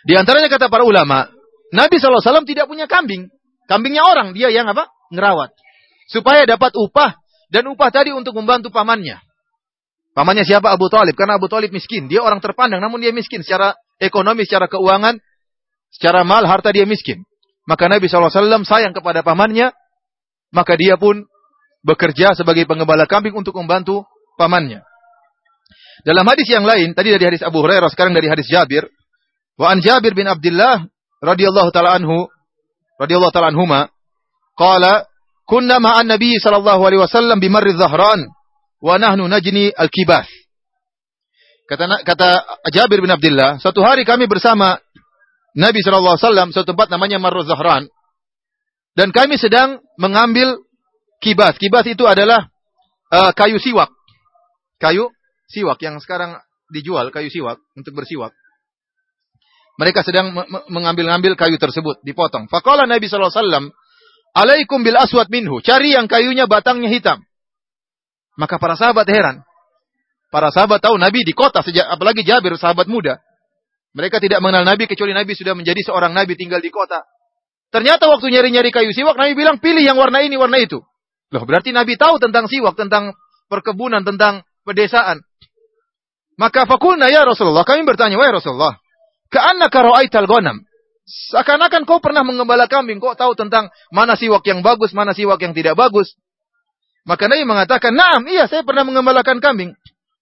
Di 0.05 0.13
antaranya 0.21 0.53
kata 0.53 0.69
para 0.69 0.85
ulama, 0.85 1.33
Nabi 1.73 1.97
SAW 1.97 2.45
tidak 2.45 2.69
punya 2.69 2.85
kambing. 2.85 3.33
Kambingnya 3.65 4.05
orang, 4.05 4.37
dia 4.37 4.53
yang 4.53 4.69
apa? 4.69 4.93
ngerawat. 5.09 5.57
Supaya 6.13 6.45
dapat 6.45 6.77
upah 6.77 7.17
dan 7.49 7.65
upah 7.73 7.89
tadi 7.89 8.13
untuk 8.13 8.37
membantu 8.37 8.69
pamannya. 8.69 9.17
Pamannya 10.13 10.47
siapa? 10.47 10.71
Abu 10.71 10.87
Talib. 10.93 11.17
Karena 11.19 11.41
Abu 11.41 11.51
Talib 11.51 11.75
miskin. 11.75 12.07
Dia 12.07 12.23
orang 12.23 12.39
terpandang 12.39 12.79
namun 12.79 13.03
dia 13.03 13.11
miskin. 13.11 13.43
Secara 13.43 13.75
ekonomi, 13.99 14.47
secara 14.47 14.71
keuangan, 14.71 15.19
secara 15.91 16.23
mal, 16.23 16.47
harta 16.47 16.71
dia 16.71 16.87
miskin. 16.87 17.27
Maka 17.65 17.89
Nabi 17.89 18.07
SAW 18.07 18.63
sayang 18.63 18.95
kepada 18.95 19.27
pamannya. 19.27 19.75
Maka 20.55 20.79
dia 20.79 20.95
pun 20.95 21.27
bekerja 21.85 22.33
sebagai 22.33 22.65
pengembala 22.65 23.05
kambing 23.05 23.37
untuk 23.37 23.55
membantu 23.61 24.09
pamannya. 24.41 24.83
Dalam 26.03 26.25
hadis 26.27 26.49
yang 26.51 26.67
lain, 26.67 26.97
tadi 26.97 27.15
dari 27.15 27.25
hadis 27.33 27.45
Abu 27.45 27.63
Hurairah, 27.63 27.89
sekarang 27.93 28.17
dari 28.17 28.27
hadis 28.27 28.49
Jabir. 28.51 28.89
Wa 29.55 29.71
an 29.71 29.79
Jabir 29.79 30.17
bin 30.17 30.27
Abdullah 30.27 30.83
radhiyallahu 31.23 31.71
taala 31.71 31.95
anhu 31.95 32.27
radhiyallahu 32.99 33.31
taala 33.31 33.55
anhuma 33.55 33.87
Qala 34.55 35.07
kunna 35.47 35.83
ma'an 35.83 36.07
Nabi 36.07 36.39
sallallahu 36.39 36.83
alaihi 36.83 37.03
wasallam 37.03 37.43
bi 37.43 37.51
marri 37.51 37.75
dhahran 37.75 38.27
wa 38.83 38.95
nahnu 38.99 39.27
najni 39.27 39.71
al-kibath. 39.75 40.31
Kata 41.67 42.07
kata 42.07 42.29
Jabir 42.71 43.03
bin 43.03 43.11
Abdullah, 43.11 43.59
suatu 43.59 43.83
hari 43.83 44.07
kami 44.07 44.31
bersama 44.31 44.79
Nabi 45.55 45.81
sallallahu 45.83 46.19
alaihi 46.19 46.27
wasallam 46.27 46.49
suatu 46.51 46.75
tempat 46.75 46.91
namanya 46.91 47.23
Marru 47.23 47.47
Zahran 47.47 47.87
dan 48.99 49.15
kami 49.15 49.39
sedang 49.39 49.83
mengambil 49.99 50.59
kibas. 51.25 51.57
Kibas 51.57 51.89
itu 51.89 52.05
adalah 52.05 52.53
uh, 53.09 53.33
kayu 53.33 53.57
siwak. 53.57 53.89
Kayu 54.77 55.09
siwak 55.49 55.81
yang 55.81 55.97
sekarang 56.05 56.37
dijual 56.69 57.09
kayu 57.09 57.33
siwak 57.33 57.57
untuk 57.73 57.97
bersiwak. 57.97 58.37
Mereka 59.75 60.07
sedang 60.07 60.31
mengambil-ngambil 60.71 61.35
kayu 61.35 61.59
tersebut, 61.59 61.99
dipotong. 62.07 62.47
Faqala 62.47 62.87
Nabi 62.87 63.11
sallallahu 63.11 63.33
alaihi 63.35 63.43
wasallam, 63.43 63.65
"Alaikum 64.31 64.79
bil 64.87 64.95
aswad 64.95 65.27
minhu." 65.35 65.59
Cari 65.67 65.99
yang 65.99 66.07
kayunya 66.07 66.47
batangnya 66.47 66.87
hitam. 66.87 67.27
Maka 68.39 68.63
para 68.63 68.79
sahabat 68.79 69.07
heran. 69.11 69.43
Para 70.31 70.55
sahabat 70.55 70.79
tahu 70.79 70.95
Nabi 70.99 71.27
di 71.27 71.35
kota 71.35 71.63
sejak 71.63 71.91
apalagi 71.91 72.23
Jabir 72.23 72.55
sahabat 72.55 72.87
muda. 72.87 73.19
Mereka 73.95 74.19
tidak 74.19 74.43
mengenal 74.43 74.67
Nabi 74.67 74.91
kecuali 74.91 75.15
Nabi 75.15 75.39
sudah 75.39 75.55
menjadi 75.55 75.79
seorang 75.87 76.11
Nabi 76.11 76.35
tinggal 76.35 76.59
di 76.59 76.71
kota. 76.71 77.07
Ternyata 77.71 78.07
waktu 78.11 78.31
nyari-nyari 78.31 78.71
kayu 78.71 78.91
siwak 78.95 79.19
Nabi 79.19 79.39
bilang 79.39 79.59
pilih 79.63 79.83
yang 79.83 79.99
warna 79.99 80.23
ini 80.23 80.35
warna 80.39 80.59
itu. 80.59 80.83
Loh 81.35 81.43
berarti 81.43 81.75
Nabi 81.75 81.99
tahu 81.99 82.23
tentang 82.23 82.47
siwak, 82.47 82.79
tentang 82.79 83.19
perkebunan, 83.51 84.07
tentang 84.07 84.47
pedesaan. 84.63 85.27
Maka 86.39 86.63
fakulna 86.63 87.11
ya 87.11 87.27
Rasulullah, 87.27 87.67
kami 87.67 87.83
bertanya, 87.83 88.15
wahai 88.15 88.39
Rasulullah, 88.39 88.79
ka'annaka 89.35 89.83
ra'aital 89.83 90.31
ghanam. 90.31 90.63
Seakan-akan 91.05 91.85
kau 91.91 91.99
pernah 91.99 92.23
mengembala 92.23 92.71
kambing, 92.71 93.03
kau 93.03 93.19
tahu 93.19 93.35
tentang 93.35 93.75
mana 93.91 94.15
siwak 94.15 94.47
yang 94.47 94.63
bagus, 94.63 94.95
mana 94.95 95.11
siwak 95.11 95.43
yang 95.43 95.53
tidak 95.53 95.75
bagus. 95.75 96.15
Maka 97.05 97.29
Nabi 97.29 97.45
mengatakan, 97.45 97.93
"Naam, 97.93 98.25
iya 98.31 98.47
saya 98.47 98.65
pernah 98.65 98.87
mengembalakan 98.87 99.43
kambing." 99.43 99.75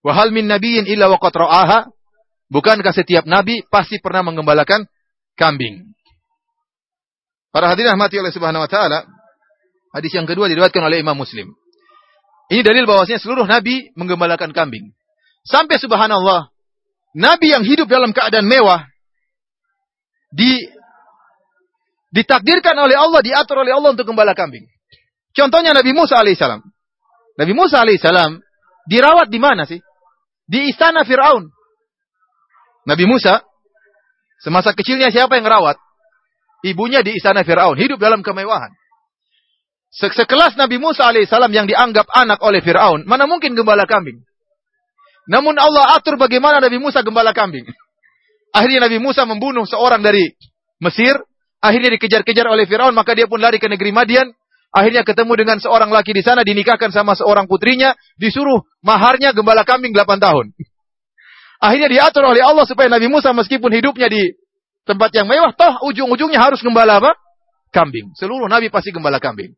Wahal 0.02 0.34
min 0.34 0.50
nabiyyin 0.50 0.90
illa 0.90 1.06
waqad 1.06 1.30
ra'aha? 1.30 1.86
Bukankah 2.50 2.92
setiap 2.92 3.24
nabi 3.24 3.62
pasti 3.70 4.02
pernah 4.02 4.26
mengembalakan 4.26 4.90
kambing? 5.38 5.94
Para 7.54 7.70
hadirin 7.70 7.94
rahmati 7.94 8.18
oleh 8.18 8.34
Subhanahu 8.34 8.66
wa 8.66 8.70
taala, 8.70 9.06
hadis 9.92 10.12
yang 10.12 10.24
kedua 10.24 10.48
diriwayatkan 10.48 10.82
oleh 10.82 11.04
Imam 11.04 11.14
Muslim. 11.14 11.52
Ini 12.52 12.60
dalil 12.60 12.84
bahwasanya 12.84 13.20
seluruh 13.20 13.48
nabi 13.48 13.92
menggembalakan 13.96 14.52
kambing. 14.52 14.92
Sampai 15.44 15.80
subhanallah, 15.80 16.52
nabi 17.16 17.52
yang 17.52 17.64
hidup 17.64 17.88
dalam 17.88 18.12
keadaan 18.12 18.44
mewah 18.44 18.84
di 20.32 20.68
ditakdirkan 22.12 22.76
oleh 22.76 22.96
Allah, 22.96 23.20
diatur 23.24 23.64
oleh 23.64 23.72
Allah 23.72 23.96
untuk 23.96 24.04
gembala 24.04 24.36
kambing. 24.36 24.68
Contohnya 25.32 25.72
Nabi 25.72 25.96
Musa 25.96 26.20
alaihissalam. 26.20 26.60
Nabi 27.40 27.52
Musa 27.56 27.80
alaihissalam 27.80 28.36
dirawat 28.84 29.32
di 29.32 29.40
mana 29.40 29.64
sih? 29.64 29.80
Di 30.44 30.68
istana 30.68 31.08
Fir'aun. 31.08 31.48
Nabi 32.84 33.08
Musa, 33.08 33.40
semasa 34.44 34.76
kecilnya 34.76 35.08
siapa 35.08 35.40
yang 35.40 35.48
merawat? 35.48 35.80
Ibunya 36.60 37.00
di 37.00 37.16
istana 37.16 37.48
Fir'aun. 37.48 37.80
Hidup 37.80 37.96
dalam 37.96 38.20
kemewahan. 38.20 38.68
Sekelas 39.92 40.56
Nabi 40.56 40.80
Musa 40.80 41.04
alaihissalam 41.04 41.52
yang 41.52 41.68
dianggap 41.68 42.08
anak 42.08 42.40
oleh 42.40 42.64
Fir'aun. 42.64 43.04
Mana 43.04 43.28
mungkin 43.28 43.52
gembala 43.52 43.84
kambing? 43.84 44.24
Namun 45.28 45.60
Allah 45.60 46.00
atur 46.00 46.16
bagaimana 46.16 46.64
Nabi 46.64 46.80
Musa 46.80 47.04
gembala 47.04 47.36
kambing. 47.36 47.68
Akhirnya 48.56 48.88
Nabi 48.88 48.98
Musa 49.04 49.28
membunuh 49.28 49.68
seorang 49.68 50.00
dari 50.00 50.32
Mesir. 50.80 51.20
Akhirnya 51.60 51.92
dikejar-kejar 51.94 52.48
oleh 52.48 52.64
Fir'aun. 52.64 52.96
Maka 52.96 53.12
dia 53.12 53.28
pun 53.28 53.36
lari 53.36 53.60
ke 53.60 53.68
negeri 53.68 53.92
Madian. 53.92 54.32
Akhirnya 54.72 55.04
ketemu 55.04 55.36
dengan 55.36 55.60
seorang 55.60 55.92
laki 55.92 56.16
di 56.16 56.24
sana, 56.24 56.40
dinikahkan 56.40 56.88
sama 56.88 57.12
seorang 57.12 57.44
putrinya, 57.44 57.92
disuruh 58.16 58.64
maharnya 58.80 59.36
gembala 59.36 59.68
kambing 59.68 59.92
8 59.92 60.16
tahun. 60.16 60.56
Akhirnya 61.60 61.92
diatur 61.92 62.24
oleh 62.24 62.40
Allah 62.40 62.64
supaya 62.64 62.88
Nabi 62.88 63.12
Musa 63.12 63.36
meskipun 63.36 63.68
hidupnya 63.68 64.08
di 64.08 64.32
tempat 64.88 65.12
yang 65.12 65.28
mewah, 65.28 65.52
toh 65.52 65.76
ujung-ujungnya 65.92 66.40
harus 66.40 66.64
gembala 66.64 67.04
apa? 67.04 67.12
Kambing. 67.68 68.16
Seluruh 68.16 68.48
Nabi 68.48 68.72
pasti 68.72 68.90
gembala 68.90 69.20
kambing. 69.20 69.52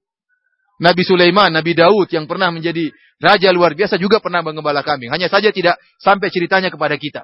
Nabi 0.82 1.02
Sulaiman, 1.06 1.54
Nabi 1.54 1.72
Daud 1.78 2.10
yang 2.10 2.26
pernah 2.26 2.50
menjadi 2.50 2.90
raja 3.22 3.48
luar 3.54 3.78
biasa 3.78 3.94
juga 3.94 4.18
pernah 4.18 4.42
menggembala 4.42 4.82
kambing. 4.82 5.10
Hanya 5.14 5.30
saja 5.30 5.54
tidak 5.54 5.78
sampai 6.02 6.28
ceritanya 6.34 6.70
kepada 6.70 6.98
kita. 6.98 7.22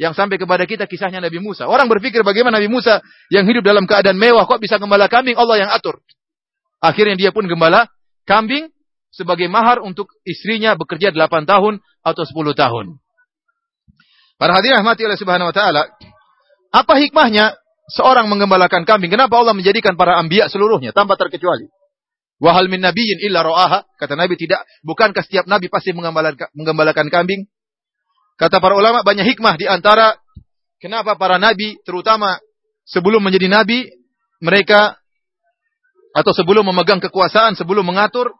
Yang 0.00 0.18
sampai 0.18 0.34
kepada 0.40 0.66
kita 0.66 0.90
kisahnya 0.90 1.22
Nabi 1.22 1.38
Musa. 1.38 1.70
Orang 1.70 1.86
berpikir 1.86 2.26
bagaimana 2.26 2.58
Nabi 2.58 2.66
Musa 2.72 2.98
yang 3.30 3.46
hidup 3.46 3.62
dalam 3.62 3.86
keadaan 3.86 4.18
mewah 4.18 4.48
kok 4.50 4.58
bisa 4.58 4.82
gembala 4.82 5.06
kambing, 5.06 5.38
Allah 5.38 5.62
yang 5.62 5.70
atur. 5.70 6.02
Akhirnya 6.82 7.14
dia 7.14 7.30
pun 7.30 7.46
gembala 7.46 7.86
kambing 8.26 8.74
sebagai 9.14 9.46
mahar 9.46 9.78
untuk 9.78 10.10
istrinya 10.26 10.74
bekerja 10.74 11.14
8 11.14 11.46
tahun 11.46 11.78
atau 12.02 12.22
10 12.26 12.34
tahun. 12.58 12.86
Para 14.40 14.58
hadirin 14.58 14.82
rahmati 14.82 15.06
oleh 15.06 15.14
Subhanahu 15.14 15.52
wa 15.52 15.54
taala, 15.54 15.86
apa 16.74 16.98
hikmahnya 16.98 17.54
seorang 17.94 18.26
menggembalakan 18.26 18.82
kambing? 18.82 19.12
Kenapa 19.12 19.38
Allah 19.38 19.54
menjadikan 19.54 19.94
para 19.94 20.18
anbiya 20.18 20.50
seluruhnya 20.50 20.90
tanpa 20.90 21.14
terkecuali? 21.14 21.70
Wahal 22.42 22.66
min 22.66 22.82
nabiyyin 22.82 23.22
illa 23.22 23.46
ra'aha, 23.46 23.86
kata 24.02 24.18
Nabi 24.18 24.34
tidak, 24.34 24.66
bukankah 24.82 25.22
setiap 25.22 25.46
nabi 25.46 25.70
pasti 25.70 25.94
menggembalakan 25.94 27.06
kambing? 27.06 27.46
Kata 28.34 28.58
para 28.58 28.74
ulama 28.74 29.06
banyak 29.06 29.22
hikmah 29.22 29.54
di 29.54 29.70
antara 29.70 30.18
kenapa 30.82 31.14
para 31.14 31.38
nabi 31.38 31.78
terutama 31.86 32.42
sebelum 32.82 33.22
menjadi 33.22 33.46
nabi 33.46 33.86
mereka 34.42 34.98
atau 36.18 36.34
sebelum 36.34 36.66
memegang 36.66 36.98
kekuasaan, 36.98 37.54
sebelum 37.54 37.86
mengatur, 37.86 38.34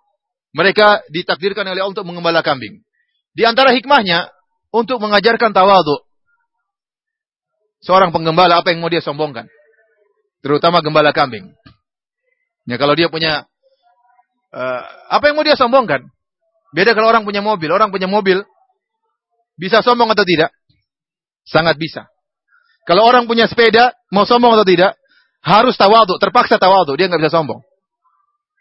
mereka 0.52 1.00
ditakdirkan 1.08 1.64
oleh 1.64 1.80
Allah 1.80 1.94
untuk 1.94 2.04
mengembala 2.04 2.44
kambing. 2.44 2.84
Di 3.32 3.48
antara 3.48 3.72
hikmahnya, 3.72 4.28
untuk 4.72 5.00
mengajarkan 5.00 5.56
tawadu. 5.56 6.04
Seorang 7.84 8.12
penggembala, 8.12 8.60
apa 8.60 8.72
yang 8.72 8.84
mau 8.84 8.92
dia 8.92 9.00
sombongkan? 9.00 9.48
Terutama 10.44 10.84
gembala 10.84 11.16
kambing. 11.16 11.48
Ya, 12.68 12.76
kalau 12.76 12.92
dia 12.92 13.08
punya, 13.08 13.48
uh, 14.52 14.82
apa 15.08 15.24
yang 15.28 15.34
mau 15.40 15.44
dia 15.44 15.56
sombongkan? 15.56 16.04
Beda 16.72 16.96
kalau 16.96 17.08
orang 17.12 17.24
punya 17.24 17.44
mobil. 17.44 17.68
Orang 17.68 17.92
punya 17.92 18.08
mobil, 18.08 18.40
bisa 19.56 19.84
sombong 19.84 20.08
atau 20.12 20.24
tidak? 20.24 20.52
Sangat 21.44 21.76
bisa. 21.76 22.08
Kalau 22.88 23.06
orang 23.06 23.28
punya 23.28 23.46
sepeda, 23.46 23.94
mau 24.10 24.24
sombong 24.24 24.56
atau 24.56 24.66
tidak? 24.66 24.96
Harus 25.42 25.74
tawadu, 25.74 26.18
terpaksa 26.22 26.56
tawadu, 26.56 26.94
dia 26.94 27.10
nggak 27.10 27.20
bisa 27.22 27.34
sombong. 27.34 27.60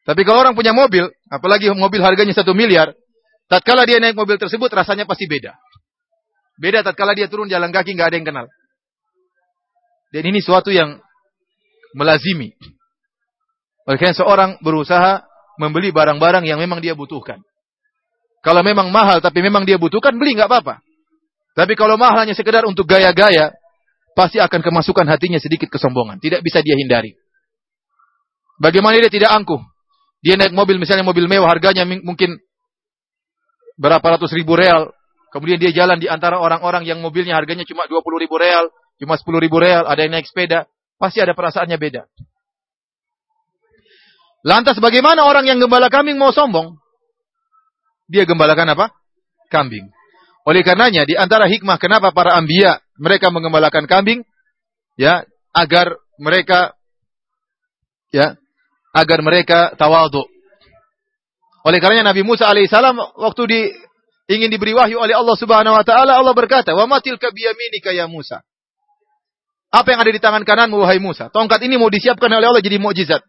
Tapi 0.01 0.21
kalau 0.25 0.41
orang 0.41 0.57
punya 0.57 0.73
mobil, 0.73 1.05
apalagi 1.29 1.69
mobil 1.73 2.01
harganya 2.01 2.33
satu 2.33 2.57
miliar, 2.57 2.93
tatkala 3.45 3.85
dia 3.85 4.01
naik 4.01 4.17
mobil 4.17 4.37
tersebut 4.41 4.69
rasanya 4.73 5.05
pasti 5.05 5.29
beda. 5.29 5.53
Beda 6.57 6.81
tatkala 6.81 7.13
dia 7.13 7.29
turun 7.29 7.49
jalan 7.49 7.69
kaki 7.69 7.93
nggak 7.93 8.09
ada 8.13 8.17
yang 8.17 8.27
kenal. 8.27 8.45
Dan 10.11 10.23
ini 10.27 10.41
suatu 10.41 10.73
yang 10.73 10.99
melazimi. 11.93 12.51
Oleh 13.85 13.97
karena 13.97 14.17
seorang 14.17 14.49
berusaha 14.61 15.23
membeli 15.61 15.93
barang-barang 15.93 16.49
yang 16.49 16.57
memang 16.57 16.81
dia 16.81 16.97
butuhkan. 16.97 17.37
Kalau 18.41 18.65
memang 18.65 18.89
mahal 18.89 19.21
tapi 19.21 19.45
memang 19.45 19.69
dia 19.69 19.77
butuhkan, 19.77 20.17
beli 20.17 20.33
nggak 20.33 20.49
apa-apa. 20.49 20.81
Tapi 21.53 21.77
kalau 21.77 21.93
mahal 22.01 22.25
hanya 22.25 22.33
sekedar 22.33 22.65
untuk 22.65 22.89
gaya-gaya, 22.89 23.53
pasti 24.17 24.41
akan 24.41 24.65
kemasukan 24.65 25.05
hatinya 25.05 25.37
sedikit 25.37 25.69
kesombongan. 25.69 26.17
Tidak 26.17 26.41
bisa 26.41 26.65
dia 26.65 26.73
hindari. 26.73 27.13
Bagaimana 28.57 28.97
dia 28.97 29.13
tidak 29.13 29.29
angkuh? 29.29 29.61
Dia 30.21 30.37
naik 30.37 30.53
mobil, 30.53 30.77
misalnya 30.77 31.05
mobil 31.05 31.25
mewah, 31.25 31.49
harganya 31.49 31.85
mungkin 31.85 32.37
berapa 33.77 34.17
ratus 34.17 34.33
ribu 34.37 34.53
real. 34.53 34.93
Kemudian 35.33 35.57
dia 35.57 35.71
jalan 35.73 35.97
di 35.97 36.05
antara 36.05 36.37
orang-orang 36.37 36.85
yang 36.85 37.01
mobilnya 37.01 37.33
harganya 37.33 37.65
cuma 37.65 37.87
20 37.87 38.03
ribu 38.21 38.35
real, 38.37 38.69
cuma 39.01 39.17
10 39.17 39.25
ribu 39.41 39.57
real, 39.57 39.87
ada 39.87 40.05
yang 40.05 40.13
naik 40.13 40.29
sepeda. 40.29 40.69
Pasti 41.01 41.17
ada 41.17 41.33
perasaannya 41.33 41.77
beda. 41.81 42.05
Lantas 44.41 44.81
bagaimana 44.81 45.25
orang 45.29 45.45
yang 45.45 45.61
gembala 45.61 45.87
kambing 45.93 46.17
mau 46.17 46.33
sombong? 46.33 46.81
Dia 48.09 48.25
gembalakan 48.25 48.73
apa? 48.73 48.89
Kambing. 49.53 49.87
Oleh 50.41 50.65
karenanya 50.65 51.05
di 51.05 51.13
antara 51.13 51.45
hikmah 51.45 51.77
kenapa 51.77 52.09
para 52.09 52.33
ambia 52.33 52.81
mereka 52.97 53.29
mengembalakan 53.29 53.85
kambing 53.85 54.25
ya 54.97 55.21
agar 55.53 55.93
mereka 56.17 56.73
ya 58.09 58.35
agar 58.97 59.19
mereka 59.21 59.77
tawadhu. 59.77 60.25
Oleh 61.61 61.77
karenanya 61.77 62.09
Nabi 62.09 62.25
Musa 62.25 62.49
alaihissalam 62.49 62.97
waktu 63.21 63.43
di 63.45 63.61
ingin 64.33 64.49
diberi 64.49 64.73
wahyu 64.73 64.97
oleh 64.97 65.13
Allah 65.13 65.37
Subhanahu 65.37 65.77
wa 65.77 65.85
taala 65.85 66.17
Allah 66.17 66.33
berkata, 66.33 66.73
"Wa 66.73 66.89
matil 66.89 67.21
kabiyaminika 67.21 67.93
ya 67.93 68.09
Musa." 68.09 68.41
Apa 69.71 69.95
yang 69.95 70.03
ada 70.03 70.11
di 70.11 70.19
tangan 70.19 70.43
kananmu 70.43 70.83
wahai 70.83 70.99
Musa? 70.99 71.31
Tongkat 71.31 71.63
ini 71.63 71.79
mau 71.79 71.87
disiapkan 71.87 72.27
oleh 72.27 72.43
Allah 72.43 72.59
jadi 72.59 72.75
mukjizat. 72.75 73.23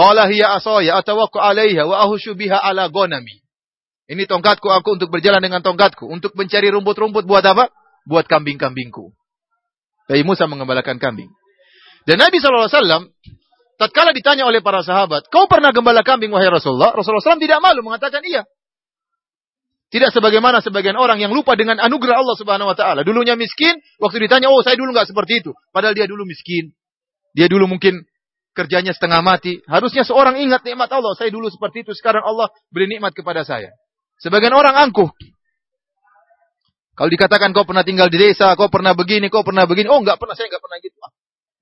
Qala 0.00 0.32
hiya 0.32 0.56
asaya 0.56 0.96
atawaqqu 1.04 1.36
'alaiha 1.36 1.84
wa 1.84 2.00
ahushu 2.00 2.32
biha 2.32 2.56
ala 2.56 2.88
ghanami. 2.88 3.44
Ini 4.08 4.24
tongkatku 4.24 4.64
aku 4.72 4.96
untuk 4.96 5.12
berjalan 5.12 5.44
dengan 5.44 5.60
tongkatku. 5.60 6.08
Untuk 6.08 6.32
mencari 6.32 6.72
rumput-rumput 6.72 7.28
buat 7.28 7.44
apa? 7.44 7.68
Buat 8.08 8.24
kambing-kambingku. 8.32 9.12
Nabi 10.08 10.22
Musa 10.24 10.48
mengembalakan 10.48 10.96
kambing. 10.96 11.28
Dan 12.08 12.16
Nabi 12.16 12.40
SAW 12.40 13.12
Tatkala 13.80 14.12
ditanya 14.12 14.44
oleh 14.44 14.60
para 14.60 14.84
sahabat, 14.84 15.32
kau 15.32 15.48
pernah 15.48 15.72
gembala 15.72 16.04
kambing 16.04 16.28
wahai 16.28 16.52
Rasulullah? 16.52 16.92
Rasulullah 16.92 17.32
SAW 17.32 17.40
tidak 17.40 17.64
malu 17.64 17.80
mengatakan 17.80 18.20
iya. 18.28 18.44
Tidak 19.88 20.12
sebagaimana 20.12 20.60
sebagian 20.60 21.00
orang 21.00 21.16
yang 21.16 21.32
lupa 21.32 21.56
dengan 21.56 21.80
anugerah 21.80 22.20
Allah 22.20 22.36
Subhanahu 22.36 22.68
wa 22.68 22.76
taala. 22.76 23.08
Dulunya 23.08 23.40
miskin, 23.40 23.80
waktu 23.96 24.20
ditanya, 24.20 24.52
"Oh, 24.52 24.60
saya 24.60 24.76
dulu 24.76 24.92
nggak 24.92 25.08
seperti 25.08 25.40
itu." 25.40 25.56
Padahal 25.72 25.96
dia 25.96 26.04
dulu 26.04 26.28
miskin. 26.28 26.76
Dia 27.32 27.48
dulu 27.48 27.72
mungkin 27.72 28.04
kerjanya 28.60 28.92
setengah 28.92 29.24
mati. 29.24 29.64
Harusnya 29.64 30.04
seorang 30.04 30.36
ingat 30.36 30.60
nikmat 30.60 30.92
Allah. 30.92 31.16
Saya 31.16 31.32
dulu 31.32 31.48
seperti 31.48 31.88
itu, 31.88 31.96
sekarang 31.96 32.20
Allah 32.20 32.52
beri 32.68 32.92
nikmat 32.92 33.16
kepada 33.16 33.40
saya. 33.40 33.72
Sebagian 34.20 34.52
orang 34.52 34.76
angkuh. 34.76 35.08
Kalau 36.92 37.08
dikatakan 37.08 37.56
kau 37.56 37.64
pernah 37.64 37.80
tinggal 37.80 38.12
di 38.12 38.20
desa, 38.20 38.52
kau 38.60 38.68
pernah 38.68 38.92
begini, 38.92 39.32
kau 39.32 39.40
pernah 39.40 39.64
begini. 39.64 39.88
Oh, 39.88 40.04
nggak 40.04 40.20
pernah, 40.20 40.36
saya 40.36 40.52
nggak 40.52 40.60
pernah 40.60 40.78
gitu. 40.84 40.96
Ah, 41.00 41.12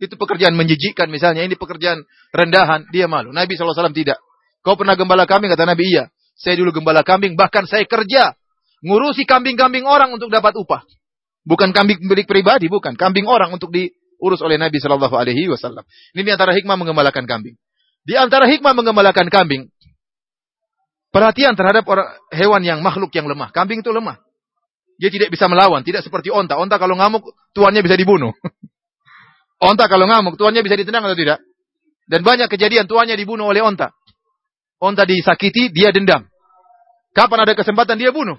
itu 0.03 0.15
pekerjaan 0.19 0.55
menjijikkan 0.59 1.07
misalnya. 1.07 1.47
Ini 1.47 1.55
pekerjaan 1.55 2.03
rendahan. 2.35 2.91
Dia 2.91 3.07
malu. 3.07 3.31
Nabi 3.31 3.55
SAW 3.55 3.95
tidak. 3.95 4.19
Kau 4.67 4.75
pernah 4.75 4.99
gembala 4.99 5.31
kambing? 5.31 5.55
Kata 5.55 5.63
Nabi, 5.63 5.87
iya. 5.87 6.11
Saya 6.35 6.59
dulu 6.59 6.83
gembala 6.83 7.07
kambing. 7.07 7.39
Bahkan 7.39 7.71
saya 7.71 7.87
kerja. 7.87 8.35
Ngurusi 8.83 9.27
kambing-kambing 9.27 9.87
orang 9.87 10.15
untuk 10.15 10.31
dapat 10.31 10.55
upah. 10.55 10.87
Bukan 11.43 11.75
kambing 11.75 11.99
milik 12.03 12.31
pribadi, 12.31 12.71
bukan. 12.71 12.95
Kambing 12.95 13.27
orang 13.27 13.51
untuk 13.51 13.75
diurus 14.19 14.43
oleh 14.43 14.59
Nabi 14.59 14.83
Shallallahu 14.83 15.14
Alaihi 15.14 15.47
Wasallam. 15.47 15.87
Ini 16.12 16.27
di 16.27 16.33
antara 16.35 16.51
hikmah 16.51 16.75
menggembalakan 16.75 17.25
kambing. 17.25 17.55
Di 18.03 18.19
antara 18.19 18.51
hikmah 18.51 18.75
menggembalakan 18.75 19.31
kambing, 19.31 19.71
perhatian 21.14 21.55
terhadap 21.55 21.87
orang, 21.87 22.19
hewan 22.35 22.62
yang 22.66 22.83
makhluk 22.83 23.14
yang 23.14 23.31
lemah. 23.31 23.55
Kambing 23.55 23.87
itu 23.87 23.95
lemah. 23.95 24.19
Dia 24.99 25.14
tidak 25.14 25.31
bisa 25.31 25.47
melawan, 25.47 25.87
tidak 25.87 26.03
seperti 26.03 26.35
onta. 26.35 26.59
Onta 26.59 26.75
kalau 26.83 26.99
ngamuk, 26.99 27.23
tuannya 27.55 27.87
bisa 27.87 27.95
dibunuh. 27.95 28.35
Onta 29.71 29.87
kalau 29.87 30.11
ngamuk, 30.11 30.35
tuannya 30.35 30.62
bisa 30.62 30.75
ditendang 30.75 31.07
atau 31.07 31.19
tidak? 31.19 31.39
Dan 32.07 32.23
banyak 32.23 32.51
kejadian 32.51 32.87
tuannya 32.87 33.19
dibunuh 33.19 33.51
oleh 33.51 33.61
onta. 33.61 33.91
Onta 34.79 35.03
disakiti, 35.03 35.69
dia 35.75 35.91
dendam. 35.91 36.31
Kapan 37.11 37.43
ada 37.43 37.53
kesempatan 37.59 37.99
dia 37.99 38.14
bunuh? 38.14 38.39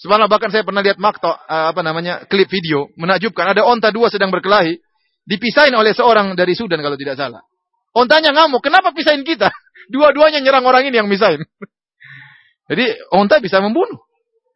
Sebenarnya 0.00 0.32
bahkan 0.32 0.48
saya 0.48 0.64
pernah 0.64 0.80
lihat 0.80 0.96
makto, 0.96 1.28
eh, 1.28 1.66
apa 1.76 1.84
namanya, 1.84 2.24
klip 2.24 2.48
video, 2.48 2.88
menakjubkan. 2.96 3.52
Ada 3.52 3.68
onta 3.68 3.92
dua 3.92 4.08
sedang 4.08 4.32
berkelahi, 4.32 4.80
dipisahin 5.28 5.76
oleh 5.76 5.92
seorang 5.92 6.32
dari 6.32 6.56
Sudan 6.56 6.80
kalau 6.80 6.96
tidak 6.96 7.20
salah. 7.20 7.44
Ontanya 7.92 8.32
ngamuk, 8.32 8.64
kenapa 8.64 8.96
pisahin 8.96 9.28
kita? 9.28 9.52
Dua-duanya 9.92 10.40
nyerang 10.40 10.64
orang 10.64 10.88
ini 10.88 10.96
yang 10.96 11.10
misahin. 11.10 11.44
Jadi 12.70 12.86
onta 13.12 13.44
bisa 13.44 13.60
membunuh. 13.60 14.00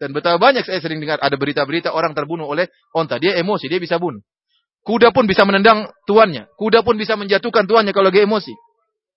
Dan 0.00 0.16
betapa 0.16 0.40
banyak 0.40 0.64
saya 0.64 0.80
sering 0.80 0.98
dengar 1.02 1.20
ada 1.20 1.36
berita-berita 1.36 1.92
orang 1.92 2.16
terbunuh 2.16 2.48
oleh 2.48 2.72
onta. 2.96 3.20
Dia 3.20 3.36
emosi, 3.36 3.68
dia 3.68 3.82
bisa 3.82 4.00
bunuh. 4.00 4.24
Kuda 4.84 5.12
pun 5.12 5.28
bisa 5.28 5.44
menendang 5.44 5.90
tuannya. 6.08 6.48
Kuda 6.56 6.86
pun 6.86 6.96
bisa 6.96 7.16
menjatuhkan 7.20 7.68
tuannya 7.68 7.92
kalau 7.92 8.08
dia 8.08 8.24
emosi. 8.24 8.52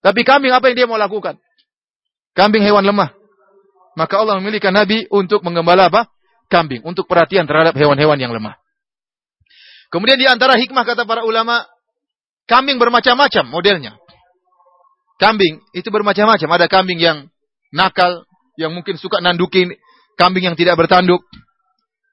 Tapi 0.01 0.21
kambing 0.27 0.51
apa 0.51 0.71
yang 0.71 0.75
dia 0.75 0.87
mau 0.89 0.99
lakukan? 0.99 1.39
Kambing 2.33 2.63
hewan 2.63 2.83
lemah. 2.87 3.13
Maka 3.97 4.15
Allah 4.21 4.37
memilihkan 4.37 4.73
Nabi 4.73 5.09
untuk 5.09 5.41
menggembala 5.41 5.89
apa? 5.89 6.16
Kambing. 6.47 6.83
Untuk 6.87 7.05
perhatian 7.05 7.45
terhadap 7.47 7.75
hewan-hewan 7.75 8.17
yang 8.19 8.31
lemah. 8.31 8.55
Kemudian 9.87 10.19
di 10.19 10.27
antara 10.27 10.59
hikmah 10.59 10.83
kata 10.83 11.07
para 11.07 11.23
ulama, 11.23 11.63
kambing 12.47 12.75
bermacam-macam 12.75 13.45
modelnya. 13.47 13.95
Kambing 15.17 15.63
itu 15.71 15.87
bermacam-macam. 15.87 16.49
Ada 16.59 16.67
kambing 16.67 16.99
yang 16.99 17.31
nakal, 17.71 18.27
yang 18.59 18.75
mungkin 18.75 18.99
suka 18.99 19.23
nandukin, 19.23 19.71
kambing 20.19 20.47
yang 20.51 20.55
tidak 20.59 20.75
bertanduk. 20.75 21.23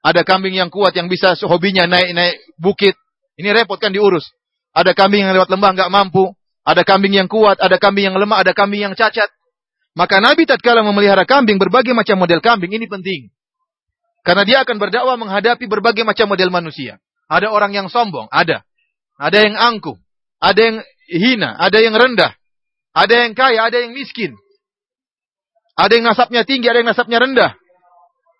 Ada 0.05 0.21
kambing 0.21 0.53
yang 0.53 0.69
kuat 0.69 0.93
yang 0.93 1.09
bisa 1.09 1.33
hobinya 1.49 1.89
naik-naik 1.89 2.37
bukit. 2.61 2.93
Ini 3.35 3.51
repot 3.51 3.81
kan 3.81 3.91
diurus. 3.91 4.29
Ada 4.71 4.93
kambing 4.93 5.25
yang 5.25 5.33
lewat 5.35 5.49
lembah 5.51 5.71
nggak 5.75 5.91
mampu, 5.91 6.35
ada 6.63 6.83
kambing 6.85 7.15
yang 7.15 7.27
kuat, 7.27 7.59
ada 7.59 7.75
kambing 7.81 8.11
yang 8.11 8.15
lemah, 8.15 8.43
ada 8.43 8.51
kambing 8.51 8.85
yang 8.85 8.93
cacat. 8.93 9.27
Maka 9.95 10.19
Nabi 10.19 10.43
tatkala 10.43 10.83
memelihara 10.83 11.23
kambing 11.23 11.55
berbagai 11.55 11.95
macam 11.95 12.19
model 12.19 12.43
kambing 12.43 12.75
ini 12.75 12.85
penting. 12.85 13.31
Karena 14.25 14.41
dia 14.41 14.57
akan 14.65 14.81
berdakwah 14.81 15.21
menghadapi 15.21 15.69
berbagai 15.69 16.01
macam 16.01 16.33
model 16.33 16.49
manusia. 16.49 16.97
Ada 17.29 17.53
orang 17.53 17.77
yang 17.77 17.87
sombong, 17.93 18.25
ada. 18.33 18.65
Ada 19.21 19.45
yang 19.45 19.55
angkuh, 19.55 20.01
ada 20.41 20.59
yang 20.59 20.77
hina, 21.07 21.53
ada 21.55 21.77
yang 21.77 21.93
rendah, 21.93 22.33
ada 22.91 23.13
yang 23.21 23.37
kaya, 23.37 23.69
ada 23.69 23.77
yang 23.85 23.93
miskin. 23.93 24.33
Ada 25.77 26.01
yang 26.01 26.05
nasabnya 26.09 26.41
tinggi, 26.41 26.65
ada 26.65 26.81
yang 26.81 26.89
nasabnya 26.89 27.21
rendah. 27.21 27.53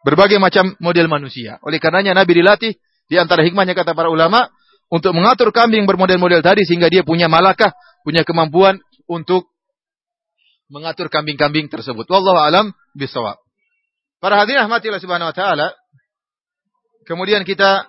Berbagai 0.04 0.42
macam 0.42 0.74
model 0.82 1.06
manusia. 1.06 1.62
Oleh 1.62 1.78
karenanya 1.78 2.18
Nabi 2.18 2.42
dilatih 2.42 2.74
di 3.06 3.16
antara 3.22 3.46
hikmahnya 3.46 3.78
kata 3.78 3.94
para 3.94 4.10
ulama, 4.10 4.50
untuk 4.90 5.14
mengatur 5.18 5.50
kambing 5.50 5.86
bermodel-model 5.90 6.46
tadi 6.46 6.62
sehingga 6.66 6.90
dia 6.90 7.02
punya 7.02 7.26
malakah, 7.26 7.74
punya 8.06 8.22
kemampuan 8.22 8.82
untuk 9.06 9.50
mengatur 10.70 11.10
kambing-kambing 11.14 11.70
tersebut. 11.70 12.06
Wallahu 12.10 12.38
alam 12.38 12.74
bisawab. 12.98 13.45
Para 14.26 14.41
hadirin 14.41 14.65
rahmatillah 14.65 14.97
subhanahu 14.97 15.30
wa 15.30 15.38
taala. 15.38 15.78
Kemudian 17.05 17.45
kita 17.45 17.86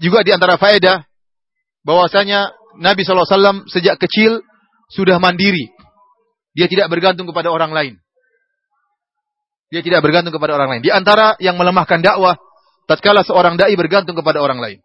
juga 0.00 0.24
di 0.24 0.32
antara 0.32 0.56
faedah 0.56 1.04
bahwasanya 1.84 2.56
Nabi 2.80 3.04
SAW 3.04 3.68
sejak 3.68 4.00
kecil 4.00 4.40
sudah 4.88 5.20
mandiri. 5.20 5.68
Dia 6.56 6.72
tidak 6.72 6.88
bergantung 6.88 7.28
kepada 7.28 7.52
orang 7.52 7.76
lain. 7.76 8.00
Dia 9.68 9.84
tidak 9.84 10.00
bergantung 10.00 10.32
kepada 10.32 10.56
orang 10.56 10.72
lain. 10.72 10.80
Di 10.80 10.88
antara 10.88 11.36
yang 11.36 11.60
melemahkan 11.60 12.00
dakwah, 12.00 12.40
tatkala 12.88 13.20
seorang 13.20 13.60
dai 13.60 13.76
bergantung 13.76 14.16
kepada 14.16 14.40
orang 14.40 14.64
lain. 14.64 14.80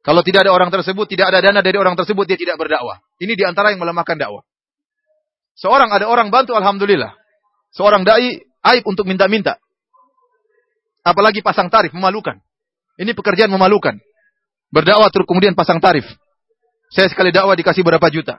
Kalau 0.00 0.24
tidak 0.24 0.48
ada 0.48 0.56
orang 0.56 0.72
tersebut, 0.72 1.04
tidak 1.04 1.36
ada 1.36 1.44
dana 1.44 1.60
dari 1.60 1.76
orang 1.76 2.00
tersebut, 2.00 2.24
dia 2.24 2.40
tidak 2.40 2.56
berdakwah. 2.56 2.96
Ini 3.20 3.36
di 3.36 3.44
antara 3.44 3.76
yang 3.76 3.84
melemahkan 3.84 4.16
dakwah. 4.16 4.40
Seorang 5.60 5.92
ada 5.92 6.08
orang 6.08 6.32
bantu, 6.32 6.56
alhamdulillah. 6.56 7.12
Seorang 7.76 8.08
dai 8.08 8.40
aib 8.72 8.88
untuk 8.88 9.04
minta-minta. 9.04 9.60
Apalagi 11.08 11.40
pasang 11.40 11.72
tarif, 11.72 11.96
memalukan. 11.96 12.36
Ini 13.00 13.16
pekerjaan 13.16 13.48
memalukan. 13.48 13.96
Berdakwah 14.68 15.08
terus 15.08 15.24
kemudian 15.24 15.56
pasang 15.56 15.80
tarif. 15.80 16.04
Saya 16.92 17.08
sekali 17.08 17.32
dakwah 17.32 17.56
dikasih 17.56 17.80
berapa 17.80 18.04
juta? 18.12 18.36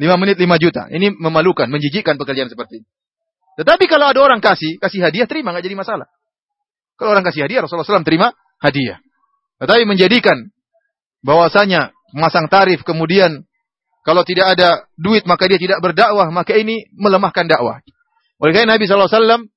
Lima 0.00 0.16
menit 0.16 0.40
lima 0.40 0.56
juta. 0.56 0.88
Ini 0.88 1.12
memalukan, 1.12 1.68
menjijikkan 1.68 2.16
pekerjaan 2.16 2.48
seperti 2.48 2.80
ini. 2.80 2.88
Tetapi 3.60 3.84
kalau 3.88 4.08
ada 4.08 4.20
orang 4.20 4.40
kasih, 4.40 4.80
kasih 4.80 5.04
hadiah, 5.04 5.28
terima, 5.28 5.52
nggak 5.52 5.64
jadi 5.64 5.76
masalah. 5.76 6.08
Kalau 6.96 7.12
orang 7.12 7.24
kasih 7.24 7.44
hadiah, 7.44 7.64
Rasulullah 7.64 7.84
SAW 7.84 8.04
terima 8.08 8.32
hadiah. 8.60 9.00
Tetapi 9.60 9.84
menjadikan 9.84 10.52
bahwasanya 11.24 11.92
memasang 12.12 12.48
tarif 12.48 12.84
kemudian 12.84 13.44
kalau 14.04 14.22
tidak 14.22 14.56
ada 14.56 14.86
duit 14.96 15.24
maka 15.24 15.48
dia 15.48 15.60
tidak 15.60 15.80
berdakwah, 15.84 16.28
maka 16.32 16.56
ini 16.56 16.88
melemahkan 16.96 17.48
dakwah. 17.48 17.80
Oleh 18.40 18.52
karena 18.52 18.76
Nabi 18.76 18.84
SAW 18.84 19.48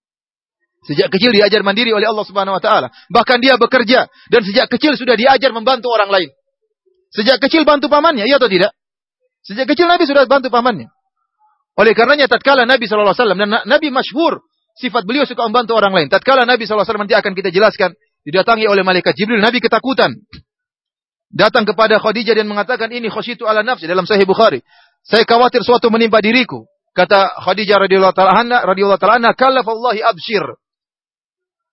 sejak 0.87 1.11
kecil 1.11 1.35
diajar 1.35 1.59
mandiri 1.65 1.91
oleh 1.91 2.07
Allah 2.07 2.23
Subhanahu 2.23 2.55
wa 2.55 2.63
taala. 2.63 2.87
Bahkan 3.11 3.37
dia 3.43 3.59
bekerja 3.59 4.07
dan 4.31 4.41
sejak 4.45 4.71
kecil 4.71 4.95
sudah 4.95 5.19
diajar 5.19 5.51
membantu 5.51 5.91
orang 5.91 6.11
lain. 6.11 6.29
Sejak 7.09 7.41
kecil 7.41 7.65
bantu 7.65 7.89
pamannya, 7.89 8.29
iya 8.29 8.37
atau 8.37 8.47
tidak? 8.47 8.71
Sejak 9.41 9.65
kecil 9.65 9.89
Nabi 9.89 10.05
sudah 10.05 10.29
bantu 10.29 10.53
pamannya. 10.53 10.87
Oleh 11.79 11.95
karenanya 11.95 12.27
tatkala 12.27 12.67
Nabi 12.67 12.85
SAW 12.85 13.15
dan 13.15 13.49
Nabi 13.65 13.87
masyhur 13.89 14.43
sifat 14.77 15.07
beliau 15.07 15.23
suka 15.23 15.47
membantu 15.47 15.79
orang 15.79 15.95
lain. 15.95 16.07
Tatkala 16.11 16.43
Nabi 16.43 16.67
SAW 16.67 16.85
nanti 16.85 17.15
akan 17.15 17.31
kita 17.33 17.49
jelaskan 17.49 17.95
didatangi 18.27 18.67
oleh 18.67 18.83
malaikat 18.83 19.15
Jibril, 19.15 19.39
Nabi 19.39 19.63
ketakutan 19.63 20.15
datang 21.29 21.63
kepada 21.65 22.01
Khadijah 22.01 22.35
dan 22.35 22.49
mengatakan 22.49 22.89
ini 22.89 23.07
khasyitu 23.07 23.45
ala 23.45 23.61
nafsi 23.61 23.85
dalam 23.85 24.03
sahih 24.03 24.25
Bukhari. 24.25 24.65
Saya 25.05 25.23
khawatir 25.23 25.63
suatu 25.63 25.87
menimpa 25.93 26.19
diriku. 26.19 26.67
Kata 26.91 27.39
Khadijah 27.47 27.79
radhiyallahu 27.85 28.15
taala 28.17 28.33
anha 28.35 28.59
radhiyallahu 28.65 28.99
taala 28.99 29.21
anha 29.21 29.31
kallafallahi 29.37 30.03
abshir. 30.03 30.43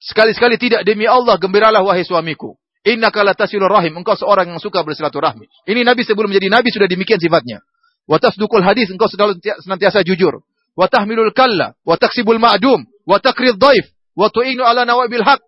Sekali-sekali 0.01 0.61
tidak 0.61 0.85
demi 0.85 1.09
Allah 1.09 1.41
gembiralah 1.41 1.81
wahai 1.81 2.05
suamiku. 2.05 2.57
Innaka 2.87 3.27
latasilur 3.27 3.67
rahim. 3.67 3.99
Engkau 3.99 4.15
seorang 4.15 4.47
yang 4.47 4.61
suka 4.63 4.87
bersilaturahmi. 4.87 5.51
Ini 5.67 5.83
Nabi 5.83 6.07
sebelum 6.07 6.31
menjadi 6.31 6.49
Nabi 6.53 6.69
sudah 6.71 6.87
demikian 6.87 7.19
sifatnya. 7.19 7.65
Wa 8.07 8.23
tasduqul 8.23 8.63
hadis. 8.63 8.93
Engkau 8.95 9.11
senantiasa 9.11 10.07
jujur. 10.07 10.47
Wa 10.79 10.87
tahmilul 10.87 11.35
kalla. 11.35 11.75
Wa 11.83 11.99
taksibul 11.99 12.39
ma'dum. 12.39 12.87
Wa 13.09 13.19
takrid 13.19 13.59
daif. 13.59 13.91
Wa 14.15 14.31
ala 14.31 14.87
nawabil 14.87 15.25
haq. 15.27 15.43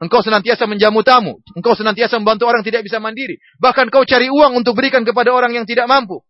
Engkau 0.00 0.24
senantiasa 0.24 0.64
menjamu 0.64 1.04
tamu. 1.04 1.44
Engkau 1.54 1.76
senantiasa 1.76 2.16
membantu 2.16 2.48
orang 2.48 2.64
tidak 2.64 2.82
bisa 2.88 2.98
mandiri. 2.98 3.36
Bahkan 3.60 3.92
kau 3.92 4.02
cari 4.08 4.32
uang 4.32 4.56
untuk 4.56 4.72
berikan 4.72 5.04
kepada 5.04 5.28
orang 5.30 5.52
yang 5.52 5.68
tidak 5.68 5.84
mampu. 5.86 6.24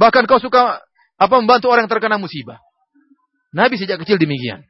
Bahkan 0.00 0.24
kau 0.24 0.40
suka 0.40 0.80
apa 1.20 1.34
membantu 1.36 1.68
orang 1.68 1.84
yang 1.84 1.92
terkena 1.92 2.16
musibah. 2.16 2.56
Nabi 3.52 3.76
sejak 3.76 4.00
kecil 4.00 4.16
demikian. 4.16 4.64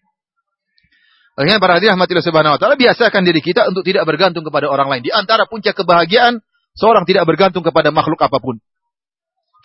Akhirnya 1.41 1.57
para 1.57 1.81
hadirin 1.81 1.97
rahmatillah 1.97 2.21
subhanahu 2.21 2.53
wa 2.53 2.61
ta'ala 2.61 2.77
biasakan 2.77 3.25
diri 3.25 3.41
kita 3.41 3.65
untuk 3.73 3.81
tidak 3.81 4.05
bergantung 4.05 4.45
kepada 4.45 4.69
orang 4.69 4.93
lain. 4.93 5.09
Di 5.09 5.09
antara 5.09 5.49
puncak 5.49 5.73
kebahagiaan, 5.73 6.45
seorang 6.77 7.09
tidak 7.09 7.25
bergantung 7.25 7.65
kepada 7.65 7.89
makhluk 7.89 8.21
apa 8.21 8.37
pun. 8.45 8.61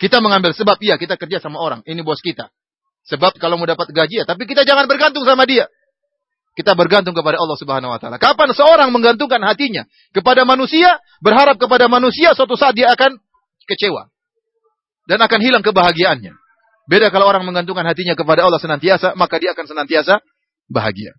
Kita 0.00 0.24
mengambil 0.24 0.56
sebab, 0.56 0.80
iya 0.80 0.96
kita 0.96 1.20
kerja 1.20 1.36
sama 1.36 1.60
orang. 1.60 1.84
Ini 1.84 2.00
bos 2.00 2.24
kita. 2.24 2.48
Sebab 3.12 3.36
kalau 3.36 3.60
mau 3.60 3.68
dapat 3.68 3.92
gaji 3.92 4.24
ya, 4.24 4.24
tapi 4.24 4.48
kita 4.48 4.64
jangan 4.64 4.88
bergantung 4.88 5.28
sama 5.28 5.44
dia. 5.44 5.68
Kita 6.56 6.72
bergantung 6.72 7.12
kepada 7.12 7.36
Allah 7.36 7.60
Subhanahu 7.60 7.92
wa 7.92 8.00
taala. 8.00 8.16
Kapan 8.16 8.56
seorang 8.56 8.88
menggantungkan 8.88 9.44
hatinya 9.44 9.84
kepada 10.16 10.48
manusia, 10.48 10.96
berharap 11.20 11.60
kepada 11.60 11.92
manusia, 11.92 12.32
suatu 12.32 12.56
saat 12.56 12.72
dia 12.72 12.88
akan 12.96 13.20
kecewa. 13.68 14.08
dan 15.06 15.22
akan 15.22 15.38
hilang 15.38 15.62
kebahagiaannya. 15.62 16.34
Beda 16.90 17.14
kalau 17.14 17.30
orang 17.30 17.46
menggantungkan 17.46 17.86
hatinya 17.86 18.18
kepada 18.18 18.42
Allah 18.42 18.58
senantiasa, 18.58 19.14
maka 19.14 19.38
dia 19.38 19.54
akan 19.54 19.70
senantiasa 19.70 20.18
bahagia. 20.66 21.14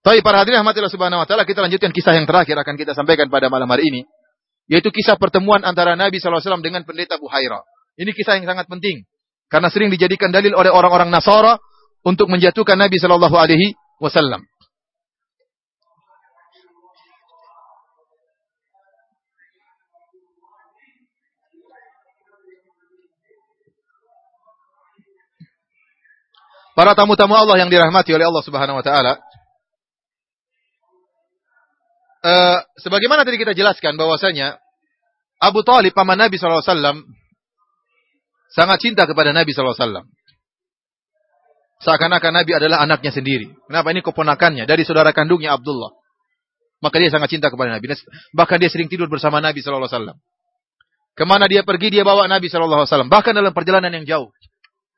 Tapi 0.00 0.24
para 0.24 0.40
hadirin 0.40 0.64
rahmatillah 0.64 0.88
subhanahu 0.88 1.20
wa 1.20 1.26
ta'ala, 1.28 1.44
kita 1.44 1.60
lanjutkan 1.60 1.92
kisah 1.92 2.16
yang 2.16 2.24
terakhir 2.24 2.56
akan 2.56 2.74
kita 2.80 2.96
sampaikan 2.96 3.28
pada 3.28 3.52
malam 3.52 3.68
hari 3.68 3.84
ini. 3.92 4.00
Yaitu 4.64 4.88
kisah 4.88 5.20
pertemuan 5.20 5.60
antara 5.60 5.92
Nabi 5.92 6.16
SAW 6.16 6.40
dengan 6.64 6.88
pendeta 6.88 7.20
Buhaira. 7.20 7.60
Ini 8.00 8.08
kisah 8.16 8.40
yang 8.40 8.48
sangat 8.48 8.64
penting. 8.64 9.04
Karena 9.52 9.68
sering 9.68 9.92
dijadikan 9.92 10.32
dalil 10.32 10.56
oleh 10.56 10.72
orang-orang 10.72 11.12
Nasara 11.12 11.60
untuk 12.00 12.32
menjatuhkan 12.32 12.80
Nabi 12.80 12.96
Shallallahu 12.96 13.36
Alaihi 13.36 13.76
Wasallam. 14.00 14.40
Para 26.72 26.96
tamu-tamu 26.96 27.36
Allah 27.36 27.60
yang 27.60 27.68
dirahmati 27.68 28.08
oleh 28.16 28.24
Allah 28.24 28.40
Subhanahu 28.40 28.80
wa 28.80 28.84
taala. 28.86 29.20
Uh, 32.20 32.60
sebagaimana 32.76 33.24
tadi 33.24 33.40
kita 33.40 33.56
jelaskan 33.56 33.96
bahwasanya 33.96 34.60
Abu 35.40 35.64
Talib 35.64 35.96
paman 35.96 36.20
Nabi 36.20 36.36
SAW 36.36 36.60
sangat 38.52 38.78
cinta 38.84 39.08
kepada 39.08 39.32
Nabi 39.32 39.56
SAW. 39.56 40.04
Seakan-akan 41.80 42.44
Nabi 42.44 42.52
adalah 42.52 42.84
anaknya 42.84 43.08
sendiri. 43.08 43.48
Kenapa? 43.64 43.88
Ini 43.96 44.04
keponakannya 44.04 44.64
dari 44.68 44.84
saudara 44.84 45.16
kandungnya 45.16 45.56
Abdullah. 45.56 45.96
Maka 46.84 47.00
dia 47.00 47.08
sangat 47.08 47.32
cinta 47.32 47.48
kepada 47.48 47.72
Nabi. 47.72 47.96
Bahkan 48.36 48.56
dia 48.60 48.68
sering 48.68 48.92
tidur 48.92 49.08
bersama 49.08 49.40
Nabi 49.40 49.64
SAW. 49.64 49.88
Ke 51.16 51.24
mana 51.24 51.48
dia 51.48 51.64
pergi, 51.64 51.88
dia 51.88 52.04
bawa 52.04 52.28
Nabi 52.28 52.52
SAW. 52.52 52.84
Bahkan 52.84 53.32
dalam 53.32 53.56
perjalanan 53.56 53.92
yang 53.96 54.04
jauh. 54.04 54.28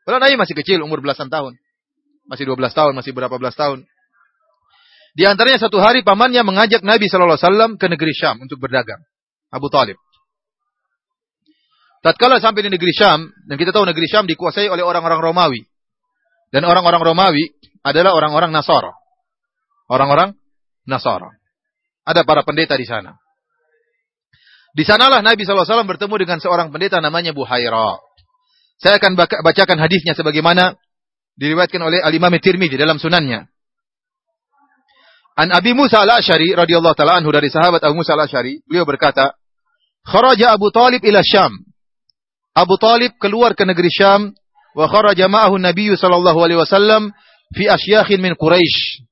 Padahal 0.02 0.26
Nabi 0.26 0.34
masih 0.42 0.58
kecil, 0.58 0.82
umur 0.82 0.98
belasan 0.98 1.30
tahun. 1.30 1.54
Masih 2.26 2.46
12 2.46 2.74
tahun, 2.74 2.92
masih 2.98 3.14
berapa 3.14 3.34
belas 3.38 3.54
tahun. 3.54 3.86
Di 5.12 5.28
antaranya 5.28 5.60
satu 5.60 5.76
hari 5.76 6.00
pamannya 6.00 6.40
mengajak 6.40 6.80
Nabi 6.80 7.04
SAW 7.04 7.76
ke 7.76 7.86
negeri 7.92 8.16
Syam 8.16 8.40
untuk 8.40 8.56
berdagang. 8.56 9.04
Abu 9.52 9.68
Talib. 9.68 10.00
Tatkala 12.00 12.40
sampai 12.40 12.66
di 12.66 12.70
negeri 12.72 12.90
Syam, 12.96 13.30
dan 13.46 13.54
kita 13.60 13.70
tahu 13.70 13.84
negeri 13.84 14.08
Syam 14.08 14.24
dikuasai 14.24 14.66
oleh 14.72 14.82
orang-orang 14.82 15.20
Romawi. 15.20 15.62
Dan 16.48 16.64
orang-orang 16.64 17.04
Romawi 17.04 17.52
adalah 17.84 18.16
orang-orang 18.16 18.50
Nasara. 18.50 18.96
Orang-orang 19.92 20.32
Nasara. 20.88 21.30
Ada 22.02 22.24
para 22.24 22.42
pendeta 22.42 22.74
di 22.74 22.88
sana. 22.88 23.14
Di 24.72 24.88
sanalah 24.88 25.20
Nabi 25.20 25.44
SAW 25.44 25.84
bertemu 25.84 26.14
dengan 26.16 26.38
seorang 26.40 26.72
pendeta 26.72 26.98
namanya 27.04 27.36
Buhaira. 27.36 28.00
Saya 28.80 28.96
akan 28.96 29.14
bacakan 29.20 29.78
hadisnya 29.78 30.16
sebagaimana 30.16 30.74
diriwayatkan 31.36 31.78
oleh 31.78 32.00
Al-Imam 32.00 32.32
Tirmidzi 32.40 32.80
dalam 32.80 32.96
sunannya. 32.96 33.51
An 35.32 35.48
Abi 35.48 35.72
Musa 35.72 36.04
al-Asy'ari 36.04 36.52
radhiyallahu 36.52 36.92
taala 36.92 37.16
anhu 37.16 37.32
dari 37.32 37.48
sahabat 37.48 37.80
Abu 37.80 38.04
Musa 38.04 38.12
al-Asy'ari, 38.12 38.60
beliau 38.68 38.84
berkata, 38.84 39.32
"Kharaja 40.04 40.52
Abu 40.52 40.68
Talib 40.68 41.00
ila 41.00 41.24
Syam." 41.24 41.56
Abu 42.52 42.76
Talib 42.76 43.16
keluar 43.16 43.56
ke 43.56 43.64
negeri 43.64 43.88
Syam 43.88 44.36
wa 44.76 44.84
kharaja 44.84 45.24
ma'ahu 45.24 45.56
Nabi 45.56 45.92
sallallahu 45.96 46.36
alaihi 46.36 46.60
wasallam 46.60 47.12
fi 47.56 47.64
asyakhin 47.64 48.20
min 48.20 48.36
Quraisy. 48.36 49.08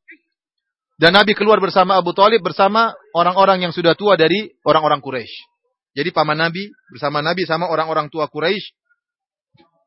Dan 1.01 1.17
Nabi 1.17 1.33
keluar 1.33 1.57
bersama 1.57 1.97
Abu 1.97 2.13
Talib 2.13 2.45
bersama 2.45 2.93
orang-orang 3.17 3.65
yang 3.65 3.73
sudah 3.73 3.97
tua 3.97 4.21
dari 4.21 4.53
orang-orang 4.61 5.01
Quraisy. 5.01 5.33
Jadi 5.97 6.13
paman 6.13 6.37
Nabi 6.37 6.69
bersama 6.93 7.25
Nabi 7.25 7.49
sama 7.49 7.73
orang-orang 7.73 8.13
tua 8.13 8.29
Quraisy 8.29 8.77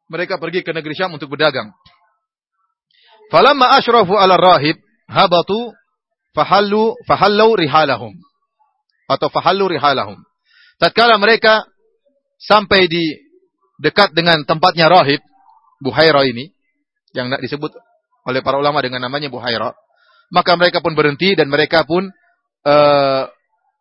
mereka 0.10 0.42
pergi 0.42 0.66
ke 0.66 0.74
negeri 0.74 0.94
Syam 0.98 1.14
untuk 1.14 1.30
berdagang. 1.30 1.70
Falamma 3.30 3.78
asyrafu 3.78 4.18
ala 4.18 4.38
rahib 4.38 4.82
habatu 5.06 5.74
fahallu 6.34 6.98
fahallu 7.06 7.56
rihalahum 7.58 8.14
atau 9.08 9.28
fahallu 9.30 9.70
rihalahum. 9.70 10.18
Tatkala 10.82 11.22
mereka 11.22 11.64
sampai 12.42 12.90
di 12.90 13.16
dekat 13.80 14.12
dengan 14.12 14.44
tempatnya 14.44 14.90
rahib 14.90 15.22
Buhaira 15.84 16.26
ini 16.26 16.52
yang 17.14 17.30
disebut 17.40 17.72
oleh 18.24 18.42
para 18.42 18.58
ulama 18.58 18.80
dengan 18.82 19.04
namanya 19.04 19.28
Buhaira, 19.30 19.76
maka 20.32 20.56
mereka 20.56 20.80
pun 20.80 20.96
berhenti 20.98 21.36
dan 21.36 21.52
mereka 21.52 21.84
pun 21.84 22.08
uh, 22.66 23.24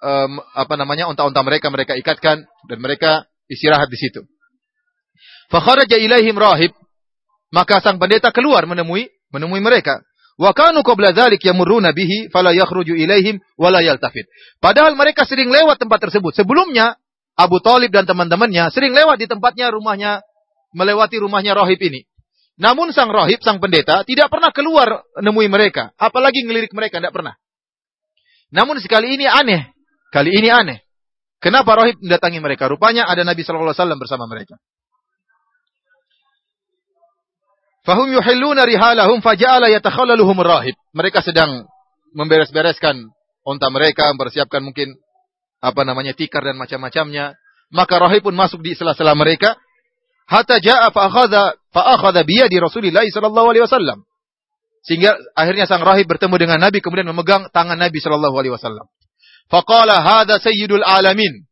um, 0.03 0.33
apa 0.53 0.75
namanya 0.75 1.07
unta-unta 1.09 1.41
mereka 1.47 1.71
mereka 1.71 1.95
ikatkan 1.95 2.45
dan 2.45 2.79
mereka 2.83 3.25
istirahat 3.47 3.87
di 3.89 3.99
situ. 3.99 4.27
Fakharaja 5.49 5.97
ilaihim 5.97 6.35
rahib 6.37 6.75
maka 7.53 7.79
sang 7.85 8.01
pendeta 8.01 8.35
keluar 8.35 8.67
menemui 8.67 9.09
menemui 9.31 9.61
mereka. 9.63 10.03
Wa 10.41 10.57
kanu 10.57 10.81
qabla 10.81 11.13
dzalik 11.13 11.45
yamurruna 11.45 11.93
bihi 11.93 12.33
fala 12.33 12.57
yakhruju 12.57 12.97
ilaihim 12.97 13.41
wala 13.61 13.85
yaltafit. 13.85 14.27
Padahal 14.59 14.97
mereka 14.97 15.29
sering 15.29 15.53
lewat 15.53 15.77
tempat 15.77 16.09
tersebut. 16.09 16.33
Sebelumnya 16.33 16.97
Abu 17.37 17.61
Talib 17.61 17.93
dan 17.93 18.09
teman-temannya 18.09 18.73
sering 18.73 18.97
lewat 18.97 19.21
di 19.21 19.27
tempatnya 19.29 19.73
rumahnya 19.73 20.25
melewati 20.73 21.21
rumahnya 21.21 21.53
rohib 21.57 21.81
ini. 21.81 22.09
Namun 22.61 22.93
sang 22.93 23.09
rohib, 23.09 23.41
sang 23.41 23.61
pendeta 23.61 24.05
tidak 24.05 24.29
pernah 24.29 24.53
keluar 24.53 25.05
nemui 25.25 25.49
mereka, 25.49 25.97
apalagi 25.97 26.45
ngelirik 26.45 26.73
mereka 26.77 27.01
tidak 27.01 27.17
pernah. 27.17 27.35
Namun 28.53 28.77
sekali 28.85 29.17
ini 29.17 29.25
aneh, 29.25 29.73
kali 30.13 30.37
ini 30.37 30.53
aneh. 30.53 30.85
Kenapa 31.41 31.75
rohib 31.75 31.99
mendatangi 31.99 32.39
mereka? 32.39 32.69
Rupanya 32.69 33.09
ada 33.09 33.25
Nabi 33.25 33.43
Shallallahu 33.43 33.73
Alaihi 33.73 33.81
Wasallam 33.83 33.99
bersama 33.99 34.25
mereka. 34.29 34.61
Fahum 37.83 38.15
yuhilluna 38.15 38.63
rihalahum 38.63 39.19
faja'ala 39.19 39.67
yatakhallaluhum 39.75 40.39
rahib. 40.39 40.79
Mereka 40.95 41.19
sedang 41.23 41.67
memberes-bereskan 42.15 43.11
onta 43.43 43.67
mereka, 43.75 44.07
mempersiapkan 44.15 44.63
mungkin 44.63 44.95
apa 45.59 45.83
namanya 45.83 46.15
tikar 46.15 46.47
dan 46.47 46.59
macam-macamnya. 46.59 47.35
Maka 47.75 47.95
rahib 47.99 48.23
pun 48.23 48.39
masuk 48.39 48.63
di 48.63 48.79
sela-sela 48.79 49.19
mereka. 49.19 49.59
Hatta 50.31 50.63
ja'a 50.63 50.95
fa 50.95 51.11
akhadha 51.11 51.59
fa 51.75 51.83
akhadha 51.99 52.23
bi 52.23 52.39
yadi 52.39 52.63
Rasulillah 52.63 53.03
sallallahu 53.03 53.51
alaihi 53.51 53.65
wasallam. 53.67 54.07
Sehingga 54.87 55.15
akhirnya 55.35 55.67
sang 55.67 55.83
rahib 55.83 56.07
bertemu 56.07 56.35
dengan 56.39 56.59
Nabi 56.59 56.83
kemudian 56.83 57.07
memegang 57.11 57.51
tangan 57.51 57.79
Nabi 57.79 57.99
sallallahu 57.99 58.35
alaihi 58.39 58.55
wasallam. 58.55 58.87
Faqala 59.51 59.99
hadha 60.03 60.39
sayyidul 60.39 60.87
alamin. 60.87 61.47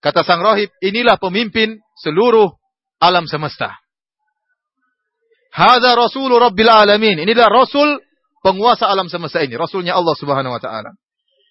Kata 0.00 0.24
sang 0.24 0.40
rahib, 0.40 0.72
inilah 0.80 1.20
pemimpin 1.20 1.82
seluruh 2.00 2.56
alam 3.02 3.28
semesta. 3.28 3.76
Hada 5.50 5.98
Rasul 5.98 6.30
Rabbil 6.30 6.70
Alamin. 6.70 7.22
Inilah 7.26 7.50
Rasul 7.50 7.98
penguasa 8.40 8.86
alam 8.86 9.10
semesta 9.10 9.42
ini. 9.42 9.54
Rasulnya 9.58 9.98
Allah 9.98 10.14
Subhanahu 10.16 10.54
Wa 10.56 10.62
Taala. 10.62 10.90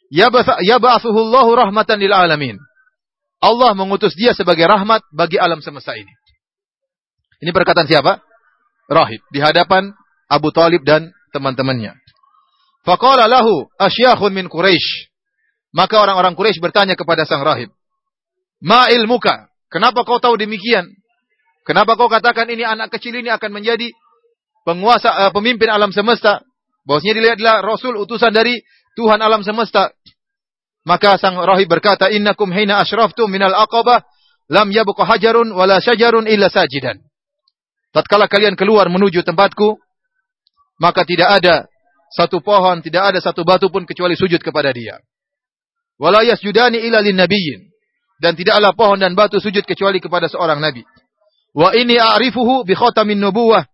Yab'athuhu 0.10 1.20
Allahu 1.30 1.52
rahmatan 1.54 2.02
lil 2.02 2.10
alamin. 2.10 2.58
Allah 3.40 3.72
mengutus 3.78 4.18
dia 4.18 4.34
sebagai 4.34 4.66
rahmat 4.66 5.06
bagi 5.14 5.38
alam 5.38 5.62
semesta 5.62 5.96
ini. 5.96 6.12
Ini 7.40 7.56
perkataan 7.56 7.88
siapa? 7.88 8.20
Rahib. 8.90 9.22
Di 9.32 9.40
hadapan 9.40 9.94
Abu 10.28 10.52
Talib 10.52 10.84
dan 10.84 11.14
teman-temannya. 11.32 11.96
Faqala 12.84 13.30
lahu 13.30 13.70
asyakhun 13.80 14.34
min 14.34 14.52
Quraisy. 14.52 15.08
Maka 15.72 16.02
orang-orang 16.02 16.34
Quraisy 16.34 16.60
bertanya 16.60 16.98
kepada 16.98 17.24
sang 17.24 17.46
rahib. 17.46 17.70
Ma 18.60 18.90
ilmuka? 18.92 19.48
Kenapa 19.70 20.04
kau 20.04 20.18
tahu 20.18 20.36
demikian? 20.36 20.90
Kenapa 21.70 21.94
kau 21.94 22.10
katakan 22.10 22.50
ini 22.50 22.66
anak 22.66 22.90
kecil 22.98 23.14
ini 23.14 23.30
akan 23.30 23.54
menjadi 23.54 23.94
penguasa 24.66 25.14
uh, 25.14 25.30
pemimpin 25.30 25.70
alam 25.70 25.94
semesta? 25.94 26.42
Bahwasanya 26.90 27.14
dilihat 27.14 27.38
adalah 27.38 27.62
rasul 27.62 27.94
utusan 27.94 28.34
dari 28.34 28.58
Tuhan 28.98 29.22
alam 29.22 29.46
semesta. 29.46 29.94
Maka 30.82 31.22
sang 31.22 31.38
rahib 31.38 31.70
berkata, 31.70 32.10
"Innakum 32.10 32.50
hina 32.50 32.82
asyraftum 32.82 33.30
minal 33.30 33.54
aqabah 33.54 34.02
lam 34.50 34.74
yabqa 34.74 35.06
hajarun 35.06 35.54
wala 35.54 35.78
syajarun 35.78 36.26
illa 36.26 36.50
sajidan." 36.50 36.98
Tatkala 37.94 38.26
kalian 38.26 38.58
keluar 38.58 38.90
menuju 38.90 39.22
tempatku, 39.22 39.78
maka 40.82 41.06
tidak 41.06 41.38
ada 41.38 41.70
satu 42.18 42.42
pohon, 42.42 42.82
tidak 42.82 43.14
ada 43.14 43.22
satu 43.22 43.46
batu 43.46 43.70
pun 43.70 43.86
kecuali 43.86 44.18
sujud 44.18 44.42
kepada 44.42 44.74
dia. 44.74 44.98
Wala 46.02 46.26
yasjudani 46.26 46.82
illa 46.82 46.98
lin 47.06 47.14
nabiyyin. 47.14 47.70
Dan 48.18 48.34
tidaklah 48.34 48.74
pohon 48.74 48.98
dan 48.98 49.14
batu 49.14 49.38
sujud 49.38 49.70
kecuali 49.70 50.02
kepada 50.02 50.26
seorang 50.26 50.58
nabi. 50.58 50.82
Wa 51.54 51.74
ini 51.74 51.98
a'rifuhu 51.98 52.64
bi 52.66 52.78
khatamin 52.78 53.18
nubuwah 53.18 53.66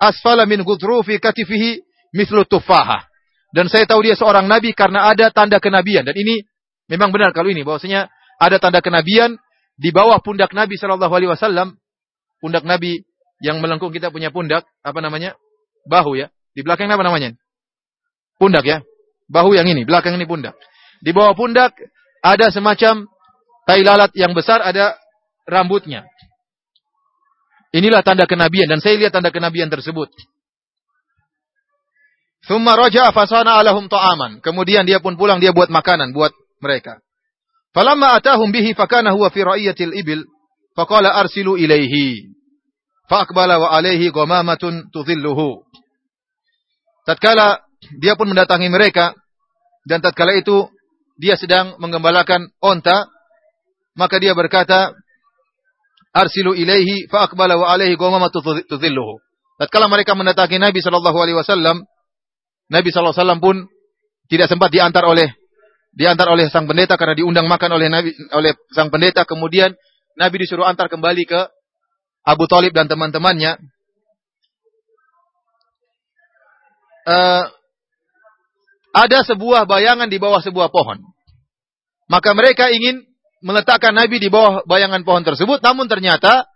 asfala 0.00 0.44
min 0.44 0.60
gudrufi 0.62 1.16
katifihi 1.18 1.80
mislu 2.12 2.44
tufaha. 2.44 3.08
Dan 3.54 3.70
saya 3.70 3.86
tahu 3.86 4.02
dia 4.02 4.18
seorang 4.18 4.50
nabi 4.50 4.74
karena 4.74 5.06
ada 5.08 5.30
tanda 5.30 5.62
kenabian. 5.62 6.02
Dan 6.02 6.18
ini 6.18 6.42
memang 6.90 7.14
benar 7.14 7.30
kalau 7.30 7.48
ini 7.48 7.62
bahwasanya 7.62 8.10
ada 8.42 8.58
tanda 8.58 8.82
kenabian 8.82 9.38
di 9.78 9.90
bawah 9.94 10.18
pundak 10.22 10.54
Nabi 10.54 10.74
Shallallahu 10.78 11.10
Alaihi 11.10 11.74
pundak 12.42 12.66
Nabi 12.66 13.02
yang 13.42 13.58
melengkung 13.58 13.90
kita 13.90 14.10
punya 14.10 14.30
pundak 14.30 14.66
apa 14.82 14.98
namanya 15.02 15.38
bahu 15.86 16.18
ya. 16.18 16.30
Di 16.54 16.62
belakang 16.62 16.86
apa 16.90 17.02
namanya? 17.02 17.34
Pundak 18.38 18.62
ya. 18.66 18.82
Bahu 19.26 19.56
yang 19.56 19.66
ini, 19.66 19.82
belakang 19.82 20.14
ini 20.14 20.26
pundak. 20.28 20.54
Di 21.02 21.10
bawah 21.10 21.34
pundak 21.34 21.74
ada 22.22 22.46
semacam 22.54 23.10
tai 23.66 23.82
lalat 23.82 24.12
yang 24.14 24.36
besar, 24.36 24.62
ada 24.62 24.94
rambutnya. 25.48 26.06
Inilah 27.74 28.06
tanda 28.06 28.30
kenabian 28.30 28.70
dan 28.70 28.78
saya 28.78 28.94
lihat 28.94 29.10
tanda 29.10 29.34
kenabian 29.34 29.66
tersebut. 29.66 30.06
Thumma 32.46 32.78
raja'a 32.78 33.10
fasana 33.10 33.58
alahum 33.58 33.90
ta'aman. 33.90 34.38
Kemudian 34.38 34.86
dia 34.86 35.02
pun 35.02 35.18
pulang 35.18 35.42
dia 35.42 35.50
buat 35.50 35.72
makanan 35.74 36.14
buat 36.14 36.30
mereka. 36.62 37.02
Falamma 37.74 38.14
atahum 38.14 38.54
bihi 38.54 38.78
fakana 38.78 39.10
huwa 39.10 39.26
fi 39.34 39.42
ra'iyatil 39.42 39.90
ibil 39.90 40.22
faqala 40.78 41.18
arsilu 41.18 41.58
ilaihi. 41.58 42.30
Fa'akbala 43.10 43.58
wa 43.58 43.68
alaihi 43.74 44.14
ghamamatun 44.14 44.94
tudhilluhu. 44.94 45.66
Tatkala 47.10 47.58
dia 47.98 48.14
pun 48.14 48.30
mendatangi 48.30 48.70
mereka 48.70 49.18
dan 49.82 49.98
tatkala 49.98 50.38
itu 50.38 50.70
dia 51.18 51.34
sedang 51.34 51.74
menggembalakan 51.82 52.54
onta 52.62 53.10
maka 53.98 54.22
dia 54.22 54.32
berkata 54.32 54.94
arsilu 56.14 56.54
ilaihi 56.54 57.10
fa 57.10 57.26
aqbala 57.26 57.58
wa 57.58 57.66
alaihi 57.74 57.98
ghamama 57.98 58.30
tudhilluhu. 58.30 59.18
Tatkala 59.58 59.90
mereka 59.90 60.14
mendatangi 60.14 60.62
Nabi 60.62 60.78
sallallahu 60.78 61.18
alaihi 61.18 61.38
wasallam, 61.38 61.82
Nabi 62.70 62.88
sallallahu 62.90 63.12
alaihi 63.12 63.22
wasallam 63.26 63.42
pun 63.42 63.56
tidak 64.30 64.46
sempat 64.46 64.70
diantar 64.70 65.04
oleh 65.04 65.28
diantar 65.94 66.26
oleh 66.26 66.50
sang 66.50 66.66
pendeta 66.66 66.98
karena 66.98 67.14
diundang 67.14 67.46
makan 67.46 67.70
oleh 67.78 67.90
Nabi 67.90 68.14
oleh 68.34 68.54
sang 68.70 68.90
pendeta. 68.90 69.26
Kemudian 69.26 69.74
Nabi 70.14 70.42
disuruh 70.42 70.66
antar 70.66 70.86
kembali 70.86 71.22
ke 71.26 71.40
Abu 72.24 72.46
Talib 72.50 72.74
dan 72.74 72.86
teman-temannya. 72.86 73.58
Uh, 77.04 77.44
ada 78.94 79.26
sebuah 79.26 79.68
bayangan 79.68 80.08
di 80.08 80.16
bawah 80.16 80.40
sebuah 80.40 80.72
pohon. 80.72 81.02
Maka 82.08 82.32
mereka 82.32 82.70
ingin 82.72 83.04
meletakkan 83.44 83.92
Nabi 83.92 84.16
di 84.16 84.32
bawah 84.32 84.64
bayangan 84.64 85.04
pohon 85.04 85.20
tersebut, 85.20 85.60
namun 85.60 85.84
ternyata 85.84 86.48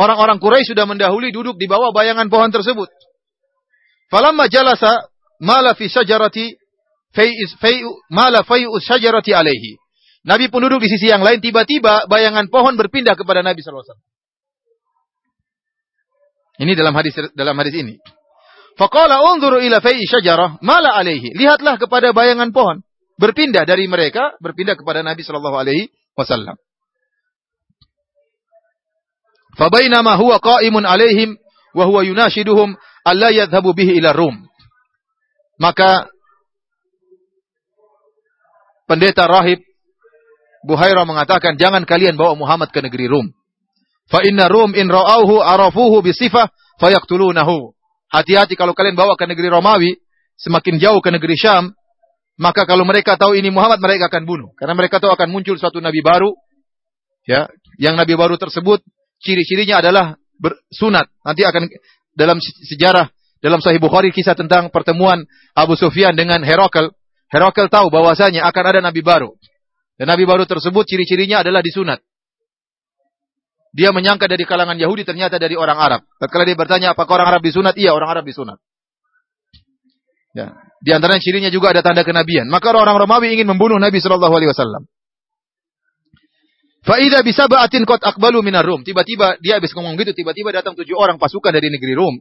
orang-orang 0.00 0.40
Quraisy 0.40 0.72
sudah 0.72 0.88
mendahului 0.88 1.28
duduk 1.28 1.60
di 1.60 1.68
bawah 1.68 1.92
bayangan 1.92 2.32
pohon 2.32 2.48
tersebut. 2.48 2.88
Falamma 4.08 4.48
jalasa 4.48 5.12
mala 5.44 5.76
fi 5.76 5.92
syajarati 5.92 6.56
mala 8.10 8.42
fai'u 8.42 8.74
syajarati 8.80 9.36
alaihi. 9.36 9.76
Nabi 10.24 10.48
pun 10.48 10.64
duduk 10.64 10.80
di 10.80 10.88
sisi 10.88 11.12
yang 11.12 11.20
lain, 11.20 11.44
tiba-tiba 11.44 12.08
bayangan 12.08 12.48
pohon 12.48 12.80
berpindah 12.80 13.12
kepada 13.12 13.44
Nabi 13.44 13.60
sallallahu 13.60 13.84
alaihi. 13.84 14.12
Ini 16.64 16.72
dalam 16.78 16.94
hadis 16.96 17.12
dalam 17.36 17.54
hadis 17.60 17.74
ini. 17.76 17.94
Faqala 18.80 19.20
unzuru 19.20 19.60
ila 19.60 19.84
fai'i 19.84 20.08
syajarah 20.08 20.64
mala 20.64 20.96
alaihi. 20.96 21.34
Lihatlah 21.36 21.76
kepada 21.76 22.16
bayangan 22.16 22.50
pohon 22.56 22.80
berpindah 23.18 23.62
dari 23.66 23.86
mereka, 23.86 24.34
berpindah 24.42 24.74
kepada 24.74 25.02
Nabi 25.06 25.22
Shallallahu 25.22 25.56
Alaihi 25.56 25.90
Wasallam. 26.18 26.58
Fabainama 29.54 30.18
huwa 30.18 30.42
qa'imun 30.42 30.82
alaihim 30.82 31.38
wa 31.74 31.84
huwa 31.86 32.02
yunashiduhum 32.02 32.74
alla 33.06 33.30
yadhhabu 33.30 33.70
bihi 33.74 34.02
ila 34.02 34.10
Rum. 34.10 34.34
Maka 35.62 36.10
pendeta 38.90 39.30
rahib 39.30 39.62
Buhaira 40.64 41.04
mengatakan 41.04 41.60
jangan 41.60 41.84
kalian 41.84 42.16
bawa 42.16 42.34
Muhammad 42.34 42.72
ke 42.72 42.80
negeri 42.80 43.06
Rum. 43.06 43.30
Fa 44.08 44.24
inna 44.24 44.48
Rum 44.48 44.72
in 44.72 44.88
ra'auhu 44.88 45.44
arafuhu 45.44 46.00
bisifah 46.00 46.48
fayaqtulunahu. 46.80 47.76
Hati-hati 48.08 48.56
kalau 48.56 48.72
kalian 48.72 48.96
bawa 48.96 49.14
ke 49.20 49.28
negeri 49.28 49.52
Romawi, 49.52 50.00
semakin 50.40 50.80
jauh 50.80 51.04
ke 51.04 51.12
negeri 51.12 51.36
Syam, 51.36 51.76
maka 52.34 52.66
kalau 52.66 52.82
mereka 52.82 53.14
tahu 53.14 53.38
ini 53.38 53.50
Muhammad, 53.54 53.78
mereka 53.78 54.10
akan 54.10 54.26
bunuh. 54.26 54.50
Karena 54.58 54.74
mereka 54.74 54.98
tahu 54.98 55.14
akan 55.14 55.28
muncul 55.30 55.54
suatu 55.54 55.78
nabi 55.78 56.02
baru. 56.02 56.34
Ya, 57.24 57.48
yang 57.80 57.94
nabi 57.96 58.18
baru 58.18 58.36
tersebut 58.36 58.84
ciri-cirinya 59.22 59.80
adalah 59.80 60.18
bersunat. 60.36 61.08
Nanti 61.24 61.46
akan 61.46 61.70
dalam 62.12 62.42
sejarah 62.42 63.08
dalam 63.44 63.60
Sahih 63.60 63.76
Bukhari 63.76 64.08
kisah 64.08 64.32
tentang 64.32 64.72
pertemuan 64.72 65.28
Abu 65.52 65.76
Sufyan 65.76 66.16
dengan 66.16 66.40
Herakl. 66.40 66.90
Herakl 67.28 67.68
tahu 67.68 67.92
bahwasanya 67.92 68.44
akan 68.48 68.64
ada 68.72 68.80
nabi 68.80 69.04
baru. 69.04 69.36
Dan 69.94 70.10
nabi 70.10 70.26
baru 70.26 70.42
tersebut 70.48 70.84
ciri-cirinya 70.88 71.44
adalah 71.44 71.62
disunat. 71.62 72.02
Dia 73.74 73.90
menyangka 73.90 74.30
dari 74.30 74.46
kalangan 74.46 74.78
Yahudi 74.78 75.02
ternyata 75.02 75.36
dari 75.36 75.58
orang 75.58 75.76
Arab. 75.76 76.00
Tatkala 76.16 76.46
dia 76.46 76.56
bertanya 76.56 76.88
apakah 76.94 77.20
orang 77.20 77.36
Arab 77.36 77.42
disunat? 77.42 77.74
Iya, 77.74 77.90
orang 77.90 78.10
Arab 78.16 78.24
disunat. 78.24 78.58
Ya. 80.34 80.54
Di 80.84 80.92
antaranya 80.92 81.24
cirinya 81.24 81.48
juga 81.48 81.72
ada 81.72 81.80
tanda 81.80 82.04
kenabian. 82.04 82.44
Maka 82.52 82.68
orang-orang 82.76 83.08
Romawi 83.08 83.32
ingin 83.32 83.48
membunuh 83.48 83.80
Nabi 83.80 84.04
Shallallahu 84.04 84.36
Alaihi 84.36 84.52
Wasallam. 84.52 84.84
Faida 86.84 87.24
bisa 87.24 87.48
baatin 87.48 87.88
kot 87.88 88.04
akbalu 88.04 88.44
minar 88.44 88.68
Rum. 88.68 88.84
Tiba-tiba 88.84 89.40
dia 89.40 89.56
habis 89.56 89.72
ngomong 89.72 89.96
gitu, 89.96 90.12
tiba-tiba 90.12 90.52
datang 90.52 90.76
tujuh 90.76 90.92
orang 90.92 91.16
pasukan 91.16 91.48
dari 91.56 91.72
negeri 91.72 91.96
Rum. 91.96 92.20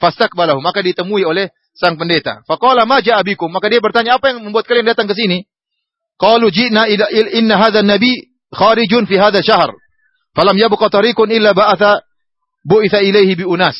Fastak 0.00 0.32
balahu. 0.32 0.64
Maka 0.64 0.80
ditemui 0.80 1.28
oleh 1.28 1.52
sang 1.76 2.00
pendeta. 2.00 2.40
Fakola 2.48 2.88
maja 2.88 3.20
abikum. 3.20 3.52
Maka 3.52 3.68
dia 3.68 3.84
bertanya 3.84 4.16
apa 4.16 4.32
yang 4.32 4.48
membuat 4.48 4.64
kalian 4.64 4.88
datang 4.88 5.04
ke 5.04 5.12
sini? 5.12 5.44
Qalu 6.16 6.48
ji'na 6.48 6.88
inna 7.36 7.60
hadha 7.60 7.84
nabi 7.84 8.32
kharijun 8.48 9.04
fi 9.04 9.20
hadha 9.20 9.44
syahr. 9.44 9.76
Falam 10.32 10.56
yabqa 10.56 10.88
tariqun 10.88 11.28
illa 11.28 11.52
ba'atha 11.52 12.00
bu'itha 12.64 13.04
ilaihi 13.04 13.36
bi 13.36 13.44
unas. 13.44 13.76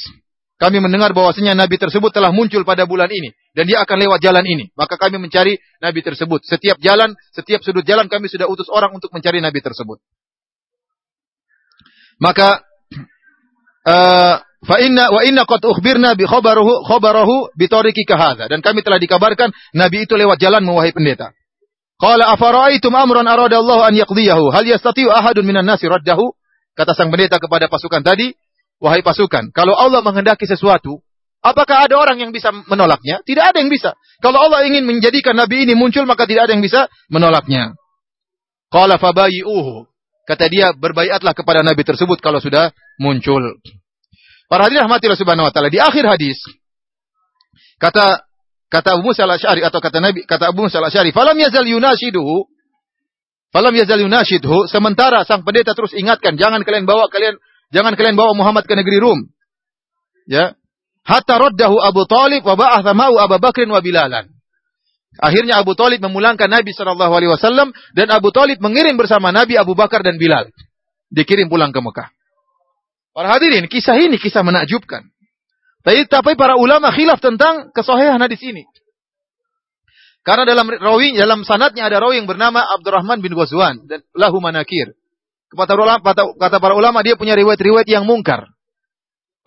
Kami 0.61 0.77
mendengar 0.85 1.17
bahwasanya 1.17 1.57
nabi 1.57 1.81
tersebut 1.81 2.13
telah 2.13 2.37
muncul 2.37 2.69
pada 2.69 2.85
bulan 2.85 3.09
ini 3.09 3.33
dan 3.51 3.65
dia 3.67 3.83
akan 3.83 3.97
lewat 3.99 4.19
jalan 4.23 4.45
ini. 4.47 4.71
Maka 4.79 4.95
kami 4.95 5.19
mencari 5.19 5.59
nabi 5.83 6.01
tersebut. 6.07 6.47
Setiap 6.47 6.79
jalan, 6.79 7.15
setiap 7.35 7.61
sudut 7.67 7.83
jalan 7.83 8.07
kami 8.07 8.31
sudah 8.31 8.47
utus 8.47 8.71
orang 8.71 8.95
untuk 8.95 9.11
mencari 9.11 9.43
nabi 9.43 9.59
tersebut. 9.59 9.99
Maka 12.23 12.63
uh, 13.89 14.37
fa 14.69 14.77
inna 14.85 15.09
wa 15.11 15.21
inna 15.25 15.43
qad 15.49 15.65
ukhbirna 15.65 16.15
bi 16.15 16.29
khabarahu 16.29 16.85
khabarahu 16.87 17.51
bi 17.57 17.67
tariqi 17.67 18.05
kahadha 18.05 18.47
dan 18.47 18.61
kami 18.61 18.85
telah 18.85 19.01
dikabarkan 19.01 19.51
nabi 19.73 20.05
itu 20.07 20.15
lewat 20.15 20.39
jalan 20.39 20.63
wahai 20.69 20.95
pendeta. 20.95 21.33
Qala 22.01 22.33
afara'aitum 22.33 22.97
amran 22.97 23.29
arada 23.29 23.61
Allah 23.61 23.93
an 23.93 23.95
yaqdiyahu 23.97 24.53
hal 24.53 24.65
yastati'u 24.65 25.13
ahadun 25.13 25.45
minan 25.45 25.69
nasi 25.69 25.85
raddahu? 25.85 26.33
Kata 26.73 26.97
sang 26.97 27.13
pendeta 27.13 27.37
kepada 27.37 27.69
pasukan 27.69 28.01
tadi, 28.01 28.33
Wahai 28.81 29.05
pasukan, 29.05 29.53
kalau 29.53 29.77
Allah 29.77 30.01
menghendaki 30.01 30.49
sesuatu, 30.49 31.05
apakah 31.41 31.89
ada 31.89 31.97
orang 31.97 32.21
yang 32.21 32.31
bisa 32.31 32.53
menolaknya? 32.53 33.25
Tidak 33.25 33.45
ada 33.45 33.59
yang 33.61 33.73
bisa. 33.73 33.97
Kalau 34.21 34.41
Allah 34.41 34.65
ingin 34.69 34.85
menjadikan 34.87 35.37
Nabi 35.37 35.69
ini 35.69 35.77
muncul, 35.77 36.05
maka 36.09 36.25
tidak 36.25 36.49
ada 36.49 36.53
yang 36.57 36.65
bisa 36.65 36.89
menolaknya. 37.13 37.77
Qala 38.71 38.97
fabayi'uhu. 38.97 39.89
Kata 40.29 40.47
dia, 40.47 40.71
berbaiatlah 40.77 41.35
kepada 41.35 41.67
Nabi 41.67 41.83
tersebut 41.83 42.23
kalau 42.23 42.39
sudah 42.39 42.71
muncul. 43.03 43.59
Para 44.47 44.67
hadirin 44.67 44.87
rahmatillah 44.87 45.19
subhanahu 45.19 45.49
wa 45.49 45.53
ta'ala. 45.53 45.69
Di 45.71 45.83
akhir 45.83 46.07
hadis, 46.07 46.39
kata 47.83 48.23
kata 48.71 48.89
Abu 48.95 49.11
Musa 49.11 49.27
al-Asy'ari 49.27 49.67
atau 49.67 49.83
kata 49.83 49.99
Nabi 49.99 50.23
kata 50.23 50.55
Abu 50.55 50.67
Musa 50.67 50.79
al-Asy'ari, 50.79 51.11
"Falam 51.11 51.35
yazal 51.39 51.67
yunashiduhu" 51.67 52.47
Falam 53.51 53.75
yazal 53.75 53.99
yunashidhu, 53.99 54.71
sementara 54.71 55.27
sang 55.27 55.43
pendeta 55.43 55.75
terus 55.75 55.91
ingatkan, 55.99 56.39
jangan 56.39 56.63
kalian 56.63 56.87
bawa 56.87 57.11
kalian 57.11 57.35
Jangan 57.71 57.95
kalian 57.95 58.19
bawa 58.19 58.35
Muhammad 58.35 58.67
ke 58.67 58.75
negeri 58.75 58.99
Rum. 58.99 59.31
Ya. 60.27 60.59
Hatta 61.05 61.41
raddahu 61.41 61.81
Abu 61.81 62.05
Talib 62.05 62.45
wa 62.45 62.55
ba'atha 62.55 62.93
ma'u 62.93 63.17
Abu 63.17 63.41
Bakrin 63.41 63.69
wa 63.73 63.81
Bilalan. 63.81 64.29
Akhirnya 65.19 65.59
Abu 65.59 65.75
Talib 65.75 65.99
memulangkan 66.01 66.47
Nabi 66.47 66.71
sallallahu 66.71 67.13
alaihi 67.13 67.33
wasallam 67.35 67.75
dan 67.99 68.09
Abu 68.15 68.31
Talib 68.31 68.63
mengirim 68.63 68.95
bersama 68.95 69.35
Nabi 69.35 69.59
Abu 69.59 69.75
Bakar 69.75 70.07
dan 70.07 70.17
Bilal. 70.17 70.49
Dikirim 71.11 71.51
pulang 71.51 71.75
ke 71.75 71.83
Mekah. 71.83 72.09
Para 73.11 73.35
hadirin, 73.35 73.67
kisah 73.67 73.99
ini 73.99 74.23
kisah 74.23 74.47
menakjubkan. 74.47 75.03
Tapi, 75.83 76.07
tapi 76.07 76.39
para 76.39 76.55
ulama 76.55 76.95
khilaf 76.95 77.19
tentang 77.19 77.75
kesohihan 77.75 78.23
hadis 78.23 78.39
ini. 78.47 78.63
Karena 80.23 80.47
dalam 80.47 80.69
rawi 80.69 81.17
dalam 81.17 81.43
sanatnya 81.43 81.89
ada 81.91 81.99
rawi 81.99 82.23
yang 82.23 82.29
bernama 82.29 82.61
Abdurrahman 82.61 83.19
bin 83.25 83.35
Ghazwan 83.35 83.89
dan 83.91 84.05
lahu 84.15 84.39
manakir. 84.39 84.95
Kata, 85.51 85.75
kata 86.39 86.57
para 86.63 86.79
ulama 86.79 87.03
dia 87.03 87.19
punya 87.19 87.35
riwayat-riwayat 87.35 87.89
yang 87.91 88.07
mungkar. 88.07 88.47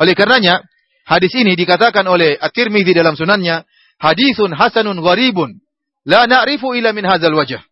Oleh 0.01 0.11
karenanya, 0.17 0.65
hadis 1.07 1.33
ini 1.35 1.55
dikatakan 1.55 2.03
oleh 2.07 2.35
At-Tirmidzi 2.39 2.93
dalam 2.95 3.15
sunannya, 3.15 3.63
hadisun 3.99 4.51
hasanun 4.55 4.99
gharibun. 4.99 5.59
La 6.03 6.27
na'rifu 6.27 6.75
ila 6.75 6.91
min 6.91 7.07
hadzal 7.07 7.31
wajah. 7.31 7.63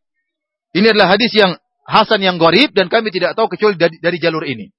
Ini 0.71 0.95
adalah 0.95 1.19
hadis 1.19 1.35
yang 1.35 1.59
hasan 1.83 2.23
yang 2.23 2.39
gharib 2.39 2.71
dan 2.71 2.87
kami 2.87 3.11
tidak 3.11 3.35
tahu 3.35 3.51
kecuali 3.51 3.75
dari, 3.75 3.99
dari 3.99 4.17
jalur 4.23 4.47
ini. 4.47 4.71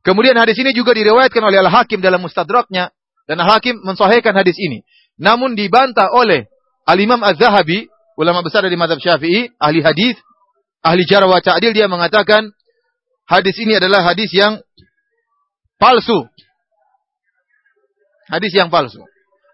Kemudian 0.00 0.32
hadis 0.40 0.56
ini 0.56 0.72
juga 0.72 0.96
diriwayatkan 0.96 1.44
oleh 1.44 1.60
Al-Hakim 1.60 2.00
dalam 2.00 2.24
Mustadraknya 2.24 2.88
dan 3.28 3.36
Al-Hakim 3.36 3.84
mensahihkan 3.84 4.32
hadis 4.32 4.56
ini. 4.56 4.80
Namun 5.20 5.52
dibantah 5.52 6.08
oleh 6.16 6.48
Al-Imam 6.88 7.20
Az-Zahabi, 7.20 7.92
ulama 8.16 8.40
besar 8.40 8.64
dari 8.64 8.80
mazhab 8.80 8.96
Syafi'i, 8.96 9.52
ahli 9.60 9.84
hadis, 9.84 10.16
ahli 10.80 11.04
jarh 11.04 11.28
wa 11.28 11.36
ta'dil 11.44 11.76
dia 11.76 11.84
mengatakan 11.92 12.48
hadis 13.28 13.56
ini 13.60 13.76
adalah 13.76 14.00
hadis 14.08 14.32
yang 14.32 14.64
palsu. 15.76 16.24
Hadis 18.30 18.54
yang 18.54 18.70
palsu. 18.70 19.02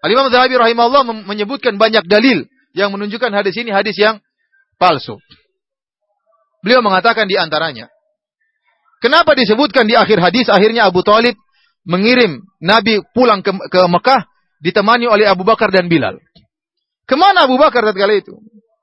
Al-Imam 0.05 0.29
Zahabi 0.29 0.55
rahimahullah 0.55 1.25
menyebutkan 1.25 1.81
banyak 1.81 2.05
dalil 2.05 2.45
yang 2.77 2.93
menunjukkan 2.93 3.33
hadis 3.33 3.57
ini 3.57 3.73
hadis 3.73 3.97
yang 3.97 4.21
palsu. 4.77 5.17
Beliau 6.61 6.85
mengatakan 6.85 7.25
di 7.25 7.33
antaranya, 7.33 7.89
Kenapa 8.97 9.37
disebutkan 9.37 9.85
di 9.85 9.93
akhir 9.93 10.17
hadis 10.17 10.49
akhirnya 10.49 10.89
Abu 10.89 11.05
Talib 11.05 11.37
mengirim 11.85 12.41
Nabi 12.57 13.05
pulang 13.13 13.45
ke, 13.45 13.53
ke 13.53 13.81
Mekah 13.85 14.25
ditemani 14.57 15.05
oleh 15.05 15.29
Abu 15.29 15.45
Bakar 15.45 15.69
dan 15.69 15.85
Bilal. 15.85 16.17
Ke 17.05 17.13
mana 17.13 17.45
Abu 17.45 17.61
Bakar 17.61 17.85
tatkala 17.85 18.17
itu? 18.17 18.33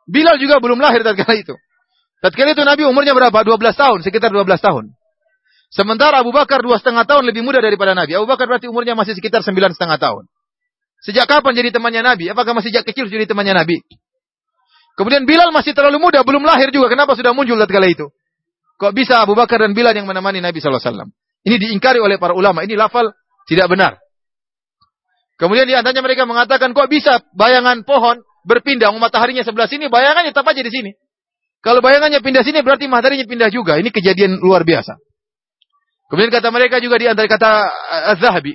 Bilal 0.06 0.38
juga 0.38 0.62
belum 0.62 0.78
lahir 0.78 1.02
tatkala 1.02 1.34
itu. 1.34 1.58
Tatkala 2.22 2.54
itu 2.54 2.62
Nabi 2.62 2.82
umurnya 2.86 3.12
berapa? 3.12 3.34
12 3.34 3.58
tahun, 3.74 3.98
sekitar 4.06 4.30
12 4.30 4.46
tahun. 4.62 4.94
Sementara 5.74 6.22
Abu 6.22 6.30
Bakar 6.30 6.62
dua 6.62 6.78
setengah 6.78 7.02
tahun 7.02 7.26
lebih 7.26 7.42
muda 7.42 7.58
daripada 7.58 7.98
Nabi. 7.98 8.14
Abu 8.14 8.30
Bakar 8.30 8.46
berarti 8.46 8.70
umurnya 8.70 8.94
masih 8.94 9.18
sekitar 9.18 9.42
sembilan 9.42 9.74
setengah 9.74 9.98
tahun. 9.98 10.30
Sejak 11.02 11.26
kapan 11.26 11.50
jadi 11.58 11.74
temannya 11.74 12.06
Nabi? 12.06 12.30
Apakah 12.30 12.54
masih 12.54 12.70
sejak 12.70 12.86
kecil 12.86 13.10
jadi 13.10 13.26
temannya 13.26 13.58
Nabi? 13.58 13.82
Kemudian 14.94 15.26
Bilal 15.26 15.50
masih 15.50 15.74
terlalu 15.74 15.98
muda, 15.98 16.22
belum 16.22 16.46
lahir 16.46 16.70
juga. 16.70 16.86
Kenapa 16.86 17.18
sudah 17.18 17.34
muncul 17.34 17.58
tatkala 17.58 17.90
itu? 17.90 18.06
Kok 18.78 18.94
bisa 18.94 19.18
Abu 19.26 19.34
Bakar 19.34 19.66
dan 19.66 19.74
Bilal 19.74 19.98
yang 19.98 20.06
menemani 20.06 20.38
Nabi 20.38 20.62
SAW? 20.62 21.10
Ini 21.42 21.56
diingkari 21.58 21.98
oleh 21.98 22.22
para 22.22 22.38
ulama. 22.38 22.62
Ini 22.62 22.78
lafal 22.78 23.10
tidak 23.50 23.66
benar. 23.66 23.98
Kemudian 25.34 25.66
di 25.66 25.74
antaranya 25.74 26.06
mereka 26.06 26.22
mengatakan, 26.22 26.70
kok 26.70 26.86
bisa 26.86 27.18
bayangan 27.34 27.82
pohon 27.82 28.22
berpindah? 28.46 28.94
Mataharinya 28.94 29.42
sebelah 29.42 29.66
sini, 29.66 29.90
bayangannya 29.90 30.30
tetap 30.30 30.46
aja 30.46 30.62
di 30.62 30.70
sini. 30.70 30.94
Kalau 31.58 31.82
bayangannya 31.82 32.22
pindah 32.22 32.46
sini 32.46 32.62
berarti 32.62 32.86
mataharinya 32.86 33.26
pindah 33.26 33.50
juga. 33.50 33.74
Ini 33.82 33.90
kejadian 33.90 34.38
luar 34.38 34.62
biasa. 34.62 34.94
Kemudian 36.08 36.30
kata 36.30 36.48
mereka 36.52 36.78
juga 36.78 37.00
di 37.00 37.06
antara 37.08 37.26
kata 37.26 37.50
eh, 37.68 38.12
Az-Zahabi. 38.16 38.54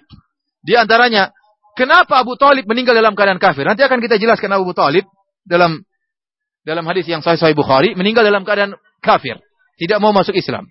Di 0.59 0.73
antaranya, 0.75 1.33
kenapa 1.73 2.19
Abu 2.21 2.35
Talib 2.35 2.67
meninggal 2.69 2.93
dalam 2.93 3.15
keadaan 3.15 3.41
kafir? 3.41 3.65
Nanti 3.65 3.81
akan 3.81 3.99
kita 4.03 4.19
jelaskan 4.19 4.51
Abu 4.53 4.71
Talib 4.75 5.07
dalam 5.47 5.81
dalam 6.67 6.83
hadis 6.85 7.07
yang 7.07 7.23
sahih 7.23 7.39
sahih 7.39 7.55
Bukhari 7.55 7.95
meninggal 7.95 8.21
dalam 8.21 8.43
keadaan 8.43 8.75
kafir, 8.99 9.39
tidak 9.79 9.97
mau 10.03 10.11
masuk 10.11 10.35
Islam. 10.35 10.67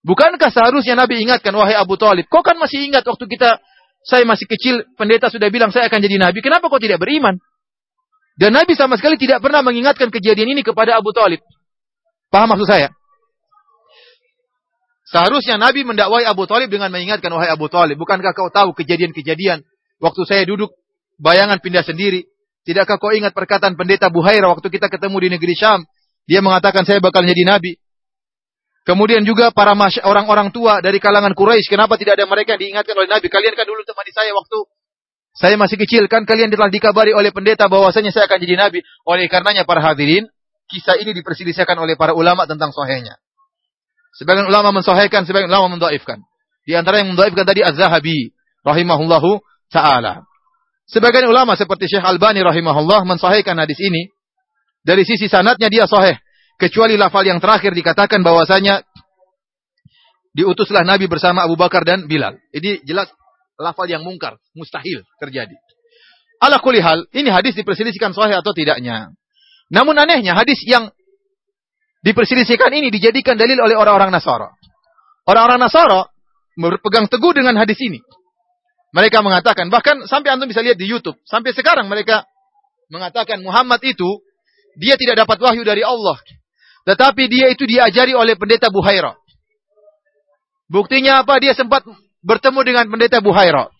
Bukankah 0.00 0.48
seharusnya 0.48 0.96
Nabi 0.96 1.20
ingatkan 1.20 1.52
wahai 1.52 1.76
Abu 1.76 2.00
Talib, 2.00 2.24
kau 2.32 2.40
kan 2.40 2.56
masih 2.56 2.88
ingat 2.88 3.04
waktu 3.04 3.28
kita 3.28 3.60
saya 4.00 4.24
masih 4.24 4.48
kecil, 4.48 4.88
pendeta 4.96 5.28
sudah 5.28 5.52
bilang 5.52 5.68
saya 5.68 5.92
akan 5.92 6.00
jadi 6.00 6.16
nabi. 6.16 6.40
Kenapa 6.40 6.72
kau 6.72 6.80
tidak 6.80 7.04
beriman? 7.04 7.36
Dan 8.40 8.56
Nabi 8.56 8.72
sama 8.72 8.96
sekali 8.96 9.20
tidak 9.20 9.44
pernah 9.44 9.60
mengingatkan 9.60 10.08
kejadian 10.08 10.56
ini 10.56 10.64
kepada 10.64 10.96
Abu 10.96 11.12
Talib. 11.12 11.44
Paham 12.32 12.56
maksud 12.56 12.64
saya? 12.64 12.88
Seharusnya 15.10 15.58
Nabi 15.58 15.82
mendakwai 15.82 16.22
Abu 16.22 16.46
Talib 16.46 16.70
dengan 16.70 16.86
mengingatkan, 16.94 17.34
wahai 17.34 17.50
Abu 17.50 17.66
Talib, 17.66 17.98
bukankah 17.98 18.30
kau 18.30 18.46
tahu 18.46 18.70
kejadian-kejadian 18.78 19.66
waktu 19.98 20.22
saya 20.22 20.46
duduk, 20.46 20.70
bayangan 21.18 21.58
pindah 21.58 21.82
sendiri. 21.82 22.30
Tidakkah 22.62 23.02
kau 23.02 23.10
ingat 23.10 23.34
perkataan 23.34 23.74
pendeta 23.74 24.06
Buhaira 24.06 24.46
waktu 24.46 24.70
kita 24.70 24.86
ketemu 24.86 25.16
di 25.26 25.28
negeri 25.34 25.54
Syam? 25.58 25.82
Dia 26.30 26.38
mengatakan 26.38 26.86
saya 26.86 27.02
bakal 27.02 27.26
jadi 27.26 27.42
Nabi. 27.42 27.74
Kemudian 28.86 29.26
juga 29.26 29.50
para 29.50 29.74
orang-orang 30.06 30.54
tua 30.54 30.78
dari 30.78 31.02
kalangan 31.02 31.34
Quraisy, 31.34 31.66
kenapa 31.66 31.98
tidak 31.98 32.14
ada 32.14 32.30
mereka 32.30 32.54
yang 32.54 32.62
diingatkan 32.70 32.94
oleh 32.94 33.10
Nabi? 33.10 33.26
Kalian 33.26 33.54
kan 33.58 33.66
dulu 33.66 33.82
temani 33.82 34.12
saya 34.14 34.30
waktu 34.30 34.58
saya 35.30 35.54
masih 35.54 35.78
kecil, 35.78 36.10
kan 36.10 36.26
kalian 36.26 36.50
telah 36.50 36.66
dikabari 36.70 37.14
oleh 37.14 37.30
pendeta 37.30 37.70
bahwasanya 37.70 38.10
saya 38.10 38.26
akan 38.26 38.38
jadi 38.42 38.54
Nabi. 38.58 38.82
Oleh 39.06 39.30
karenanya 39.30 39.62
para 39.62 39.78
hadirin, 39.82 40.26
kisah 40.70 40.98
ini 40.98 41.14
diperselisihkan 41.14 41.78
oleh 41.78 41.94
para 41.94 42.14
ulama 42.14 42.46
tentang 42.50 42.74
sohenya. 42.74 43.18
Sebagian 44.14 44.50
ulama 44.50 44.74
mensohhikan, 44.74 45.22
sebagian 45.24 45.50
ulama 45.50 45.78
mendoifkan. 45.78 46.20
Di 46.66 46.74
antara 46.74 47.00
yang 47.02 47.14
mendoifkan 47.14 47.46
tadi 47.46 47.62
Az-Zahabi 47.62 48.34
rahimahullahu 48.66 49.40
taala. 49.70 50.26
Sebagian 50.90 51.30
ulama 51.30 51.54
seperti 51.54 51.86
Syekh 51.86 52.02
Albani 52.02 52.42
rahimahullah 52.42 53.06
mensohhikan 53.06 53.54
hadis 53.62 53.78
ini 53.78 54.10
dari 54.82 55.06
sisi 55.06 55.30
sanatnya 55.30 55.70
dia 55.70 55.86
sahih. 55.86 56.18
Kecuali 56.60 57.00
lafal 57.00 57.24
yang 57.24 57.40
terakhir 57.40 57.72
dikatakan 57.72 58.20
bahwasanya 58.20 58.84
diutuslah 60.36 60.84
Nabi 60.84 61.08
bersama 61.08 61.46
Abu 61.48 61.56
Bakar 61.56 61.86
dan 61.86 62.04
Bilal. 62.04 62.36
Ini 62.52 62.84
jelas 62.84 63.08
lafal 63.56 63.88
yang 63.88 64.04
mungkar, 64.04 64.36
mustahil 64.52 65.06
terjadi. 65.22 65.56
Ala 66.40 66.60
kulihal, 66.60 67.04
ini 67.12 67.28
hadis 67.28 67.56
diperselisihkan 67.56 68.12
sahih 68.16 68.40
atau 68.40 68.52
tidaknya. 68.56 69.12
Namun 69.70 69.94
anehnya 69.96 70.32
hadis 70.34 70.58
yang 70.66 70.88
diperselisihkan 72.00 72.72
ini 72.72 72.88
dijadikan 72.88 73.36
dalil 73.36 73.60
oleh 73.60 73.76
orang-orang 73.76 74.12
Nasara. 74.12 74.48
Orang-orang 75.28 75.60
Nasara 75.60 76.08
berpegang 76.56 77.06
teguh 77.06 77.32
dengan 77.36 77.56
hadis 77.60 77.78
ini. 77.80 78.00
Mereka 78.90 79.22
mengatakan, 79.22 79.70
bahkan 79.70 80.02
sampai 80.10 80.34
antum 80.34 80.50
bisa 80.50 80.66
lihat 80.66 80.74
di 80.74 80.90
YouTube, 80.90 81.14
sampai 81.22 81.54
sekarang 81.54 81.86
mereka 81.86 82.26
mengatakan 82.90 83.38
Muhammad 83.38 83.78
itu 83.86 84.18
dia 84.74 84.98
tidak 84.98 85.22
dapat 85.22 85.38
wahyu 85.38 85.62
dari 85.62 85.86
Allah, 85.86 86.18
tetapi 86.90 87.30
dia 87.30 87.54
itu 87.54 87.70
diajari 87.70 88.18
oleh 88.18 88.34
pendeta 88.34 88.66
Buhaira. 88.66 89.14
Buktinya 90.66 91.22
apa? 91.22 91.38
Dia 91.38 91.54
sempat 91.54 91.86
bertemu 92.22 92.60
dengan 92.66 92.84
pendeta 92.90 93.22
Buhaira. 93.22 93.70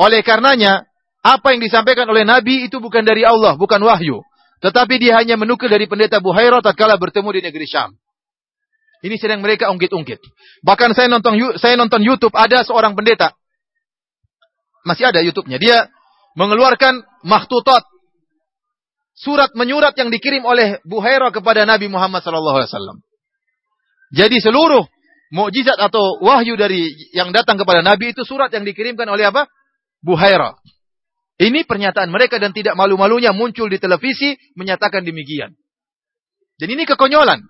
Oleh 0.00 0.24
karenanya, 0.24 0.88
apa 1.20 1.52
yang 1.52 1.60
disampaikan 1.60 2.08
oleh 2.08 2.24
Nabi 2.24 2.64
itu 2.64 2.80
bukan 2.80 3.04
dari 3.04 3.28
Allah, 3.28 3.60
bukan 3.60 3.80
wahyu. 3.84 4.24
Tetapi 4.60 4.94
dia 5.00 5.16
hanya 5.16 5.40
menukil 5.40 5.72
dari 5.72 5.88
pendeta 5.88 6.20
Buhaira 6.20 6.60
tatkala 6.60 7.00
bertemu 7.00 7.28
di 7.32 7.40
negeri 7.48 7.66
Syam. 7.68 7.96
Ini 9.00 9.16
sedang 9.16 9.40
mereka 9.40 9.72
ungkit-ungkit. 9.72 10.20
Bahkan 10.60 10.92
saya 10.92 11.08
nonton 11.08 11.32
saya 11.56 11.80
nonton 11.80 12.04
YouTube 12.04 12.36
ada 12.36 12.60
seorang 12.60 12.92
pendeta. 12.92 13.32
Masih 14.84 15.08
ada 15.08 15.24
YouTube-nya. 15.24 15.56
Dia 15.56 15.88
mengeluarkan 16.36 17.00
mahtutot 17.24 17.80
surat 19.16 19.52
menyurat 19.56 19.96
yang 19.96 20.12
dikirim 20.12 20.44
oleh 20.44 20.80
Buhaira 20.84 21.32
kepada 21.32 21.64
Nabi 21.64 21.88
Muhammad 21.88 22.20
SAW. 22.20 23.00
Jadi 24.12 24.36
seluruh 24.40 24.84
mukjizat 25.32 25.80
atau 25.80 26.20
wahyu 26.20 26.58
dari 26.60 26.92
yang 27.16 27.30
datang 27.32 27.56
kepada 27.56 27.80
Nabi 27.80 28.12
itu 28.12 28.24
surat 28.28 28.52
yang 28.52 28.68
dikirimkan 28.68 29.08
oleh 29.08 29.28
apa? 29.28 29.48
Buhaira. 30.04 30.56
Ini 31.40 31.64
pernyataan 31.64 32.12
mereka 32.12 32.36
dan 32.36 32.52
tidak 32.52 32.76
malu-malunya 32.76 33.32
muncul 33.32 33.72
di 33.72 33.80
televisi 33.80 34.36
menyatakan 34.60 35.00
demikian. 35.00 35.56
Dan 36.60 36.68
ini 36.68 36.84
kekonyolan. 36.84 37.40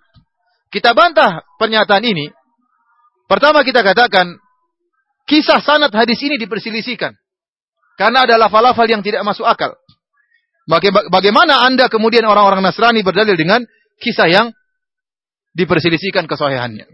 Kita 0.71 0.95
bantah 0.95 1.43
pernyataan 1.59 2.07
ini. 2.07 2.31
Pertama 3.27 3.67
kita 3.67 3.83
katakan, 3.83 4.39
kisah 5.27 5.59
sanad 5.59 5.91
hadis 5.91 6.23
ini 6.23 6.39
diperselisihkan. 6.39 7.19
Karena 7.99 8.31
ada 8.31 8.39
lafal-lafal 8.39 8.87
yang 8.87 9.03
tidak 9.03 9.27
masuk 9.27 9.43
akal. 9.43 9.75
Bagaimana 11.11 11.67
Anda 11.67 11.91
kemudian 11.91 12.23
orang-orang 12.23 12.63
Nasrani 12.63 13.03
berdalil 13.03 13.35
dengan 13.35 13.67
kisah 13.99 14.31
yang 14.31 14.55
diperselisihkan 15.59 16.31
kesohihannya. 16.31 16.87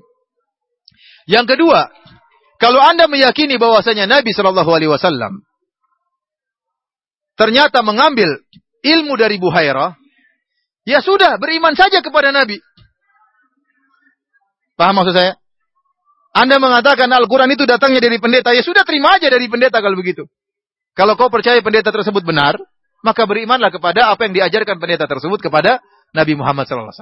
Yang 1.29 1.47
kedua, 1.53 1.93
kalau 2.57 2.81
Anda 2.81 3.05
meyakini 3.05 3.61
bahwasanya 3.61 4.09
Nabi 4.09 4.33
Shallallahu 4.33 4.71
Alaihi 4.73 4.89
Wasallam 4.89 5.45
ternyata 7.37 7.85
mengambil 7.85 8.41
ilmu 8.83 9.15
dari 9.15 9.37
Buhairah, 9.37 9.95
ya 10.89 11.05
sudah 11.05 11.37
beriman 11.37 11.77
saja 11.77 12.01
kepada 12.01 12.33
Nabi. 12.33 12.59
Paham 14.77 15.01
maksud 15.01 15.15
saya? 15.17 15.37
Anda 16.37 16.61
mengatakan 16.61 17.09
Al-Quran 17.09 17.49
itu 17.57 17.65
datangnya 17.65 18.01
dari 18.05 18.21
pendeta, 18.21 18.53
ya 18.53 18.61
sudah 18.61 18.85
terima 18.85 19.17
aja 19.17 19.33
dari 19.33 19.49
pendeta 19.49 19.81
kalau 19.81 19.97
begitu. 19.97 20.29
Kalau 20.93 21.17
kau 21.17 21.33
percaya 21.33 21.61
pendeta 21.65 21.89
tersebut 21.89 22.25
benar, 22.25 22.61
maka 23.01 23.25
berimanlah 23.25 23.73
kepada 23.73 24.13
apa 24.13 24.29
yang 24.29 24.37
diajarkan 24.37 24.77
pendeta 24.77 25.09
tersebut 25.09 25.41
kepada 25.41 25.81
Nabi 26.13 26.37
Muhammad 26.37 26.69
SAW. 26.69 26.93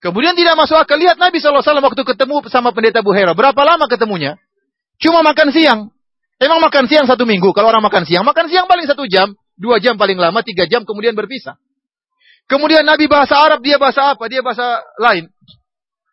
Kemudian 0.00 0.36
tidak 0.36 0.60
masuk 0.60 0.76
akal 0.76 1.00
lihat 1.00 1.16
Nabi 1.16 1.40
SAW 1.40 1.64
waktu 1.64 2.02
ketemu 2.04 2.44
sama 2.52 2.72
pendeta 2.76 3.00
Buhairah. 3.00 3.32
Berapa 3.32 3.56
lama 3.64 3.88
ketemunya? 3.88 4.36
Cuma 5.00 5.24
makan 5.24 5.48
siang. 5.52 5.80
Emang 6.36 6.60
makan 6.60 6.84
siang 6.84 7.08
satu 7.08 7.24
minggu. 7.24 7.48
Kalau 7.56 7.72
orang 7.72 7.80
makan 7.80 8.04
siang, 8.04 8.24
makan 8.24 8.52
siang 8.52 8.68
paling 8.68 8.84
satu 8.84 9.08
jam, 9.08 9.32
dua 9.56 9.80
jam 9.80 9.96
paling 9.96 10.20
lama, 10.20 10.44
tiga 10.44 10.68
jam, 10.68 10.84
kemudian 10.84 11.16
berpisah. 11.16 11.56
Kemudian 12.46 12.86
Nabi 12.86 13.10
bahasa 13.10 13.40
Arab, 13.40 13.64
dia 13.64 13.80
bahasa 13.80 14.14
apa? 14.14 14.24
Dia 14.30 14.44
bahasa 14.44 14.78
lain. 15.02 15.26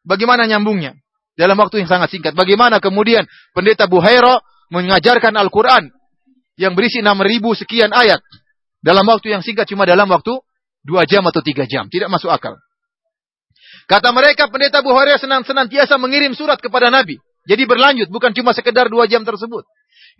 Bagaimana 0.08 0.50
nyambungnya? 0.50 0.98
Dalam 1.38 1.60
waktu 1.60 1.84
yang 1.84 1.90
sangat 1.90 2.10
singkat. 2.10 2.34
Bagaimana 2.34 2.82
kemudian 2.82 3.26
pendeta 3.54 3.86
Buhairo 3.86 4.42
mengajarkan 4.74 5.34
Al-Quran 5.38 5.94
yang 6.58 6.74
berisi 6.74 7.02
6000 7.02 7.62
sekian 7.66 7.92
ayat. 7.94 8.22
Dalam 8.82 9.06
waktu 9.06 9.34
yang 9.34 9.42
singkat 9.46 9.70
cuma 9.70 9.86
dalam 9.86 10.10
waktu 10.10 10.34
dua 10.84 11.06
jam 11.06 11.26
atau 11.26 11.42
tiga 11.42 11.66
jam. 11.70 11.90
Tidak 11.90 12.10
masuk 12.10 12.30
akal. 12.30 12.58
Kata 13.90 14.14
mereka 14.16 14.48
pendeta 14.48 14.80
Buhairo 14.82 15.18
senang-senantiasa 15.18 15.98
mengirim 15.98 16.32
surat 16.38 16.58
kepada 16.62 16.88
Nabi. 16.94 17.18
Jadi 17.44 17.64
berlanjut, 17.68 18.08
bukan 18.08 18.32
cuma 18.32 18.56
sekedar 18.56 18.88
dua 18.88 19.04
jam 19.10 19.28
tersebut. 19.28 19.68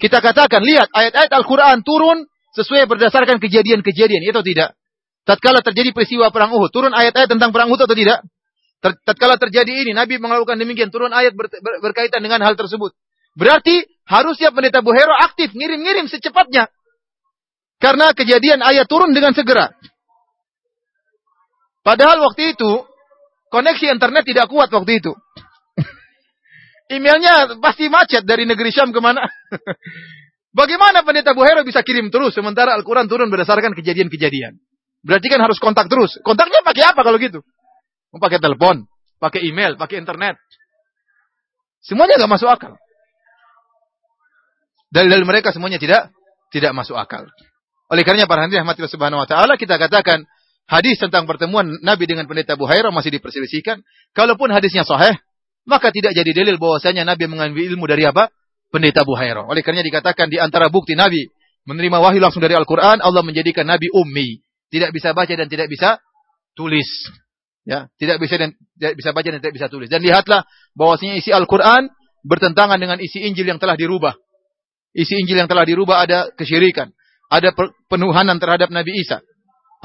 Kita 0.02 0.20
katakan, 0.20 0.62
lihat 0.66 0.90
ayat-ayat 0.90 1.32
Al-Quran 1.32 1.86
turun 1.86 2.26
sesuai 2.58 2.86
berdasarkan 2.90 3.38
kejadian-kejadian, 3.42 4.22
itu 4.26 4.42
tidak. 4.46 4.78
Tatkala 5.24 5.64
terjadi 5.64 5.96
peristiwa 5.96 6.30
perang 6.30 6.52
Uhud, 6.52 6.70
turun 6.74 6.92
ayat-ayat 6.92 7.32
tentang 7.32 7.56
perang 7.56 7.72
Uhud 7.72 7.80
atau 7.80 7.96
tidak? 7.96 8.22
Tatkala 8.84 9.40
terjadi 9.40 9.88
ini, 9.88 9.96
Nabi 9.96 10.20
melakukan 10.20 10.60
demikian, 10.60 10.92
turun 10.92 11.16
ayat 11.16 11.32
ber, 11.32 11.48
ber, 11.48 11.80
berkaitan 11.80 12.20
dengan 12.20 12.44
hal 12.44 12.60
tersebut. 12.60 12.92
Berarti 13.40 13.88
harusnya 14.04 14.52
pendeta 14.52 14.84
Buhero 14.84 15.16
aktif, 15.24 15.56
ngirim-ngirim 15.56 16.12
secepatnya. 16.12 16.68
Karena 17.80 18.12
kejadian 18.12 18.60
ayat 18.60 18.86
turun 18.92 19.16
dengan 19.16 19.32
segera. 19.32 19.72
Padahal 21.84 22.20
waktu 22.28 22.56
itu, 22.56 22.72
koneksi 23.52 23.96
internet 23.96 24.24
tidak 24.28 24.52
kuat 24.52 24.68
waktu 24.72 25.04
itu. 25.04 25.12
Emailnya 26.92 27.60
pasti 27.60 27.88
macet 27.88 28.24
dari 28.28 28.48
negeri 28.48 28.72
Syam 28.74 28.92
ke 28.92 29.00
mana. 29.00 29.24
Bagaimana 30.60 31.02
pendeta 31.02 31.34
Buhaira 31.34 31.66
bisa 31.66 31.82
kirim 31.82 32.14
terus 32.14 32.38
sementara 32.38 32.78
Al-Quran 32.78 33.10
turun 33.10 33.34
berdasarkan 33.34 33.74
kejadian-kejadian? 33.74 34.62
Berarti 35.04 35.28
kan 35.28 35.42
harus 35.42 35.58
kontak 35.58 35.90
terus. 35.90 36.22
Kontaknya 36.22 36.62
pakai 36.62 36.94
apa 36.94 37.02
kalau 37.02 37.18
gitu? 37.18 37.42
Mau 38.14 38.22
pakai 38.22 38.38
telepon, 38.38 38.86
pakai 39.18 39.42
email, 39.50 39.76
pakai 39.76 40.00
internet. 40.00 40.38
Semuanya 41.84 42.22
nggak 42.22 42.32
masuk 42.32 42.48
akal. 42.48 42.78
Dalil-dalil 44.94 45.26
mereka 45.26 45.50
semuanya 45.50 45.82
tidak 45.82 46.14
tidak 46.54 46.72
masuk 46.78 46.96
akal. 46.96 47.26
Oleh 47.90 48.06
karenanya 48.06 48.30
para 48.30 48.46
hadirin 48.46 48.62
rahmatillah 48.64 48.94
subhanahu 48.94 49.26
wa 49.26 49.28
taala 49.28 49.58
kita 49.58 49.82
katakan 49.82 50.30
hadis 50.70 51.02
tentang 51.02 51.26
pertemuan 51.26 51.82
Nabi 51.82 52.06
dengan 52.06 52.30
pendeta 52.30 52.54
Buhaira 52.54 52.94
masih 52.94 53.10
diperselisihkan. 53.10 53.82
Kalaupun 54.14 54.54
hadisnya 54.54 54.86
sahih, 54.86 55.18
maka 55.64 55.92
tidak 55.96 56.12
jadi 56.12 56.32
dalil 56.32 56.60
bahwasanya 56.60 57.08
Nabi 57.08 57.28
mengambil 57.32 57.64
ilmu 57.72 57.86
dari 57.88 58.04
apa? 58.08 58.32
pendeta 58.74 59.06
Buhairah. 59.06 59.46
Oleh 59.46 59.62
karena 59.62 59.86
dikatakan 59.86 60.34
di 60.34 60.42
antara 60.42 60.74
bukti 60.74 60.98
Nabi 60.98 61.30
menerima 61.70 62.02
wahyu 62.02 62.18
langsung 62.18 62.42
dari 62.42 62.58
Al-Quran, 62.58 63.06
Allah 63.06 63.22
menjadikan 63.22 63.70
Nabi 63.70 63.86
ummi. 63.94 64.42
Tidak 64.74 64.90
bisa 64.90 65.14
baca 65.14 65.30
dan 65.30 65.46
tidak 65.46 65.70
bisa 65.70 66.02
tulis. 66.58 66.90
Ya, 67.64 67.88
tidak 68.02 68.18
bisa 68.18 68.36
dan 68.42 68.58
tidak 68.76 68.94
bisa 68.98 69.10
baca 69.14 69.30
dan 69.30 69.40
tidak 69.40 69.54
bisa 69.54 69.68
tulis. 69.70 69.88
Dan 69.94 70.02
lihatlah 70.02 70.42
bahwasanya 70.74 71.22
isi 71.22 71.30
Al-Quran 71.30 71.94
bertentangan 72.26 72.82
dengan 72.82 72.98
isi 72.98 73.22
Injil 73.22 73.54
yang 73.54 73.62
telah 73.62 73.78
dirubah. 73.78 74.18
Isi 74.98 75.22
Injil 75.22 75.46
yang 75.46 75.50
telah 75.50 75.64
dirubah 75.64 76.02
ada 76.02 76.34
kesyirikan, 76.34 76.90
ada 77.30 77.54
penuhanan 77.88 78.42
terhadap 78.42 78.74
Nabi 78.74 79.06
Isa. 79.06 79.22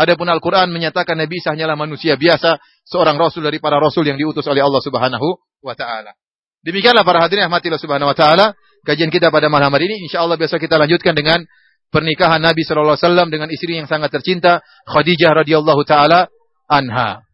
Adapun 0.01 0.31
Al-Quran 0.31 0.73
menyatakan 0.73 1.19
Nabi 1.21 1.45
Isa 1.45 1.53
hanyalah 1.53 1.77
manusia 1.77 2.17
biasa, 2.17 2.57
seorang 2.89 3.21
rasul 3.21 3.45
dari 3.45 3.61
para 3.61 3.77
rasul 3.77 4.09
yang 4.09 4.17
diutus 4.17 4.47
oleh 4.49 4.65
Allah 4.65 4.81
Subhanahu 4.81 5.48
wa 5.63 5.75
taala. 5.75 6.15
Demikianlah 6.63 7.07
para 7.07 7.23
hadirin 7.23 7.47
rahmatillah 7.47 7.81
subhanahu 7.81 8.11
wa 8.11 8.17
taala 8.19 8.55
kajian 8.83 9.11
kita 9.15 9.31
pada 9.31 9.47
malam 9.47 9.71
hari 9.71 9.91
ini. 9.91 10.07
Insya 10.07 10.23
Allah 10.23 10.35
besok 10.35 10.59
kita 10.63 10.75
lanjutkan 10.79 11.15
dengan 11.15 11.47
pernikahan 11.89 12.43
Nabi 12.43 12.67
Shallallahu 12.67 12.99
Alaihi 12.99 13.05
Wasallam 13.07 13.29
dengan 13.33 13.49
istri 13.49 13.79
yang 13.79 13.89
sangat 13.89 14.13
tercinta 14.13 14.61
Khadijah 14.91 15.33
radhiyallahu 15.45 15.83
taala 15.89 16.29
anha. 16.69 17.25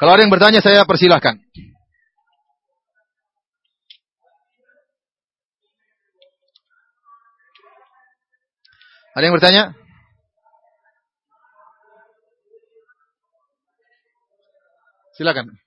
Kalau 0.00 0.12
ada 0.18 0.26
yang 0.26 0.34
bertanya 0.34 0.58
saya 0.58 0.82
persilahkan. 0.82 1.38
Ada 9.12 9.24
yang 9.28 9.36
bertanya? 9.36 9.64
Silakan. 15.12 15.61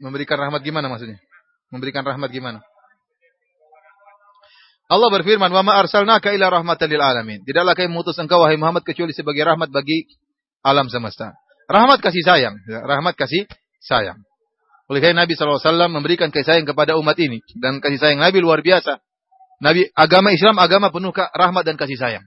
Memberikan 0.00 0.36
rahmat 0.36 0.60
gimana 0.60 0.86
maksudnya? 0.92 1.18
Memberikan 1.72 2.04
rahmat 2.04 2.28
gimana? 2.30 2.60
Allah 4.86 5.10
berfirman, 5.10 5.50
"Wa 5.50 5.66
ma 5.66 5.82
arsalnaka 5.82 6.30
illa 6.30 6.46
rahmatan 6.46 6.86
lil 6.86 7.02
alamin." 7.02 7.42
Tidaklah 7.42 7.74
kami 7.74 7.90
mengutus 7.90 8.14
engkau 8.22 8.38
wahai 8.38 8.54
Muhammad 8.54 8.86
kecuali 8.86 9.10
sebagai 9.10 9.42
rahmat 9.42 9.74
bagi 9.74 10.06
alam 10.62 10.86
semesta. 10.86 11.34
Rahmat 11.66 11.98
kasih 11.98 12.22
sayang, 12.22 12.54
ya, 12.70 12.86
rahmat 12.86 13.18
kasih 13.18 13.50
sayang. 13.82 14.22
Oleh 14.86 15.02
karena 15.02 15.26
Nabi 15.26 15.34
SAW 15.34 15.90
memberikan 15.90 16.30
kasih 16.30 16.46
sayang 16.46 16.66
kepada 16.70 16.94
umat 16.94 17.18
ini 17.18 17.42
dan 17.58 17.82
kasih 17.82 17.98
sayang 17.98 18.22
Nabi 18.22 18.38
luar 18.38 18.62
biasa. 18.62 19.02
Nabi 19.58 19.90
agama 19.98 20.30
Islam 20.30 20.54
agama 20.62 20.94
penuh 20.94 21.10
rahmat 21.10 21.66
dan 21.66 21.74
kasih 21.74 21.98
sayang. 21.98 22.22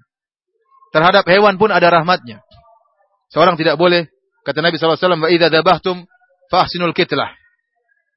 Terhadap 0.91 1.23
hewan 1.31 1.55
pun 1.55 1.71
ada 1.71 1.87
rahmatnya. 1.87 2.43
Seorang 3.31 3.55
tidak 3.55 3.79
boleh 3.79 4.11
kata 4.43 4.59
Nabi 4.59 4.75
SAW, 4.75 4.99
"Wa 4.99 5.31
idza 5.31 5.47
dzabhtum 5.47 6.03
fahsinul 6.51 6.91
kitlah." 6.91 7.38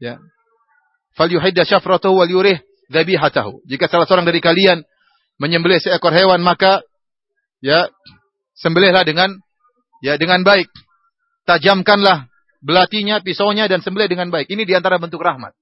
Ya. 0.03 0.19
Falyuhidda 1.15 1.63
syafratahu 1.63 2.19
wal 2.19 2.27
yurih 2.27 2.59
dzabihatahu. 2.91 3.63
Jika 3.71 3.87
salah 3.87 4.11
seorang 4.11 4.27
dari 4.27 4.43
kalian 4.43 4.83
menyembelih 5.39 5.79
seekor 5.79 6.11
hewan 6.11 6.43
maka 6.43 6.83
ya 7.63 7.87
sembelihlah 8.59 9.07
dengan 9.07 9.31
ya 10.03 10.19
dengan 10.19 10.43
baik. 10.43 10.67
Tajamkanlah 11.47 12.27
belatinya, 12.59 13.23
pisaunya 13.23 13.71
dan 13.71 13.79
sembelih 13.79 14.11
dengan 14.11 14.35
baik. 14.35 14.51
Ini 14.51 14.67
di 14.67 14.75
antara 14.75 14.99
bentuk 14.99 15.23
rahmat. 15.23 15.55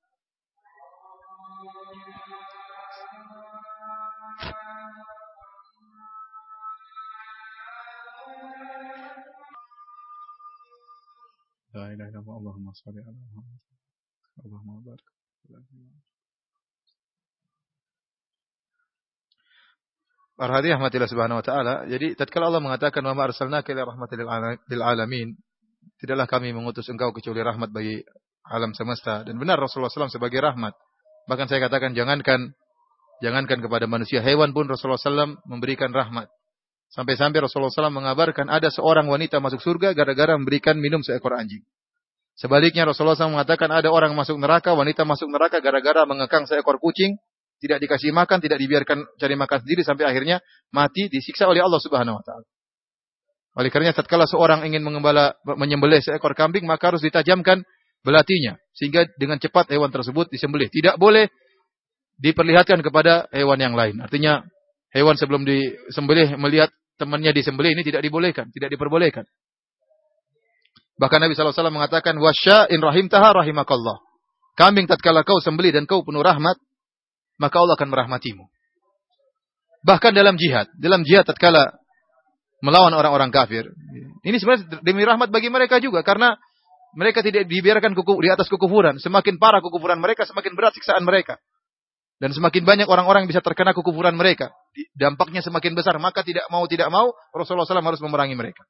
La 11.70 11.86
ilaha 11.94 12.08
illallah 12.10 12.36
Allahumma 12.40 12.72
shalli 12.74 12.98
ala 12.98 13.14
Muhammad. 13.14 13.79
Allahumma 14.40 14.80
barik. 14.84 15.08
Para 20.40 20.56
rahmatillah 20.56 21.10
subhanahu 21.10 21.44
wa 21.44 21.44
ta'ala. 21.44 21.74
Jadi 21.84 22.16
tatkala 22.16 22.48
Allah 22.48 22.64
mengatakan 22.64 23.04
wa 23.04 23.12
ma 23.12 23.28
arsalnaka 23.28 23.68
illa 23.76 23.84
rahmatil 23.84 24.24
lil 24.72 24.80
alamin. 24.80 25.36
Tidaklah 26.00 26.24
kami 26.24 26.56
mengutus 26.56 26.88
engkau 26.88 27.12
kecuali 27.12 27.44
rahmat 27.44 27.68
bagi 27.68 28.00
alam 28.48 28.72
semesta 28.72 29.20
dan 29.20 29.36
benar 29.36 29.60
Rasulullah 29.60 29.92
SAW 29.92 30.08
sebagai 30.08 30.40
rahmat. 30.40 30.72
Bahkan 31.28 31.44
saya 31.44 31.60
katakan 31.68 31.92
jangankan 31.92 32.56
jangankan 33.20 33.60
kepada 33.60 33.84
manusia, 33.84 34.24
hewan 34.24 34.56
pun 34.56 34.64
Rasulullah 34.64 34.96
SAW 34.96 35.44
memberikan 35.44 35.92
rahmat. 35.92 36.32
Sampai-sampai 36.88 37.44
Rasulullah 37.44 37.70
SAW 37.70 37.92
mengabarkan 37.92 38.48
ada 38.48 38.72
seorang 38.72 39.12
wanita 39.12 39.44
masuk 39.44 39.60
surga 39.60 39.92
gara-gara 39.92 40.40
memberikan 40.40 40.80
minum 40.80 41.04
seekor 41.04 41.36
anjing. 41.36 41.60
Sebaliknya 42.40 42.88
Rasulullah 42.88 43.20
SAW 43.20 43.36
mengatakan 43.36 43.68
ada 43.68 43.92
orang 43.92 44.16
masuk 44.16 44.40
neraka, 44.40 44.72
wanita 44.72 45.04
masuk 45.04 45.28
neraka 45.28 45.60
gara-gara 45.60 46.08
mengekang 46.08 46.48
seekor 46.48 46.80
kucing, 46.80 47.20
tidak 47.60 47.84
dikasih 47.84 48.16
makan, 48.16 48.40
tidak 48.40 48.56
dibiarkan 48.56 49.04
cari 49.20 49.36
makan 49.36 49.60
sendiri 49.60 49.84
sampai 49.84 50.08
akhirnya 50.08 50.40
mati 50.72 51.12
disiksa 51.12 51.44
oleh 51.44 51.60
Allah 51.60 51.76
Subhanahu 51.76 52.16
wa 52.16 52.24
taala. 52.24 52.48
Oleh 53.60 53.68
karenanya 53.68 54.00
tatkala 54.00 54.24
seorang 54.24 54.64
ingin 54.64 54.80
mengembala 54.80 55.36
menyembelih 55.44 56.00
seekor 56.00 56.32
kambing 56.32 56.64
maka 56.64 56.96
harus 56.96 57.04
ditajamkan 57.04 57.60
belatinya 58.00 58.56
sehingga 58.72 59.04
dengan 59.20 59.36
cepat 59.36 59.68
hewan 59.68 59.92
tersebut 59.92 60.32
disembelih. 60.32 60.72
Tidak 60.72 60.96
boleh 60.96 61.28
diperlihatkan 62.16 62.80
kepada 62.80 63.28
hewan 63.36 63.60
yang 63.60 63.76
lain. 63.76 64.00
Artinya 64.00 64.40
hewan 64.96 65.20
sebelum 65.20 65.44
disembelih 65.44 66.40
melihat 66.40 66.72
temannya 66.96 67.36
disembelih 67.36 67.76
ini 67.76 67.84
tidak 67.84 68.00
dibolehkan, 68.00 68.48
tidak 68.48 68.72
diperbolehkan. 68.72 69.28
Bahkan 71.00 71.18
Nabi 71.24 71.32
SAW 71.32 71.72
mengatakan, 71.72 72.20
Wasya 72.20 72.68
in 72.68 72.84
rahim 72.84 73.08
taha 73.08 73.32
rahimakallah. 73.32 74.04
Kambing 74.60 74.84
tatkala 74.84 75.24
kau 75.24 75.40
sembeli 75.40 75.72
dan 75.72 75.88
kau 75.88 76.04
penuh 76.04 76.20
rahmat, 76.20 76.60
maka 77.40 77.56
Allah 77.56 77.80
akan 77.80 77.88
merahmatimu. 77.88 78.44
Bahkan 79.80 80.12
dalam 80.12 80.36
jihad, 80.36 80.68
dalam 80.76 81.00
jihad 81.08 81.24
tatkala 81.24 81.80
melawan 82.60 82.92
orang-orang 82.92 83.32
kafir. 83.32 83.64
Ini 84.20 84.36
sebenarnya 84.36 84.84
demi 84.84 85.00
rahmat 85.08 85.32
bagi 85.32 85.48
mereka 85.48 85.80
juga 85.80 86.04
karena 86.04 86.36
mereka 86.92 87.24
tidak 87.24 87.48
dibiarkan 87.48 87.96
kuku, 87.96 88.20
di 88.20 88.28
atas 88.28 88.52
kekufuran. 88.52 89.00
Semakin 89.00 89.40
parah 89.40 89.64
kekufuran 89.64 89.96
mereka, 89.96 90.28
semakin 90.28 90.52
berat 90.52 90.76
siksaan 90.76 91.00
mereka. 91.00 91.40
Dan 92.20 92.36
semakin 92.36 92.68
banyak 92.68 92.84
orang-orang 92.84 93.24
yang 93.24 93.32
bisa 93.32 93.40
terkena 93.40 93.72
kekufuran 93.72 94.12
mereka. 94.12 94.52
Dampaknya 94.92 95.40
semakin 95.40 95.72
besar. 95.72 95.96
Maka 95.96 96.20
tidak 96.20 96.44
mau 96.52 96.68
tidak 96.68 96.92
mau 96.92 97.16
Rasulullah 97.32 97.64
SAW 97.64 97.80
harus 97.80 98.04
memerangi 98.04 98.36
mereka. 98.36 98.68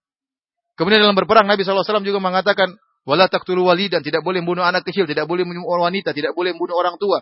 Kemudian 0.78 1.02
dalam 1.02 1.16
berperang 1.16 1.46
Nabi 1.46 1.62
SAW 1.62 2.02
juga 2.02 2.20
mengatakan, 2.22 2.72
wala 3.08 3.26
taqtulu 3.26 3.68
walidan, 3.68 4.04
tidak 4.04 4.20
boleh 4.20 4.44
membunuh 4.44 4.64
anak 4.64 4.86
kecil, 4.86 5.04
tidak 5.08 5.26
boleh 5.26 5.44
membunuh 5.44 5.84
wanita, 5.84 6.12
tidak 6.12 6.32
boleh 6.36 6.52
membunuh 6.56 6.76
orang 6.78 6.96
tua. 7.00 7.20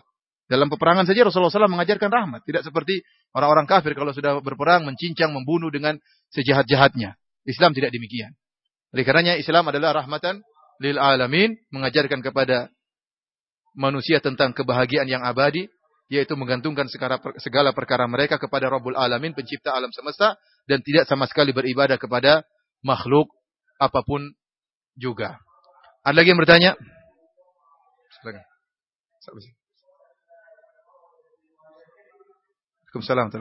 Dalam 0.49 0.65
peperangan 0.65 1.05
saja 1.05 1.21
Rasulullah 1.21 1.53
SAW 1.53 1.69
mengajarkan 1.69 2.09
rahmat. 2.09 2.41
Tidak 2.41 2.65
seperti 2.65 3.05
orang-orang 3.37 3.69
kafir 3.69 3.93
kalau 3.93 4.09
sudah 4.09 4.41
berperang, 4.41 4.81
mencincang, 4.81 5.29
membunuh 5.29 5.69
dengan 5.69 6.01
sejahat-jahatnya. 6.33 7.13
Islam 7.45 7.77
tidak 7.77 7.93
demikian. 7.93 8.33
Oleh 8.89 9.05
karenanya 9.05 9.37
Islam 9.37 9.69
adalah 9.69 9.93
rahmatan 9.93 10.41
lil 10.81 10.97
alamin, 10.97 11.53
mengajarkan 11.69 12.25
kepada 12.25 12.73
manusia 13.77 14.17
tentang 14.17 14.57
kebahagiaan 14.57 15.05
yang 15.05 15.21
abadi, 15.21 15.69
yaitu 16.09 16.33
menggantungkan 16.33 16.89
segala 17.37 17.69
perkara 17.69 18.09
mereka 18.09 18.41
kepada 18.41 18.65
Rabbul 18.65 18.97
Alamin, 18.97 19.37
pencipta 19.37 19.77
alam 19.77 19.93
semesta, 19.93 20.41
dan 20.65 20.81
tidak 20.81 21.05
sama 21.05 21.29
sekali 21.29 21.53
beribadah 21.53 22.01
kepada 22.01 22.41
makhluk 22.81 23.29
apa 23.79 24.03
pun 24.03 24.35
juga. 24.99 25.39
Ada 26.03 26.15
lagi 26.19 26.29
yang 26.35 26.41
bertanya? 26.43 26.75
Silakan. 28.19 28.43
Waalaikumsalam. 32.89 33.31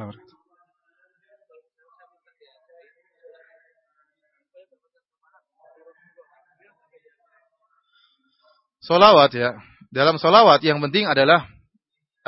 Solawat 8.85 9.31
ya. 9.37 9.51
Dalam 9.89 10.21
solawat 10.21 10.61
yang 10.65 10.81
penting 10.85 11.09
adalah 11.09 11.49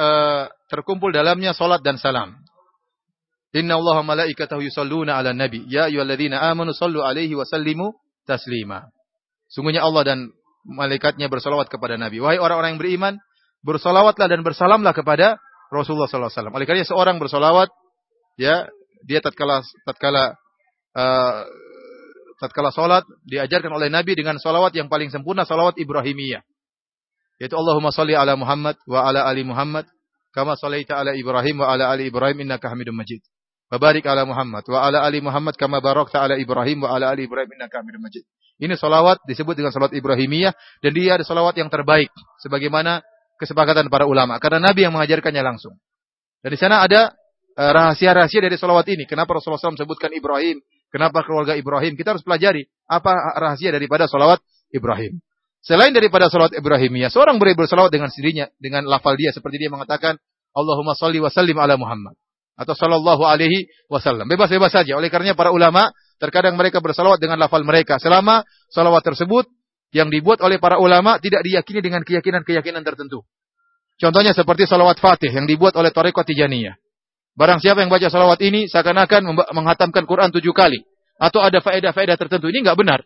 uh, 0.00 0.48
terkumpul 0.72 1.12
dalamnya 1.12 1.52
solat 1.52 1.84
dan 1.84 2.00
salam. 2.00 2.40
Inna 3.50 3.78
Allah 3.78 4.06
malaikatahu 4.06 4.62
yusalluna 4.62 5.18
ala 5.18 5.34
nabi. 5.34 5.66
Ya 5.66 5.90
ayyuhalladzina 5.90 6.38
amanu 6.38 6.70
sallu 6.70 7.02
alaihi 7.02 7.34
wa 7.34 7.42
sallimu 7.42 7.94
taslima. 8.22 8.94
Sungguhnya 9.50 9.82
Allah 9.82 10.06
dan 10.06 10.18
malaikatnya 10.62 11.26
bersolawat 11.26 11.66
kepada 11.66 11.98
Nabi. 11.98 12.22
Wahai 12.22 12.38
orang-orang 12.38 12.78
yang 12.78 12.82
beriman, 12.82 13.14
bersolawatlah 13.66 14.30
dan 14.30 14.46
bersalamlah 14.46 14.94
kepada 14.94 15.42
Rasulullah 15.74 16.06
SAW. 16.06 16.54
Oleh 16.54 16.66
karena 16.66 16.86
seorang 16.86 17.18
bersolawat, 17.18 17.74
ya 18.38 18.70
dia 19.02 19.18
tatkala 19.18 19.66
tatkala 19.82 20.38
uh, 20.94 21.42
tatkala 22.38 22.70
salat 22.70 23.04
diajarkan 23.26 23.72
oleh 23.74 23.88
Nabi 23.88 24.14
dengan 24.14 24.36
salawat 24.38 24.76
yang 24.76 24.86
paling 24.86 25.08
sempurna 25.10 25.42
salawat 25.42 25.74
Ibrahimiyah. 25.80 26.42
Yaitu 27.40 27.56
Allahumma 27.56 27.90
salli 27.90 28.12
ala 28.12 28.36
Muhammad 28.36 28.76
wa 28.84 29.08
ala 29.08 29.24
ali 29.24 29.40
Muhammad 29.42 29.88
kama 30.36 30.54
sallaita 30.60 31.00
ala 31.00 31.16
Ibrahim 31.16 31.64
wa 31.64 31.72
ala 31.72 31.88
ali 31.88 32.12
Ibrahim 32.12 32.44
innaka 32.44 32.68
Hamidum 32.68 32.94
Majid. 32.94 33.24
Babarik 33.70 34.02
ala 34.02 34.26
Muhammad 34.26 34.66
wa 34.66 34.82
ala 34.82 35.06
ali 35.06 35.22
Muhammad 35.22 35.54
kama 35.54 35.78
barakta 35.78 36.26
ala 36.26 36.34
Ibrahim 36.34 36.82
wa 36.82 36.90
ala 36.90 37.14
ali 37.14 37.30
Ibrahim 37.30 37.54
innaka 37.54 37.78
Hamidum 37.78 38.02
Majid. 38.02 38.26
Ini 38.58 38.74
salawat 38.74 39.22
disebut 39.30 39.54
dengan 39.54 39.70
salawat 39.70 39.94
Ibrahimiyah 39.94 40.50
dan 40.82 40.90
dia 40.90 41.14
ada 41.14 41.22
salawat 41.22 41.54
yang 41.54 41.70
terbaik 41.70 42.10
sebagaimana 42.42 42.98
kesepakatan 43.38 43.86
para 43.86 44.10
ulama 44.10 44.42
karena 44.42 44.58
Nabi 44.58 44.90
yang 44.90 44.92
mengajarkannya 44.98 45.42
langsung. 45.46 45.78
Dan 46.42 46.50
di 46.50 46.58
sana 46.58 46.82
ada 46.82 47.14
eh, 47.54 47.70
rahasia-rahasia 47.70 48.42
dari 48.42 48.58
salawat 48.58 48.90
ini. 48.90 49.06
Kenapa 49.06 49.38
Rasulullah 49.38 49.62
SAW 49.62 49.78
sebutkan 49.78 50.10
Ibrahim? 50.10 50.58
Kenapa 50.90 51.22
keluarga 51.22 51.54
Ibrahim? 51.54 51.94
Kita 51.94 52.18
harus 52.18 52.26
pelajari 52.26 52.66
apa 52.90 53.38
rahasia 53.38 53.70
daripada 53.70 54.10
salawat 54.10 54.42
Ibrahim. 54.74 55.22
Selain 55.62 55.94
daripada 55.94 56.26
salawat 56.26 56.58
Ibrahimiyah, 56.58 57.14
seorang 57.14 57.38
boleh 57.38 57.54
bersalawat 57.54 57.94
dengan 57.94 58.10
sendirinya, 58.10 58.50
dengan 58.58 58.82
lafal 58.90 59.14
dia 59.14 59.30
seperti 59.30 59.62
dia 59.62 59.70
mengatakan 59.70 60.18
Allahumma 60.58 60.98
salli 60.98 61.22
wa 61.22 61.30
sallim 61.30 61.54
ala 61.54 61.78
Muhammad 61.78 62.18
atau 62.60 62.76
sallallahu 62.76 63.24
alaihi 63.24 63.72
wasallam. 63.88 64.28
Bebas-bebas 64.28 64.68
saja. 64.68 64.92
Oleh 65.00 65.08
karenanya 65.08 65.32
para 65.32 65.48
ulama 65.48 65.88
terkadang 66.20 66.60
mereka 66.60 66.84
bersalawat 66.84 67.16
dengan 67.16 67.40
lafal 67.40 67.64
mereka 67.64 67.96
selama 67.96 68.44
salawat 68.68 69.00
tersebut 69.00 69.48
yang 69.96 70.12
dibuat 70.12 70.44
oleh 70.44 70.60
para 70.60 70.76
ulama 70.76 71.16
tidak 71.16 71.40
diyakini 71.40 71.80
dengan 71.80 72.04
keyakinan-keyakinan 72.04 72.84
tertentu. 72.84 73.24
Contohnya 73.96 74.36
seperti 74.36 74.68
salawat 74.68 75.00
Fatih 75.00 75.32
yang 75.32 75.48
dibuat 75.48 75.72
oleh 75.80 75.88
Tarekat 75.88 76.28
Tijaniyah. 76.28 76.76
Barang 77.32 77.64
siapa 77.64 77.80
yang 77.80 77.88
baca 77.88 78.12
salawat 78.12 78.40
ini 78.44 78.68
seakan-akan 78.68 79.24
menghatamkan 79.56 80.04
Quran 80.04 80.28
tujuh 80.28 80.52
kali. 80.52 80.84
Atau 81.20 81.40
ada 81.40 81.60
faedah-faedah 81.60 82.16
tertentu. 82.16 82.48
Ini 82.48 82.64
nggak 82.64 82.76
benar. 82.80 83.04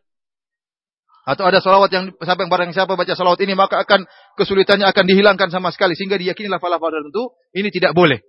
Atau 1.25 1.47
ada 1.47 1.59
salawat 1.59 1.91
yang 1.95 2.15
siapa 2.19 2.47
yang 2.47 2.51
barang 2.53 2.71
siapa 2.75 2.95
baca 2.95 3.15
salawat 3.15 3.41
ini 3.43 3.55
maka 3.57 3.81
akan 3.81 4.07
kesulitannya 4.39 4.87
akan 4.91 5.05
dihilangkan 5.09 5.49
sama 5.49 5.71
sekali 5.73 5.97
sehingga 5.97 6.21
diyakini 6.21 6.53
lafal-lafal 6.53 6.93
tertentu 6.93 7.33
ini 7.57 7.73
tidak 7.73 7.97
boleh 7.97 8.21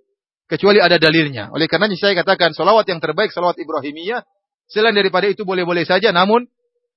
kecuali 0.46 0.78
ada 0.78 0.96
dalilnya. 0.96 1.50
Oleh 1.52 1.66
karena 1.66 1.90
saya 1.94 2.14
katakan 2.14 2.54
salawat 2.54 2.86
yang 2.86 3.02
terbaik 3.02 3.34
salawat 3.34 3.58
Ibrahimiyah. 3.58 4.22
Selain 4.66 4.94
daripada 4.94 5.30
itu 5.30 5.46
boleh-boleh 5.46 5.86
saja, 5.86 6.10
namun 6.10 6.42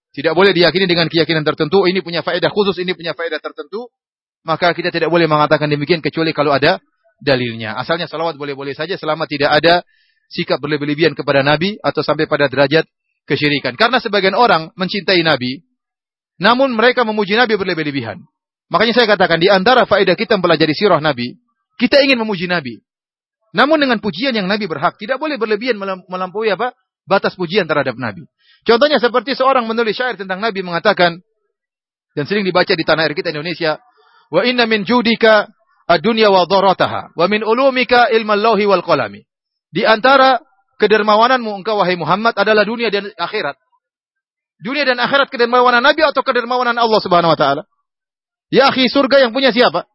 tidak 0.10 0.34
boleh 0.34 0.58
diyakini 0.58 0.90
dengan 0.90 1.06
keyakinan 1.06 1.46
tertentu. 1.46 1.86
Ini 1.86 2.02
punya 2.02 2.26
faedah 2.26 2.50
khusus, 2.50 2.82
ini 2.82 2.98
punya 2.98 3.14
faedah 3.14 3.38
tertentu. 3.38 3.94
Maka 4.42 4.74
kita 4.74 4.90
tidak 4.90 5.14
boleh 5.14 5.30
mengatakan 5.30 5.70
demikian 5.70 6.02
kecuali 6.02 6.34
kalau 6.34 6.50
ada 6.50 6.82
dalilnya. 7.22 7.78
Asalnya 7.78 8.10
salawat 8.10 8.40
boleh-boleh 8.40 8.74
saja 8.74 8.98
selama 8.98 9.30
tidak 9.30 9.54
ada 9.54 9.86
sikap 10.32 10.58
berlebihan 10.58 11.14
kepada 11.14 11.46
Nabi 11.46 11.78
atau 11.82 12.02
sampai 12.02 12.26
pada 12.26 12.50
derajat 12.50 12.90
kesyirikan. 13.30 13.78
Karena 13.78 14.02
sebagian 14.02 14.34
orang 14.34 14.74
mencintai 14.74 15.22
Nabi, 15.22 15.62
namun 16.42 16.74
mereka 16.74 17.06
memuji 17.06 17.38
Nabi 17.38 17.54
berlebihan. 17.60 18.24
Makanya 18.70 18.94
saya 18.98 19.08
katakan 19.10 19.42
di 19.42 19.50
antara 19.50 19.86
faedah 19.86 20.18
kita 20.18 20.38
mempelajari 20.38 20.74
sirah 20.74 21.02
Nabi, 21.02 21.38
kita 21.78 22.02
ingin 22.02 22.18
memuji 22.18 22.50
Nabi. 22.50 22.82
Namun 23.56 23.82
dengan 23.82 23.98
pujian 23.98 24.34
yang 24.36 24.46
Nabi 24.46 24.70
berhak, 24.70 24.98
tidak 25.02 25.18
boleh 25.18 25.42
berlebihan 25.42 25.80
melampaui 26.06 26.54
apa? 26.54 26.78
Batas 27.10 27.34
pujian 27.34 27.66
terhadap 27.66 27.98
Nabi. 27.98 28.30
Contohnya 28.68 29.02
seperti 29.02 29.34
seorang 29.34 29.66
menulis 29.66 29.98
syair 29.98 30.14
tentang 30.20 30.38
Nabi 30.38 30.62
mengatakan, 30.62 31.18
dan 32.14 32.26
sering 32.30 32.46
dibaca 32.46 32.74
di 32.74 32.86
tanah 32.86 33.10
air 33.10 33.14
kita 33.18 33.34
Indonesia, 33.34 33.82
Wa 34.30 34.46
inna 34.46 34.70
min 34.70 34.86
judika 34.86 35.50
ad-dunya 35.90 36.30
wa 36.30 36.46
dharataha, 36.46 37.18
wa 37.18 37.26
min 37.26 37.42
ulumika 37.42 38.14
ilmal 38.14 38.38
lauhi 38.38 38.70
wal 38.70 38.86
qalami. 38.86 39.26
Di 39.74 39.86
antara 39.86 40.38
kedermawananmu 40.78 41.50
engkau 41.62 41.82
wahai 41.82 41.98
Muhammad 41.98 42.38
adalah 42.38 42.62
dunia 42.62 42.94
dan 42.94 43.10
akhirat. 43.18 43.58
Dunia 44.62 44.86
dan 44.86 45.02
akhirat 45.02 45.34
kedermawanan 45.34 45.82
Nabi 45.82 46.06
atau 46.06 46.22
kedermawanan 46.22 46.78
Allah 46.78 47.00
Subhanahu 47.02 47.34
wa 47.34 47.40
taala? 47.40 47.64
Ya 48.54 48.70
akhi, 48.70 48.86
surga 48.90 49.22
yang 49.26 49.34
punya 49.34 49.50
siapa? 49.50 49.90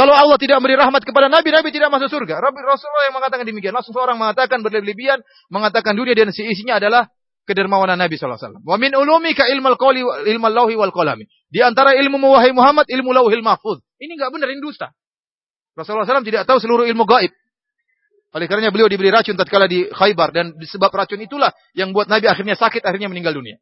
Kalau 0.00 0.16
Allah 0.16 0.40
tidak 0.40 0.64
memberi 0.64 0.80
rahmat 0.80 1.04
kepada 1.04 1.28
Nabi, 1.28 1.52
Nabi 1.52 1.68
tidak 1.76 1.92
masuk 1.92 2.08
surga. 2.08 2.40
Rabbi 2.40 2.64
Rasulullah 2.64 3.04
yang 3.12 3.20
mengatakan 3.20 3.44
demikian. 3.44 3.76
Langsung 3.76 3.92
seorang 3.92 4.16
mengatakan 4.16 4.64
berlebihan, 4.64 5.20
mengatakan 5.52 5.92
dunia 5.92 6.16
dan 6.16 6.32
si 6.32 6.40
isinya 6.40 6.80
adalah 6.80 7.12
kedermawanan 7.44 8.00
Nabi 8.00 8.16
SAW. 8.16 8.64
Wa 8.64 8.80
min 8.80 8.96
ulumika 8.96 9.44
ilmal 9.52 9.76
qawli 9.76 10.00
ilmal 10.24 10.56
lauhi 10.56 10.80
wal 10.80 10.88
qalami. 10.88 11.28
Di 11.52 11.60
antara 11.60 11.92
ilmu 12.00 12.16
wahai 12.32 12.56
Muhammad, 12.56 12.88
ilmu 12.88 13.12
lauhil 13.12 13.44
mahfuz. 13.44 13.84
Ini 14.00 14.16
enggak 14.16 14.32
benar, 14.32 14.48
ini 14.48 14.64
dusta. 14.64 14.88
Rasulullah 15.76 16.08
SAW 16.08 16.24
tidak 16.24 16.48
tahu 16.48 16.56
seluruh 16.64 16.88
ilmu 16.88 17.04
gaib. 17.04 17.36
Oleh 18.32 18.48
karenanya 18.48 18.72
beliau 18.72 18.88
diberi 18.88 19.12
racun 19.12 19.36
tatkala 19.36 19.68
di 19.68 19.84
Khaybar 19.84 20.32
dan 20.32 20.56
sebab 20.56 20.88
racun 20.96 21.20
itulah 21.20 21.52
yang 21.76 21.92
buat 21.92 22.08
Nabi 22.08 22.24
akhirnya 22.24 22.56
sakit, 22.56 22.88
akhirnya 22.88 23.12
meninggal 23.12 23.36
dunia. 23.36 23.60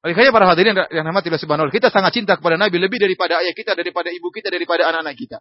Oleh 0.00 0.16
karena 0.16 0.32
para 0.32 0.48
hadirin 0.48 0.72
yang 0.72 1.04
rahmati 1.04 1.28
Allah 1.28 1.44
Subhanahu 1.44 1.68
kita 1.68 1.92
sangat 1.92 2.16
cinta 2.16 2.40
kepada 2.40 2.56
Nabi 2.56 2.80
lebih 2.80 2.96
daripada 2.96 3.36
ayah 3.44 3.52
kita, 3.52 3.76
daripada 3.76 4.08
ibu 4.08 4.32
kita, 4.32 4.48
daripada 4.48 4.88
anak-anak 4.88 5.12
kita. 5.12 5.38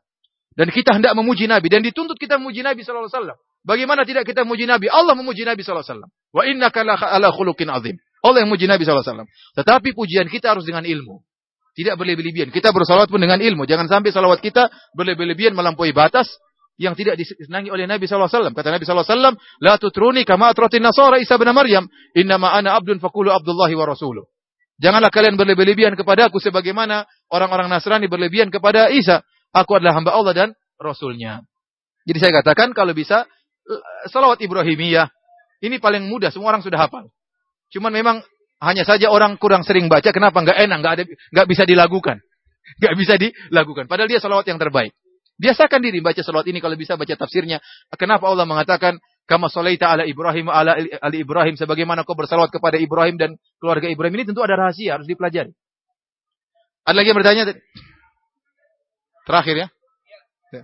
Dan 0.60 0.68
kita 0.76 0.99
hendak 0.99 1.16
memuji 1.16 1.47
Nabi 1.47 1.72
dan 1.72 1.80
dituntut 1.80 2.20
kita 2.20 2.36
memuji 2.36 2.60
Nabi 2.60 2.84
sallallahu 2.84 3.07
alaihi 3.07 3.16
wasallam. 3.16 3.38
Bagaimana 3.64 4.03
tidak 4.03 4.28
kita 4.28 4.43
memuji 4.43 4.68
Nabi? 4.68 4.91
Allah 4.91 5.16
memuji 5.16 5.47
Nabi 5.47 5.64
sallallahu 5.64 5.88
alaihi 5.88 5.95
wasallam. 5.95 6.12
Wa 6.36 6.43
innaka 6.43 6.80
ala 6.84 7.32
khuluqin 7.32 7.72
azim. 7.72 7.95
Allah 8.20 8.43
yang 8.43 8.51
memuji 8.51 8.68
Nabi 8.68 8.84
sallallahu 8.84 9.07
alaihi 9.07 9.16
wasallam. 9.24 9.30
Tetapi 9.55 9.89
pujian 9.95 10.28
kita 10.28 10.51
harus 10.51 10.68
dengan 10.68 10.84
ilmu. 10.84 11.24
Tidak 11.80 11.95
berlebihan. 11.95 12.51
Kita 12.51 12.76
bersalawat 12.76 13.07
pun 13.07 13.24
dengan 13.24 13.39
ilmu. 13.39 13.64
Jangan 13.64 13.88
sampai 13.88 14.12
salawat 14.12 14.43
kita 14.43 14.68
berlebihan 14.91 15.56
melampaui 15.56 15.95
batas 15.95 16.27
yang 16.76 16.95
tidak 16.99 17.15
disenangi 17.15 17.72
oleh 17.72 17.88
Nabi 17.88 18.07
wasallam. 18.07 18.52
Kata 18.52 18.76
Nabi 18.76 18.84
wasallam, 18.84 19.40
"La 19.64 19.80
tutruni 19.80 20.27
kama 20.27 20.52
atratin 20.52 20.84
Nasara 20.84 21.23
Isa 21.23 21.40
bin 21.40 21.48
Maryam, 21.56 21.88
innama 22.11 22.52
ana 22.52 22.76
abdun 22.76 22.99
faqulu 22.99 23.31
Abdullahi 23.31 23.80
wa 23.80 23.88
rasuluh." 23.88 24.27
Janganlah 24.80 25.11
kalian 25.11 25.35
berlebihan 25.35 25.99
kepada 25.99 26.31
aku 26.31 26.39
sebagaimana 26.39 27.03
orang-orang 27.27 27.68
Nasrani 27.68 28.07
berlebihan 28.07 28.47
kepada 28.47 28.88
Isa. 28.88 29.27
Aku 29.51 29.76
adalah 29.76 29.99
hamba 29.99 30.15
Allah 30.15 30.34
dan 30.34 30.49
Rasulnya. 30.80 31.43
Jadi 32.07 32.18
saya 32.23 32.31
katakan 32.39 32.72
kalau 32.72 32.95
bisa 32.95 33.27
salawat 34.07 34.39
Ibrahimiyah 34.39 35.11
ini 35.60 35.77
paling 35.84 36.07
mudah, 36.07 36.31
semua 36.31 36.56
orang 36.56 36.64
sudah 36.64 36.80
hafal. 36.80 37.11
Cuman 37.69 37.91
memang 37.91 38.23
hanya 38.64 38.88
saja 38.88 39.11
orang 39.11 39.35
kurang 39.35 39.68
sering 39.68 39.91
baca, 39.91 40.10
kenapa 40.15 40.39
nggak 40.39 40.57
enak, 40.68 40.77
nggak 40.80 40.93
ada, 40.95 41.03
nggak 41.06 41.47
bisa 41.47 41.64
dilakukan, 41.68 42.23
nggak 42.80 42.95
bisa 42.95 43.14
dilakukan. 43.19 43.91
Padahal 43.91 44.07
dia 44.07 44.23
salawat 44.23 44.47
yang 44.47 44.60
terbaik. 44.60 44.95
Biasakan 45.39 45.80
diri 45.80 45.99
baca 46.03 46.19
salawat 46.19 46.47
ini 46.51 46.60
kalau 46.60 46.76
bisa 46.76 46.99
baca 46.99 47.15
tafsirnya. 47.15 47.64
Kenapa 47.95 48.27
Allah 48.27 48.43
mengatakan 48.43 48.99
Kama 49.30 49.45
solaita 49.45 49.93
ala 49.93 50.10
Ibrahim 50.10 50.49
ala 50.49 50.73
ali 51.06 51.22
Ibrahim 51.22 51.53
sebagaimana 51.53 52.01
kau 52.01 52.18
bersalawat 52.18 52.49
kepada 52.49 52.81
Ibrahim 52.81 53.14
dan 53.14 53.38
keluarga 53.61 53.85
Ibrahim 53.85 54.18
ini 54.18 54.26
tentu 54.26 54.41
ada 54.41 54.57
rahasia 54.57 54.97
harus 54.97 55.06
dipelajari. 55.06 55.53
Ada 56.81 56.97
lagi 56.97 57.14
yang 57.14 57.19
bertanya? 57.22 57.43
Terakhir 59.30 59.56
ya. 59.61 59.68
ya. 60.49 60.64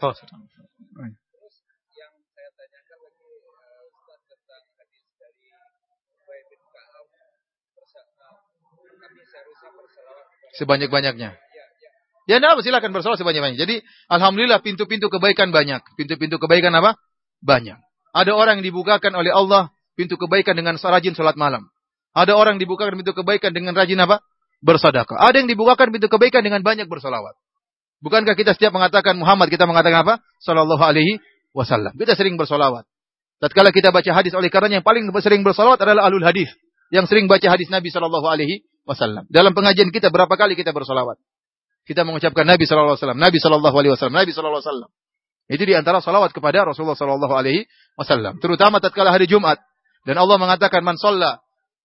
Oh, 0.00 0.16
sebanyak-banyaknya. 10.56 11.41
Ya 12.30 12.38
enggak 12.38 12.62
silakan 12.62 12.94
bersolat 12.94 13.18
sebanyak-banyaknya. 13.18 13.58
Jadi 13.58 13.74
alhamdulillah 14.06 14.62
pintu-pintu 14.62 15.10
kebaikan 15.10 15.50
banyak. 15.50 15.82
Pintu-pintu 15.98 16.38
kebaikan 16.38 16.70
apa? 16.78 16.94
Banyak. 17.42 17.78
Ada 18.14 18.32
orang 18.36 18.60
yang 18.60 18.66
dibukakan 18.70 19.12
oleh 19.18 19.32
Allah 19.34 19.74
pintu 19.98 20.14
kebaikan 20.20 20.54
dengan 20.54 20.78
rajin 20.78 21.16
salat 21.18 21.34
malam. 21.34 21.66
Ada 22.12 22.36
orang 22.36 22.60
yang 22.60 22.68
dibukakan 22.68 22.94
pintu 23.00 23.16
kebaikan 23.16 23.50
dengan 23.50 23.74
rajin 23.74 23.98
apa? 23.98 24.22
Bersedekah. 24.62 25.18
Ada 25.18 25.42
yang 25.42 25.48
dibukakan 25.50 25.90
pintu 25.90 26.06
kebaikan 26.06 26.44
dengan 26.46 26.62
banyak 26.62 26.86
bersolawat. 26.86 27.34
Bukankah 28.02 28.34
kita 28.34 28.54
setiap 28.54 28.74
mengatakan 28.74 29.18
Muhammad 29.18 29.50
kita 29.50 29.66
mengatakan 29.66 30.06
apa? 30.06 30.14
Sallallahu 30.42 30.82
alaihi 30.82 31.18
wasallam. 31.54 31.94
Kita 31.98 32.14
sering 32.14 32.38
bersolawat. 32.38 32.86
Tatkala 33.42 33.74
kita 33.74 33.90
baca 33.90 34.10
hadis 34.14 34.30
oleh 34.38 34.50
karena 34.54 34.78
yang 34.78 34.86
paling 34.86 35.10
sering 35.18 35.42
bersolawat 35.42 35.82
adalah 35.82 36.06
alul 36.06 36.22
hadis. 36.22 36.50
Yang 36.94 37.10
sering 37.10 37.26
baca 37.26 37.42
hadis 37.48 37.72
Nabi 37.72 37.88
Sallallahu 37.90 38.26
alaihi 38.28 38.62
wasallam. 38.86 39.24
Dalam 39.32 39.56
pengajian 39.56 39.90
kita 39.90 40.12
berapa 40.12 40.30
kali 40.30 40.54
kita 40.54 40.70
bersolawat? 40.70 41.18
Kita 41.88 42.06
mengucapkan 42.06 42.46
Nabi 42.46 42.64
sallallahu 42.66 42.94
alaihi 42.94 43.02
wasallam, 43.02 43.20
Nabi 43.20 43.38
sallallahu 43.42 43.76
alaihi 43.76 43.92
wasallam, 43.94 44.16
Nabi 44.16 44.30
sallallahu 44.30 44.60
alaihi 44.62 44.70
wasallam. 44.70 44.90
Itu 45.50 45.62
di 45.66 45.74
antara 45.74 45.98
salawat 45.98 46.30
kepada 46.30 46.62
Rasulullah 46.62 46.96
sallallahu 46.96 47.34
alaihi 47.34 47.66
wasallam, 47.98 48.38
terutama 48.38 48.78
tatkala 48.78 49.10
hari 49.10 49.26
Jumat. 49.26 49.58
Dan 50.02 50.18
Allah 50.18 50.38
mengatakan 50.38 50.82
man 50.82 50.98
shalla 50.98 51.42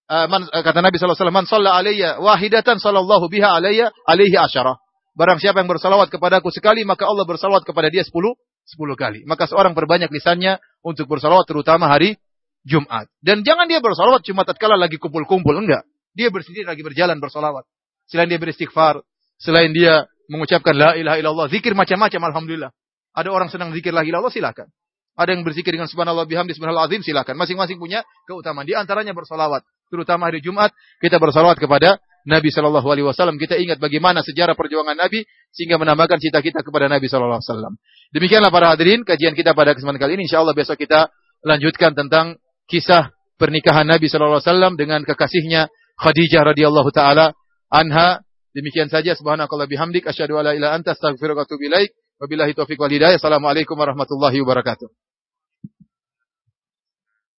uh, 0.09 0.25
man, 0.29 0.47
uh, 0.49 0.63
kata 0.63 0.79
Nabi 0.81 0.97
sallallahu 0.97 1.17
alaihi 1.17 1.25
wasallam, 1.25 1.37
"Man 1.37 1.47
shalla 1.49 1.71
wahidatan 2.21 2.77
sallallahu 2.81 3.25
biha 3.29 3.57
alayya 3.57 3.93
alaihi 4.07 4.37
asyara." 4.37 4.77
Barang 5.17 5.41
siapa 5.41 5.65
yang 5.65 5.69
bersalawat 5.69 6.13
kepadaku 6.13 6.53
sekali, 6.53 6.85
maka 6.85 7.09
Allah 7.09 7.25
bersalawat 7.25 7.65
kepada 7.65 7.89
dia 7.89 8.05
sepuluh, 8.05 8.37
sepuluh 8.69 8.93
kali. 8.93 9.25
Maka 9.25 9.49
seorang 9.49 9.73
perbanyak 9.73 10.13
lisannya 10.13 10.61
untuk 10.85 11.09
bersalawat 11.09 11.49
terutama 11.49 11.89
hari 11.89 12.21
Jumat. 12.61 13.09
Dan 13.17 13.41
jangan 13.41 13.65
dia 13.65 13.81
bersalawat 13.81 14.21
cuma 14.21 14.45
tatkala 14.45 14.77
lagi 14.77 15.01
kumpul-kumpul, 15.01 15.57
enggak. 15.57 15.89
Dia 16.13 16.29
bersendiri 16.29 16.69
lagi 16.69 16.85
berjalan 16.85 17.17
bersalawat. 17.17 17.65
Selain 18.05 18.29
dia 18.29 18.37
beristighfar, 18.37 19.01
selain 19.41 19.71
dia 19.71 20.05
mengucapkan 20.27 20.75
la 20.75 20.93
ilaha 20.99 21.17
illallah, 21.21 21.47
zikir 21.47 21.73
macam-macam 21.73 22.33
alhamdulillah. 22.33 22.71
Ada 23.17 23.29
orang 23.33 23.49
senang 23.49 23.73
zikir 23.73 23.95
la 23.95 24.05
ilaha 24.05 24.29
silakan. 24.29 24.69
Ada 25.17 25.33
yang 25.33 25.41
berzikir 25.41 25.73
dengan 25.73 25.89
subhanallah 25.89 26.29
bihamdi 26.29 26.53
subhanallah 26.53 26.85
azim 26.85 27.01
silakan. 27.01 27.33
Masing-masing 27.41 27.81
punya 27.81 28.05
keutamaan. 28.29 28.69
Di 28.69 28.77
antaranya 28.77 29.17
bersalawat. 29.17 29.65
Terutama 29.89 30.29
hari 30.29 30.45
Jumat 30.45 30.69
kita 31.01 31.17
bersalawat 31.17 31.57
kepada 31.57 31.97
Nabi 32.29 32.53
Shallallahu 32.53 32.85
Alaihi 32.85 33.07
Wasallam. 33.09 33.41
Kita 33.41 33.57
ingat 33.57 33.81
bagaimana 33.81 34.21
sejarah 34.21 34.53
perjuangan 34.53 34.93
Nabi 34.93 35.25
sehingga 35.49 35.81
menambahkan 35.81 36.21
cita 36.21 36.43
kita 36.43 36.61
kepada 36.61 36.85
Nabi 36.85 37.09
Shallallahu 37.09 37.41
Alaihi 37.41 37.49
Wasallam. 37.49 37.73
Demikianlah 38.13 38.51
para 38.53 38.69
hadirin 38.69 39.01
kajian 39.01 39.33
kita 39.33 39.57
pada 39.57 39.73
kesempatan 39.73 39.97
kali 39.97 40.21
ini. 40.21 40.29
Insya 40.29 40.45
Allah 40.45 40.53
besok 40.53 40.77
kita 40.77 41.09
lanjutkan 41.41 41.97
tentang 41.97 42.37
kisah 42.69 43.09
pernikahan 43.41 43.89
Nabi 43.89 44.11
Shallallahu 44.11 44.37
Alaihi 44.37 44.49
Wasallam 44.53 44.73
dengan 44.77 45.01
kekasihnya 45.01 45.71
Khadijah 45.97 46.45
radhiyallahu 46.45 46.93
taala 46.93 47.33
anha. 47.73 48.21
Demikian 48.57 48.89
saja 48.89 49.13
subhanakallah 49.13 49.69
bihamdik 49.69 50.09
asyhadu 50.09 50.41
alla 50.41 50.57
ilaha 50.57 50.81
anta 50.81 50.97
astaghfiruka 50.97 51.45
wa 51.45 51.45
atubu 51.45 51.69
ilaik. 51.69 51.93
Wabillahi 52.17 52.57
taufiq 52.57 52.81
wal 52.81 52.89
hidayah. 52.89 53.21
Assalamualaikum 53.21 53.77
warahmatullahi 53.77 54.41
wabarakatuh. 54.41 54.89